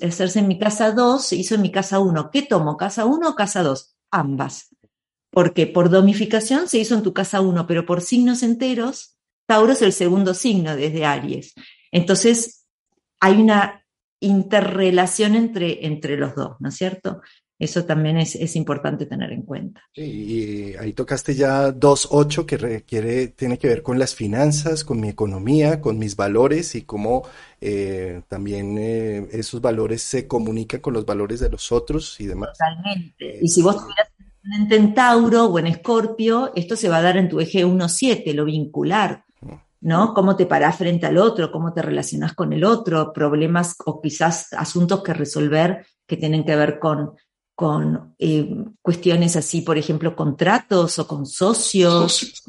hacerse 0.07 0.39
en 0.39 0.47
mi 0.49 0.59
casa 0.59 0.91
2, 0.91 1.25
se 1.25 1.37
hizo 1.37 1.55
en 1.55 1.61
mi 1.61 1.71
casa 1.71 1.99
1. 1.99 2.29
¿Qué 2.29 2.41
tomo? 2.41 2.75
¿Casa 2.75 3.05
1 3.05 3.29
o 3.29 3.35
casa 3.35 3.63
2? 3.63 3.95
Ambas 4.11 4.73
porque 5.33 5.65
por 5.65 5.89
domificación 5.89 6.69
se 6.69 6.77
hizo 6.77 6.93
en 6.93 7.01
tu 7.01 7.11
casa 7.11 7.41
1, 7.41 7.65
pero 7.65 7.87
por 7.87 8.01
signos 8.01 8.43
enteros 8.43 9.12
Tauro 9.45 9.73
es 9.73 9.81
el 9.81 9.93
segundo 9.93 10.33
signo 10.33 10.75
desde 10.75 11.05
Aries. 11.05 11.53
Entonces, 11.91 12.65
hay 13.19 13.41
una 13.41 13.85
interrelación 14.19 15.35
entre, 15.35 15.85
entre 15.85 16.17
los 16.17 16.35
dos, 16.35 16.55
¿no 16.59 16.69
es 16.69 16.75
cierto? 16.75 17.21
Eso 17.59 17.85
también 17.85 18.17
es, 18.17 18.35
es 18.35 18.55
importante 18.55 19.05
tener 19.05 19.31
en 19.31 19.43
cuenta. 19.43 19.81
Sí, 19.93 20.01
y 20.01 20.75
ahí 20.75 20.91
tocaste 20.91 21.35
ya 21.35 21.69
2.8 21.69 22.45
que 22.45 22.57
requiere, 22.57 23.27
tiene 23.29 23.57
que 23.57 23.67
ver 23.67 23.83
con 23.83 23.99
las 23.99 24.15
finanzas, 24.15 24.83
con 24.83 24.99
mi 24.99 25.07
economía, 25.07 25.79
con 25.79 25.97
mis 25.97 26.15
valores 26.15 26.75
y 26.75 26.81
cómo 26.81 27.23
eh, 27.61 28.21
también 28.27 28.77
eh, 28.77 29.27
esos 29.31 29.61
valores 29.61 30.01
se 30.01 30.27
comunican 30.27 30.81
con 30.81 30.93
los 30.93 31.05
valores 31.05 31.39
de 31.39 31.49
los 31.49 31.71
otros 31.71 32.19
y 32.19 32.25
demás. 32.25 32.49
Totalmente. 32.57 33.39
Y 33.41 33.47
si 33.47 33.61
vos 33.61 33.77
tuvieras 33.77 34.09
en 34.71 34.93
Tauro 34.93 35.45
o 35.45 35.59
en 35.59 35.67
Escorpio, 35.67 36.51
esto 36.55 36.75
se 36.75 36.89
va 36.89 36.97
a 36.97 37.01
dar 37.01 37.17
en 37.17 37.29
tu 37.29 37.39
eje 37.39 37.65
1-7, 37.65 38.33
lo 38.33 38.45
vincular. 38.45 39.23
¿No? 39.83 40.13
Cómo 40.13 40.35
te 40.35 40.45
parás 40.45 40.77
frente 40.77 41.05
al 41.05 41.17
otro, 41.17 41.51
cómo 41.51 41.73
te 41.73 41.81
relacionas 41.81 42.33
con 42.33 42.53
el 42.53 42.63
otro, 42.63 43.11
problemas 43.11 43.75
o 43.85 44.01
quizás 44.01 44.53
asuntos 44.53 45.03
que 45.03 45.13
resolver 45.13 45.85
que 46.07 46.15
tienen 46.17 46.45
que 46.45 46.55
ver 46.55 46.79
con, 46.79 47.11
con 47.53 48.15
eh, 48.17 48.49
cuestiones 48.81 49.35
así, 49.35 49.61
por 49.61 49.77
ejemplo, 49.77 50.15
contratos 50.15 50.99
o 50.99 51.07
con 51.07 51.25
socios, 51.25 52.43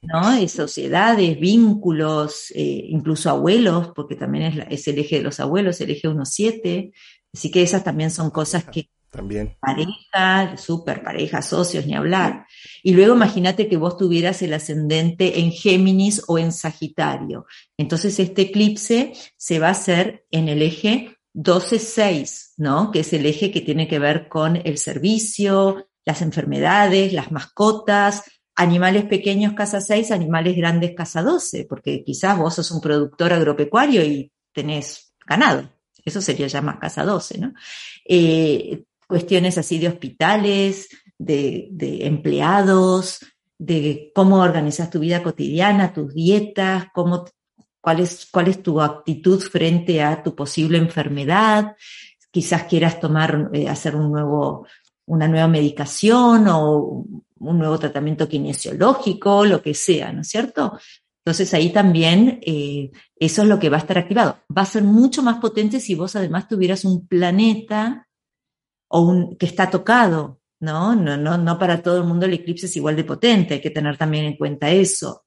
¿no? 0.00 0.38
Y 0.40 0.48
sociedades, 0.48 1.38
vínculos, 1.38 2.50
eh, 2.54 2.86
incluso 2.88 3.28
abuelos, 3.28 3.90
porque 3.94 4.16
también 4.16 4.44
es, 4.44 4.66
es, 4.70 4.88
el 4.88 4.98
eje 4.98 5.16
de 5.16 5.24
los 5.24 5.40
abuelos, 5.40 5.80
el 5.82 5.90
eje 5.90 6.08
1-7. 6.08 6.92
Así 7.34 7.50
que 7.50 7.62
esas 7.62 7.84
también 7.84 8.10
son 8.10 8.30
cosas 8.30 8.64
que 8.64 8.88
también. 9.10 9.56
Pareja, 9.60 10.56
súper 10.56 11.02
pareja, 11.02 11.42
socios, 11.42 11.86
ni 11.86 11.94
hablar. 11.94 12.46
Y 12.82 12.94
luego 12.94 13.14
imagínate 13.14 13.68
que 13.68 13.76
vos 13.76 13.96
tuvieras 13.96 14.42
el 14.42 14.54
ascendente 14.54 15.40
en 15.40 15.52
Géminis 15.52 16.22
o 16.26 16.38
en 16.38 16.52
Sagitario. 16.52 17.46
Entonces 17.76 18.18
este 18.18 18.42
eclipse 18.42 19.12
se 19.36 19.58
va 19.58 19.68
a 19.68 19.72
hacer 19.72 20.24
en 20.30 20.48
el 20.48 20.62
eje 20.62 21.16
12-6, 21.34 22.54
¿no? 22.56 22.90
Que 22.90 23.00
es 23.00 23.12
el 23.12 23.26
eje 23.26 23.50
que 23.50 23.60
tiene 23.60 23.88
que 23.88 23.98
ver 23.98 24.28
con 24.28 24.56
el 24.56 24.78
servicio, 24.78 25.88
las 26.04 26.22
enfermedades, 26.22 27.12
las 27.12 27.30
mascotas, 27.30 28.24
animales 28.56 29.04
pequeños 29.04 29.52
casa 29.52 29.80
6, 29.80 30.10
animales 30.10 30.56
grandes 30.56 30.94
casa 30.96 31.22
12, 31.22 31.66
porque 31.68 32.02
quizás 32.04 32.36
vos 32.36 32.54
sos 32.54 32.70
un 32.72 32.80
productor 32.80 33.32
agropecuario 33.32 34.04
y 34.04 34.32
tenés 34.52 35.14
ganado. 35.26 35.70
Eso 36.04 36.20
sería 36.20 36.46
ya 36.46 36.62
más 36.62 36.78
casa 36.78 37.04
12, 37.04 37.38
¿no? 37.38 37.52
Eh, 38.04 38.84
cuestiones 39.08 39.58
así 39.58 39.78
de 39.78 39.88
hospitales, 39.88 40.88
de, 41.18 41.70
empleados, 42.02 43.20
de 43.58 44.12
cómo 44.14 44.36
organizas 44.36 44.90
tu 44.90 45.00
vida 45.00 45.22
cotidiana, 45.22 45.92
tus 45.92 46.14
dietas, 46.14 46.86
cómo, 46.94 47.24
cuál, 47.80 48.00
es, 48.00 48.28
cuál 48.30 48.48
es 48.48 48.62
tu 48.62 48.80
actitud 48.80 49.40
frente 49.40 50.02
a 50.02 50.22
tu 50.22 50.36
posible 50.36 50.78
enfermedad. 50.78 51.74
Quizás 52.30 52.64
quieras 52.64 53.00
tomar, 53.00 53.50
eh, 53.52 53.68
hacer 53.68 53.96
un 53.96 54.12
nuevo, 54.12 54.66
una 55.06 55.26
nueva 55.26 55.48
medicación 55.48 56.46
o 56.48 57.04
un 57.40 57.58
nuevo 57.58 57.78
tratamiento 57.78 58.28
kinesiológico, 58.28 59.44
lo 59.44 59.62
que 59.62 59.74
sea, 59.74 60.12
¿no 60.12 60.20
es 60.20 60.28
cierto? 60.28 60.78
Entonces 61.24 61.52
ahí 61.54 61.70
también 61.72 62.40
eh, 62.42 62.90
eso 63.16 63.42
es 63.42 63.48
lo 63.48 63.58
que 63.58 63.70
va 63.70 63.78
a 63.78 63.80
estar 63.80 63.98
activado. 63.98 64.38
Va 64.56 64.62
a 64.62 64.66
ser 64.66 64.82
mucho 64.82 65.22
más 65.22 65.38
potente 65.38 65.80
si 65.80 65.94
vos 65.94 66.14
además 66.14 66.48
tuvieras 66.48 66.84
un 66.84 67.06
planeta 67.06 68.07
o 68.88 69.00
un, 69.02 69.36
que 69.36 69.46
está 69.46 69.70
tocado, 69.70 70.40
¿no? 70.60 70.96
No, 70.96 71.16
no, 71.16 71.38
no 71.38 71.58
para 71.58 71.82
todo 71.82 71.98
el 71.98 72.04
mundo 72.04 72.26
el 72.26 72.34
eclipse 72.34 72.66
es 72.66 72.76
igual 72.76 72.96
de 72.96 73.04
potente, 73.04 73.54
hay 73.54 73.60
que 73.60 73.70
tener 73.70 73.96
también 73.96 74.24
en 74.24 74.36
cuenta 74.36 74.70
eso. 74.70 75.24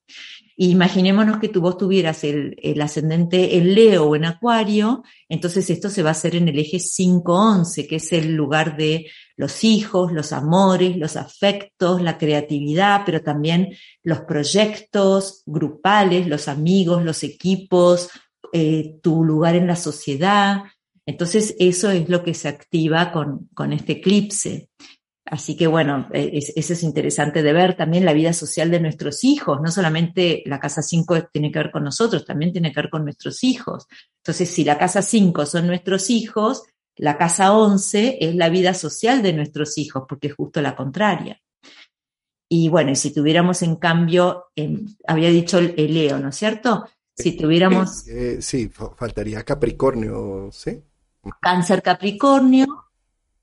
imaginémonos 0.58 1.40
que 1.40 1.50
tú 1.50 1.62
vos 1.62 1.78
tuvieras 1.78 2.24
el, 2.24 2.56
el, 2.62 2.82
ascendente 2.82 3.58
en 3.58 3.74
Leo 3.74 4.06
o 4.06 4.16
en 4.16 4.26
Acuario, 4.26 5.04
entonces 5.30 5.70
esto 5.70 5.90
se 5.90 6.04
va 6.04 6.10
a 6.10 6.12
hacer 6.12 6.36
en 6.36 6.48
el 6.50 6.60
eje 6.60 6.78
5-11, 6.78 7.88
que 7.88 7.96
es 7.96 8.12
el 8.12 8.34
lugar 8.36 8.78
de 8.78 9.08
los 9.38 9.64
hijos, 9.64 10.12
los 10.12 10.34
amores, 10.34 10.98
los 10.98 11.16
afectos, 11.16 12.02
la 12.02 12.18
creatividad, 12.18 13.04
pero 13.06 13.22
también 13.22 13.70
los 14.04 14.22
proyectos 14.22 15.44
grupales, 15.46 16.28
los 16.28 16.48
amigos, 16.48 17.04
los 17.04 17.24
equipos, 17.24 18.10
eh, 18.54 19.00
tu 19.02 19.24
lugar 19.24 19.56
en 19.56 19.66
la 19.66 19.78
sociedad, 19.78 20.64
entonces, 21.12 21.56
eso 21.60 21.92
es 21.92 22.10
lo 22.10 22.24
que 22.24 22.34
se 22.34 22.48
activa 22.48 23.12
con, 23.12 23.50
con 23.54 23.74
este 23.74 23.94
eclipse. 23.94 24.70
Así 25.26 25.56
que 25.56 25.68
bueno, 25.68 26.10
e, 26.12 26.40
eso 26.56 26.74
es 26.74 26.84
interesante 26.84 27.44
de 27.44 27.54
ver 27.54 27.76
también 27.76 28.06
la 28.06 28.14
vida 28.14 28.34
social 28.34 28.72
de 28.72 28.80
nuestros 28.80 29.24
hijos. 29.24 29.60
No 29.62 29.72
solamente 29.72 30.44
la 30.46 30.60
casa 30.60 30.82
5 30.82 31.30
tiene 31.32 31.52
que 31.52 31.60
ver 31.60 31.72
con 31.72 31.84
nosotros, 31.84 32.26
también 32.26 32.52
tiene 32.52 32.72
que 32.72 32.82
ver 32.82 32.90
con 32.90 33.04
nuestros 33.04 33.44
hijos. 33.44 33.88
Entonces, 34.18 34.50
si 34.50 34.64
la 34.64 34.78
casa 34.78 35.02
5 35.02 35.46
son 35.46 35.68
nuestros 35.68 36.10
hijos, 36.10 36.64
la 36.96 37.18
casa 37.18 37.54
11 37.54 38.18
es 38.22 38.36
la 38.36 38.50
vida 38.50 38.74
social 38.74 39.22
de 39.22 39.34
nuestros 39.34 39.78
hijos, 39.78 40.04
porque 40.08 40.28
es 40.28 40.36
justo 40.36 40.62
la 40.62 40.76
contraria. 40.76 41.42
Y 42.50 42.68
bueno, 42.68 42.92
y 42.92 42.96
si 42.96 43.14
tuviéramos 43.14 43.62
en 43.62 43.78
cambio, 43.78 44.46
había 45.08 45.30
dicho 45.30 45.60
el 45.60 45.94
Leo, 45.94 46.20
¿no 46.20 46.30
es 46.30 46.36
cierto? 46.36 46.86
Si 47.16 47.38
tuviéramos... 47.38 48.08
Eh, 48.08 48.34
eh, 48.34 48.42
sí, 48.42 48.70
faltaría 48.70 49.44
Capricornio, 49.44 50.50
¿sí? 50.52 50.82
Cáncer 51.42 51.82
Capricornio, 51.82 52.68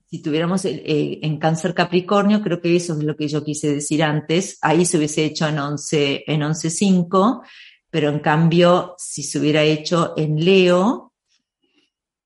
si 0.09 0.21
tuviéramos 0.21 0.65
eh, 0.65 1.19
en 1.21 1.37
Cáncer 1.37 1.73
Capricornio, 1.73 2.41
creo 2.41 2.59
que 2.59 2.75
eso 2.75 2.93
es 2.93 3.03
lo 3.03 3.15
que 3.15 3.27
yo 3.27 3.43
quise 3.43 3.75
decir 3.75 4.03
antes, 4.03 4.57
ahí 4.61 4.85
se 4.85 4.97
hubiese 4.97 5.23
hecho 5.23 5.47
en 5.47 5.59
11, 5.59 6.23
en 6.27 6.41
11.5, 6.41 7.43
pero 7.89 8.09
en 8.09 8.19
cambio, 8.19 8.95
si 8.97 9.23
se 9.23 9.39
hubiera 9.39 9.63
hecho 9.63 10.13
en 10.17 10.43
Leo, 10.43 11.09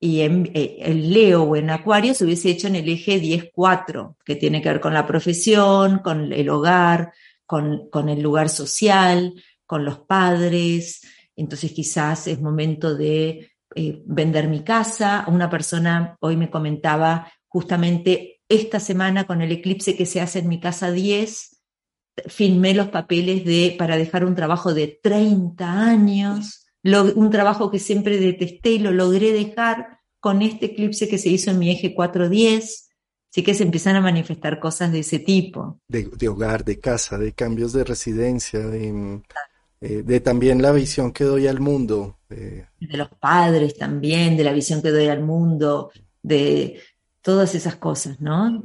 y 0.03 0.19
en, 0.19 0.51
eh, 0.53 0.93
Leo 0.93 1.43
o 1.43 1.55
en 1.55 1.69
Acuario 1.69 2.13
se 2.13 2.25
hubiese 2.25 2.49
hecho 2.49 2.67
en 2.67 2.75
el 2.75 2.89
eje 2.89 3.21
10.4, 3.21 4.17
que 4.25 4.35
tiene 4.35 4.61
que 4.61 4.67
ver 4.67 4.81
con 4.81 4.93
la 4.93 5.07
profesión, 5.07 5.99
con 5.99 6.33
el 6.33 6.49
hogar, 6.49 7.13
con, 7.45 7.89
con 7.89 8.09
el 8.09 8.21
lugar 8.21 8.49
social, 8.49 9.33
con 9.65 9.85
los 9.85 9.99
padres. 9.99 11.03
Entonces 11.37 11.71
quizás 11.71 12.27
es 12.27 12.41
momento 12.41 12.95
de 12.95 13.52
eh, 13.75 14.01
vender 14.05 14.47
mi 14.47 14.63
casa. 14.63 15.25
Una 15.27 15.49
persona 15.49 16.15
hoy 16.19 16.37
me 16.37 16.49
comentaba 16.49 17.31
justamente 17.47 18.41
esta 18.49 18.79
semana 18.79 19.25
con 19.25 19.41
el 19.41 19.51
eclipse 19.51 19.95
que 19.95 20.05
se 20.05 20.21
hace 20.21 20.39
en 20.39 20.47
mi 20.47 20.59
casa 20.59 20.91
10, 20.91 21.61
filmé 22.27 22.73
los 22.73 22.89
papeles 22.89 23.45
de, 23.45 23.75
para 23.77 23.97
dejar 23.97 24.25
un 24.25 24.35
trabajo 24.35 24.73
de 24.73 24.99
30 25.01 25.71
años, 25.71 26.67
un 26.83 27.29
trabajo 27.29 27.71
que 27.71 27.79
siempre 27.79 28.17
detesté 28.17 28.71
y 28.71 28.79
lo 28.79 28.91
logré 28.91 29.31
dejar 29.31 29.99
con 30.19 30.41
este 30.41 30.67
eclipse 30.67 31.07
que 31.07 31.17
se 31.17 31.29
hizo 31.29 31.51
en 31.51 31.59
mi 31.59 31.71
eje 31.71 31.93
410. 31.93 32.89
Así 33.31 33.41
que 33.41 33.55
se 33.55 33.63
empiezan 33.63 33.95
a 33.95 34.01
manifestar 34.01 34.59
cosas 34.59 34.91
de 34.91 34.99
ese 34.99 35.17
tipo. 35.17 35.79
De, 35.87 36.27
hogar, 36.27 36.63
de 36.63 36.79
casa, 36.79 37.17
de 37.17 37.33
cambios 37.33 37.73
de 37.73 37.83
residencia, 37.83 38.59
de, 38.59 39.21
eh, 39.81 40.03
de 40.03 40.19
también 40.19 40.61
la 40.61 40.71
visión 40.71 41.11
que 41.11 41.23
doy 41.23 41.47
al 41.47 41.59
mundo. 41.59 42.19
De 42.79 42.97
los 42.97 43.09
padres 43.09 43.75
también, 43.75 44.37
de 44.37 44.43
la 44.43 44.53
visión 44.53 44.81
que 44.81 44.91
doy 44.91 45.07
al 45.07 45.21
mundo, 45.21 45.91
de 46.21 46.81
todas 47.21 47.55
esas 47.55 47.75
cosas, 47.75 48.19
¿no? 48.19 48.63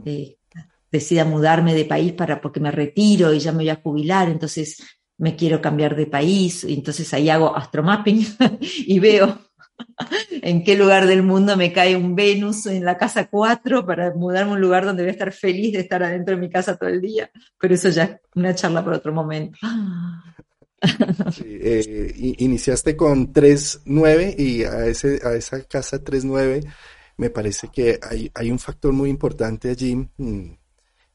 decida 0.91 1.25
mudarme 1.25 1.75
de 1.75 1.85
país 1.85 2.13
para 2.13 2.41
porque 2.41 2.61
me 2.61 2.71
retiro 2.71 3.33
y 3.33 3.41
ya 3.41 3.53
me 3.53 3.59
voy 3.59 3.69
a 3.69 3.77
jubilar, 3.77 4.29
entonces 4.29 4.83
me 5.19 5.37
quiero 5.37 5.61
cambiar 5.61 5.97
de 5.97 6.07
país, 6.07 6.65
y 6.65 6.75
entonces 6.75 7.13
ahí 7.13 7.29
hago 7.29 7.57
astromapping 7.57 8.25
y 8.87 8.99
veo 8.99 9.39
en 10.31 10.65
qué 10.65 10.77
lugar 10.77 11.07
del 11.07 11.23
mundo 11.23 11.57
me 11.57 11.73
cae 11.73 11.97
un 11.97 12.15
Venus 12.15 12.67
en 12.67 12.85
la 12.85 12.97
casa 12.97 13.29
4 13.29 13.85
para 13.85 14.15
mudarme 14.15 14.53
a 14.53 14.55
un 14.55 14.61
lugar 14.61 14.85
donde 14.85 15.03
voy 15.03 15.11
a 15.11 15.13
estar 15.13 15.33
feliz 15.33 15.73
de 15.73 15.81
estar 15.81 16.03
adentro 16.03 16.35
de 16.35 16.41
mi 16.41 16.51
casa 16.51 16.77
todo 16.77 16.89
el 16.89 17.01
día, 17.01 17.31
pero 17.59 17.75
eso 17.75 17.89
ya 17.91 18.05
es 18.05 18.21
una 18.35 18.55
charla 18.55 18.85
para 18.85 18.97
otro 18.97 19.13
momento. 19.13 19.59
Eh, 21.45 22.15
iniciaste 22.39 22.97
con 22.97 23.33
3.9 23.33 24.39
y 24.39 24.63
a, 24.63 24.87
ese, 24.87 25.21
a 25.25 25.35
esa 25.35 25.63
casa 25.65 26.03
3.9 26.03 26.65
me 27.17 27.31
parece 27.31 27.69
que 27.69 27.99
hay, 28.01 28.31
hay, 28.35 28.51
un 28.51 28.61
factor 28.61 28.93
muy 28.93 29.11
importante 29.11 29.71
allí 29.71 29.97
mm, 30.17 30.51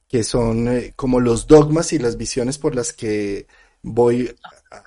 que 0.07 0.23
son 0.23 0.67
eh, 0.67 0.93
como 0.95 1.19
los 1.19 1.47
dogmas 1.47 1.93
y 1.93 1.99
las 1.99 2.17
visiones 2.17 2.57
por 2.57 2.75
las 2.75 2.93
que 2.93 3.47
voy 3.81 4.33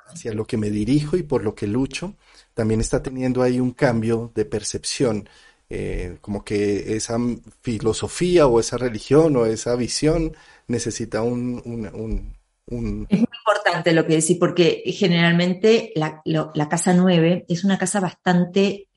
hacia 0.08 0.32
lo 0.32 0.46
que 0.46 0.56
me 0.56 0.70
dirijo 0.70 1.16
y 1.16 1.22
por 1.22 1.44
lo 1.44 1.54
que 1.54 1.66
lucho. 1.66 2.16
También 2.54 2.80
está 2.80 3.02
teniendo 3.02 3.42
ahí 3.42 3.60
un 3.60 3.72
cambio 3.72 4.32
de 4.34 4.44
percepción. 4.44 5.28
Eh, 5.68 6.18
como 6.20 6.44
que 6.44 6.96
esa 6.96 7.18
filosofía 7.60 8.46
o 8.46 8.60
esa 8.60 8.78
religión 8.78 9.36
o 9.36 9.46
esa 9.46 9.74
visión 9.74 10.36
necesita 10.68 11.22
un, 11.22 11.60
un, 11.64 12.35
es 12.68 12.82
muy 12.82 13.28
importante 13.38 13.92
lo 13.92 14.06
que 14.06 14.16
decís, 14.16 14.36
porque 14.38 14.82
generalmente 14.86 15.92
la, 15.94 16.68
casa 16.68 16.92
9 16.94 17.46
es 17.48 17.64
una 17.64 17.78
casa 17.78 18.00
bastante 18.00 18.88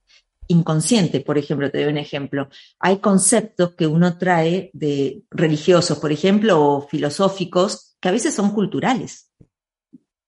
inconsciente, 0.47 1.20
por 1.20 1.38
ejemplo, 1.38 1.70
te 1.70 1.84
doy 1.84 1.91
un 1.91 1.97
ejemplo. 1.99 2.49
Hay 2.80 2.97
conceptos 2.97 3.76
que 3.76 3.86
uno 3.86 4.17
trae 4.17 4.72
de 4.74 5.22
religiosos, 5.30 5.99
por 5.99 6.11
ejemplo, 6.11 6.59
o 6.59 6.88
filosóficos, 6.88 7.95
que 8.01 8.09
a 8.09 8.13
veces 8.13 8.34
son 8.34 8.51
culturales. 8.51 9.28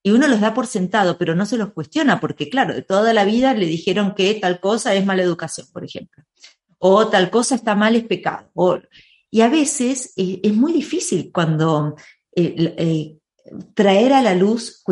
y 0.04 0.10
uno 0.10 0.26
los 0.26 0.40
da 0.40 0.52
por 0.52 0.66
sentado, 0.66 1.16
pero 1.16 1.36
no 1.36 1.46
se 1.46 1.56
los 1.56 1.72
cuestiona, 1.72 2.20
porque 2.20 2.48
claro, 2.48 2.74
de 2.74 2.82
toda 2.82 3.12
la 3.12 3.24
vida 3.24 3.54
le 3.54 3.66
dijeron 3.66 4.14
que 4.16 4.34
tal 4.34 4.58
cosa 4.60 4.94
es 4.94 5.06
mala 5.06 5.22
educación, 5.22 5.68
por 5.72 5.84
ejemplo, 5.84 6.24
o 6.78 7.08
tal 7.08 7.30
cosa 7.30 7.54
está 7.54 7.74
mal 7.76 7.94
es 7.96 8.04
pecado. 8.04 8.50
y 9.30 9.40
a 9.42 9.48
veces 9.48 10.12
eh, 10.16 10.40
es 10.42 10.54
muy 10.54 10.72
difícil 10.72 11.30
cuando 11.32 11.96
eh, 12.34 12.74
eh, 12.78 13.18
traer 13.74 14.12
a 14.12 14.22
la 14.22 14.34
luz 14.34 14.82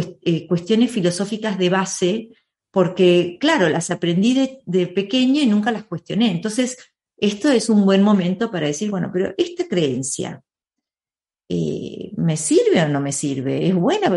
cuestiones 0.48 0.90
filosóficas 0.90 1.58
de 1.58 1.68
base, 1.68 2.30
porque 2.70 3.36
claro, 3.40 3.68
las 3.68 3.90
aprendí 3.90 4.62
de, 4.64 4.86
pequeña 4.88 5.42
y 5.42 5.46
nunca 5.46 5.72
las 5.72 5.84
cuestioné. 5.84 6.30
Entonces, 6.30 6.78
esto 7.16 7.50
es 7.50 7.68
un 7.68 7.84
buen 7.84 8.02
momento 8.02 8.50
para 8.50 8.66
decir, 8.66 8.90
bueno, 8.90 9.10
pero 9.12 9.34
esta 9.36 9.66
creencia, 9.66 10.42
eh, 11.48 12.12
¿me 12.16 12.36
sirve 12.36 12.82
o 12.82 12.88
no 12.88 13.00
me 13.00 13.12
sirve? 13.12 13.68
¿Es 13.68 13.74
buena? 13.74 14.12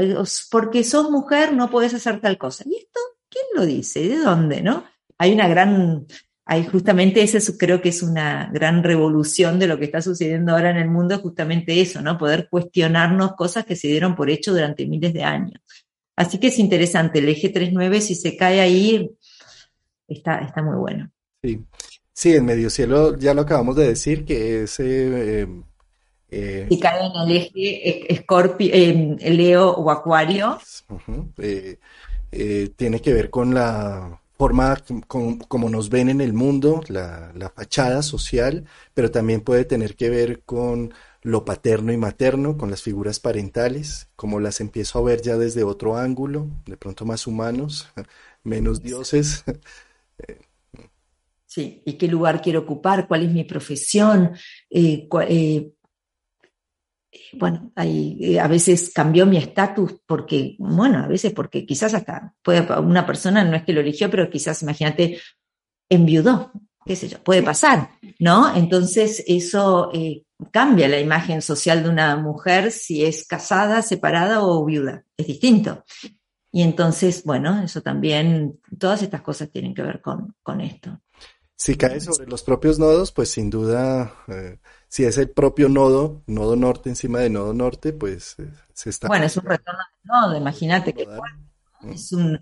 Porque 0.52 0.84
sos 0.84 1.10
mujer 1.10 1.54
no 1.54 1.70
puedes 1.70 1.94
hacer 1.94 2.22
tal 2.22 2.38
cosa. 2.38 2.64
¿Y 2.68 2.76
esto 2.76 3.00
quién 3.30 3.46
lo 3.56 3.66
dice? 3.66 4.08
¿De 4.08 4.18
dónde? 4.18 4.62
¿No? 4.62 4.86
Hay 5.18 5.34
una 5.34 5.48
gran, 5.48 6.06
hay 6.46 6.66
justamente 6.66 7.22
ese 7.22 7.58
creo 7.58 7.82
que 7.82 7.90
es 7.90 8.04
una 8.04 8.50
gran 8.54 8.84
revolución 8.84 9.60
de 9.60 9.68
lo 9.68 9.78
que 9.78 9.86
está 9.86 10.02
sucediendo 10.02 10.52
ahora 10.52 10.72
en 10.72 10.78
el 10.78 10.90
mundo, 10.90 11.20
justamente 11.20 11.80
eso, 11.80 12.02
¿no? 12.02 12.18
Poder 12.18 12.48
cuestionarnos 12.50 13.36
cosas 13.36 13.66
que 13.66 13.76
se 13.76 13.88
dieron 13.88 14.16
por 14.16 14.30
hecho 14.30 14.52
durante 14.52 14.86
miles 14.86 15.14
de 15.14 15.24
años. 15.24 15.62
Así 16.16 16.40
que 16.40 16.48
es 16.48 16.60
interesante, 16.60 17.20
el 17.20 17.30
eje 17.30 17.54
3.9, 17.54 18.02
si 18.02 18.16
se 18.16 18.38
cae 18.38 18.62
ahí, 18.62 19.10
está, 20.08 20.40
está 20.40 20.62
muy 20.62 20.76
bueno. 20.76 21.10
Sí. 21.42 21.62
Sí, 22.16 22.36
en 22.36 22.46
medio 22.46 22.70
cielo 22.70 23.18
ya 23.18 23.34
lo 23.34 23.42
acabamos 23.42 23.76
de 23.76 23.88
decir, 23.88 24.24
que 24.24 24.64
ese 24.64 25.42
eh, 25.42 25.48
eh, 26.34 26.66
si 26.68 26.80
cae 26.80 27.06
en 27.06 27.12
el 27.22 27.32
eje 27.32 28.12
Leo 29.32 29.72
o 29.72 29.92
Acuario. 29.92 30.58
Eh, 31.38 31.78
eh, 32.32 32.70
tiene 32.76 33.00
que 33.00 33.14
ver 33.14 33.30
con 33.30 33.54
la 33.54 34.20
forma 34.38 34.84
como 35.48 35.70
nos 35.70 35.90
ven 35.90 36.10
en 36.10 36.22
el 36.22 36.34
mundo, 36.34 36.82
la, 36.88 37.52
fachada 37.56 38.02
social, 38.02 38.66
pero 38.94 39.12
también 39.12 39.42
puede 39.42 39.66
tener 39.66 39.96
que 39.96 40.10
ver 40.10 40.42
con 40.44 40.94
lo 41.22 41.46
paterno 41.46 41.94
y 41.94 41.98
materno, 41.98 42.58
con 42.58 42.70
las 42.70 42.82
figuras 42.82 43.20
parentales, 43.20 44.10
como 44.16 44.40
las 44.40 44.60
empiezo 44.60 45.00
a 45.00 45.04
ver 45.04 45.22
ya 45.22 45.38
desde 45.38 45.64
otro 45.64 45.96
ángulo, 45.96 46.48
de 46.66 46.78
pronto 46.78 47.06
más 47.06 47.28
humanos, 47.28 47.88
menos 48.44 48.82
dioses. 48.82 49.44
Sí, 51.46 51.84
y 51.86 51.94
qué 51.94 52.08
lugar 52.08 52.42
quiero 52.42 52.62
ocupar, 52.62 53.08
cuál 53.08 53.24
es 53.24 53.32
mi 53.32 53.44
profesión, 53.44 54.32
eh, 54.72 55.08
bueno, 57.34 57.72
eh, 57.76 58.40
a 58.40 58.48
veces 58.48 58.92
cambió 58.94 59.26
mi 59.26 59.38
estatus 59.38 59.96
porque, 60.06 60.56
bueno, 60.60 61.00
a 61.00 61.08
veces 61.08 61.34
porque 61.34 61.66
quizás 61.66 61.94
hasta 61.94 62.34
puede, 62.42 62.62
una 62.80 63.06
persona 63.06 63.44
no 63.44 63.56
es 63.56 63.64
que 63.64 63.74
lo 63.74 63.82
eligió, 63.82 64.10
pero 64.10 64.30
quizás, 64.30 64.62
imagínate, 64.62 65.20
enviudó, 65.90 66.52
qué 66.86 66.96
sé 66.96 67.08
yo, 67.08 67.20
puede 67.24 67.44
pasar, 67.44 67.92
¿no? 68.20 68.56
Entonces 68.56 69.24
eso 69.28 69.92
eh, 69.94 70.24
cambia 70.52 70.88
la 70.88 71.00
imagen 71.00 71.42
social 71.42 71.84
de 71.84 71.90
una 71.90 72.16
mujer 72.18 72.72
si 72.72 73.04
es 73.04 73.26
casada, 73.26 73.82
separada 73.82 74.44
o 74.44 74.64
viuda, 74.66 75.04
es 75.18 75.28
distinto. 75.28 75.84
Y 76.52 76.62
entonces, 76.62 77.24
bueno, 77.24 77.64
eso 77.64 77.82
también, 77.82 78.60
todas 78.78 79.02
estas 79.02 79.22
cosas 79.22 79.50
tienen 79.50 79.74
que 79.74 79.82
ver 79.82 80.02
con, 80.02 80.36
con 80.44 80.62
esto. 80.62 81.02
Si 81.56 81.76
cae 81.76 82.00
sobre 82.00 82.30
los 82.30 82.44
propios 82.44 82.78
nodos, 82.78 83.12
pues 83.12 83.30
sin 83.30 83.50
duda... 83.50 84.14
Eh, 84.28 84.60
si 84.94 85.06
es 85.06 85.18
el 85.18 85.32
propio 85.32 85.70
nodo, 85.70 86.22
nodo 86.28 86.56
norte 86.56 86.88
encima 86.88 87.18
de 87.18 87.32
nodo 87.32 87.52
norte, 87.52 87.94
pues 87.94 88.36
eh, 88.38 88.48
se 88.74 88.92
está... 88.92 89.08
Bueno, 89.08 89.26
es 89.26 89.36
un 89.36 89.44
retorno 89.44 89.80
de 89.82 90.08
nodo, 90.08 90.38
imagínate 90.38 90.94
que 90.94 91.08
es 91.92 92.12
un, 92.12 92.40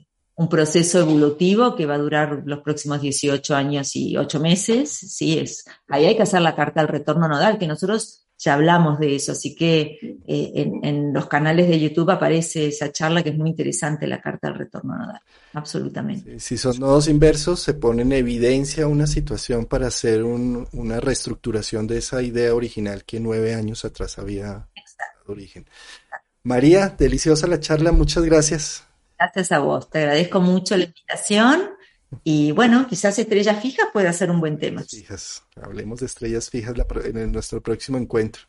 proceso 0.49 0.99
evolutivo 0.99 1.77
que 1.77 1.85
va 1.85 1.93
a 1.93 1.99
durar 1.99 2.41
los 2.43 2.59
próximos 2.59 2.99
18 2.99 3.55
años 3.55 3.95
y 3.95 4.17
8 4.17 4.41
meses, 4.41 4.91
sí, 4.91 5.39
es, 5.39 5.63
ahí 5.87 6.07
hay 6.07 6.17
que 6.17 6.23
hacer 6.23 6.41
la 6.41 6.53
carta 6.53 6.81
al 6.81 6.89
retorno 6.89 7.29
nodal, 7.29 7.57
que 7.57 7.67
nosotros 7.67 8.20
ya 8.41 8.55
hablamos 8.55 8.97
de 8.97 9.15
eso, 9.15 9.33
así 9.33 9.53
que 9.53 9.99
eh, 10.27 10.71
en, 10.81 11.13
los 11.13 11.27
canales 11.27 11.67
de 11.69 11.79
YouTube 11.79 12.09
aparece 12.09 12.67
esa 12.67 12.91
charla 12.91 13.21
que 13.21 13.29
es 13.29 13.37
muy 13.37 13.51
interesante, 13.51 14.07
la 14.07 14.19
carta 14.19 14.47
del 14.47 14.57
retorno 14.57 14.97
nodal, 14.97 15.21
absolutamente. 15.53 16.39
si 16.39 16.57
son 16.57 16.79
nodos 16.79 17.07
inversos, 17.07 17.59
se 17.59 17.75
pone 17.75 18.01
en 18.01 18.11
evidencia 18.13 18.87
una 18.87 19.05
situación 19.05 19.65
para 19.65 19.87
hacer 19.87 20.23
una 20.23 20.99
reestructuración 20.99 21.85
de 21.85 21.99
esa 21.99 22.23
idea 22.23 22.55
original 22.55 23.03
que 23.05 23.19
nueve 23.19 23.53
años 23.53 23.85
atrás 23.85 24.17
había 24.17 24.45
dado 24.47 24.65
origen. 25.27 25.67
María, 26.41 26.89
deliciosa 26.89 27.45
la 27.45 27.59
charla, 27.59 27.91
muchas 27.91 28.23
gracias. 28.23 28.83
Gracias 29.19 29.51
a 29.51 29.59
vos, 29.59 29.87
te 29.87 29.99
agradezco 29.99 30.41
mucho 30.41 30.75
la 30.75 30.85
invitación. 30.85 31.69
Y 32.23 32.51
bueno, 32.51 32.87
quizás 32.87 33.17
estrellas 33.19 33.61
fijas 33.61 33.87
puede 33.93 34.11
ser 34.13 34.31
un 34.31 34.39
buen 34.39 34.57
tema. 34.59 34.83
Fijas, 34.83 35.43
hablemos 35.61 35.99
de 35.99 36.05
estrellas 36.05 36.49
fijas 36.49 36.75
en 37.05 37.31
nuestro 37.31 37.61
próximo 37.61 37.97
encuentro. 37.97 38.43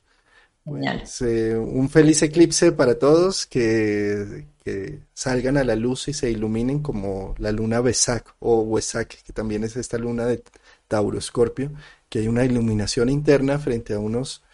Pues, 0.64 1.20
eh, 1.22 1.56
un 1.56 1.88
feliz 1.90 2.22
eclipse 2.22 2.70
para 2.70 2.96
todos, 2.98 3.46
que, 3.46 4.46
salgan 5.12 5.56
a 5.56 5.64
la 5.64 5.74
luz 5.74 6.06
y 6.06 6.12
se 6.12 6.30
iluminen 6.30 6.80
como 6.80 7.34
la 7.38 7.50
luna 7.50 7.80
Besak 7.80 8.36
o 8.38 8.60
Wesak, 8.60 9.22
que 9.24 9.32
también 9.32 9.64
es 9.64 9.76
esta 9.76 9.98
luna 9.98 10.24
de 10.24 10.42
Tauro 10.86 11.18
Escorpio, 11.18 11.72
que 12.08 12.20
hay 12.20 12.28
una 12.28 12.44
iluminación 12.44 13.08
interna 13.08 13.58
frente 13.58 13.94
a 13.94 13.98
unos 13.98 14.44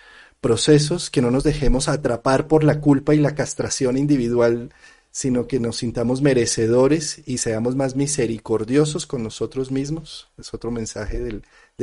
procesos 0.41 1.11
que 1.11 1.21
no 1.21 1.31
nos 1.31 1.45
dejemos 1.45 1.89
atrapar 1.89 2.47
por 2.49 2.65
la 2.65 2.81
culpa 2.81 3.15
y 3.15 3.19
la 3.19 3.35
castración 3.35 3.99
individual 3.99 4.73
sino 5.19 5.49
que 5.49 5.59
nos 5.59 5.79
sintamos 5.79 6.23
merecedores 6.23 7.23
y 7.27 7.39
seamos 7.39 7.75
más 7.75 7.97
misericordiosos 7.97 9.05
con 9.05 9.25
nosotros 9.25 9.73
mismos. 9.73 10.31
Es 10.39 10.55
otro 10.55 10.71
mensaje 10.71 11.19
del, 11.19 11.43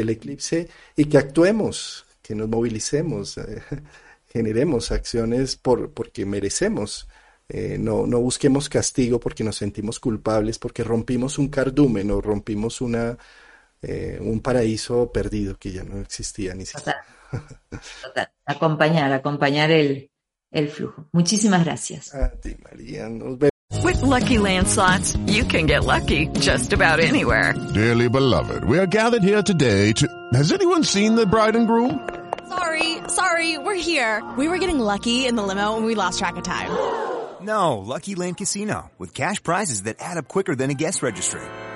eclipse. 0.09 0.69
Y 0.95 1.03
que 1.03 1.17
actuemos, 1.17 2.05
que 2.21 2.33
nos 2.33 2.47
movilicemos, 2.47 3.37
eh, 3.39 3.61
generemos 4.29 4.89
acciones 4.93 5.57
por, 5.57 5.91
porque 5.91 6.25
merecemos. 6.25 7.09
Eh, 7.49 7.75
no, 7.77 8.07
no 8.07 8.21
busquemos 8.21 8.69
castigo 8.69 9.19
porque 9.19 9.43
nos 9.43 9.57
sentimos 9.57 9.99
culpables, 9.99 10.57
porque 10.57 10.85
rompimos 10.85 11.37
un 11.37 11.49
cardumen 11.49 12.11
o 12.11 12.21
rompimos 12.21 12.79
una, 12.79 13.17
eh, 13.81 14.17
un 14.21 14.39
paraíso 14.39 15.11
perdido 15.11 15.57
que 15.57 15.73
ya 15.73 15.83
no 15.83 15.99
existía 15.99 16.53
ni 16.53 16.65
siquiera. 16.65 17.03
Total. 18.01 18.31
Acompañar, 18.45 19.11
acompañar 19.11 19.71
el, 19.71 20.09
el 20.55 20.69
flujo. 20.69 21.05
Muchísimas 21.13 21.63
gracias. 21.63 22.13
A 22.15 22.31
ti, 22.31 22.55
María. 22.63 23.09
Nos 23.09 23.37
vemos. 23.37 23.51
With 23.83 24.01
lucky 24.01 24.37
landslots, 24.37 25.15
you 25.27 25.43
can 25.43 25.67
get 25.67 25.83
lucky 25.83 26.27
just 26.39 26.73
about 26.73 26.99
anywhere. 26.99 27.53
Dearly 27.73 28.09
beloved, 28.09 28.63
we 28.63 28.79
are 28.79 28.87
gathered 28.87 29.23
here 29.23 29.43
today 29.43 29.91
to. 29.93 30.07
Has 30.33 30.51
anyone 30.51 30.83
seen 30.83 31.15
the 31.15 31.25
bride 31.25 31.55
and 31.55 31.67
groom? 31.67 31.99
Sorry, 32.47 32.97
sorry, 33.07 33.57
we're 33.57 33.75
here. 33.75 34.23
We 34.37 34.47
were 34.47 34.57
getting 34.57 34.79
lucky 34.79 35.27
in 35.27 35.35
the 35.35 35.43
limo 35.43 35.75
and 35.77 35.85
we 35.85 35.95
lost 35.95 36.19
track 36.19 36.37
of 36.37 36.43
time. 36.43 36.71
No, 37.41 37.77
Lucky 37.77 38.15
Land 38.15 38.37
Casino, 38.37 38.91
with 38.97 39.13
cash 39.13 39.43
prizes 39.43 39.83
that 39.83 39.97
add 39.99 40.17
up 40.17 40.27
quicker 40.27 40.55
than 40.55 40.71
a 40.71 40.73
guest 40.73 41.03
registry. 41.03 41.41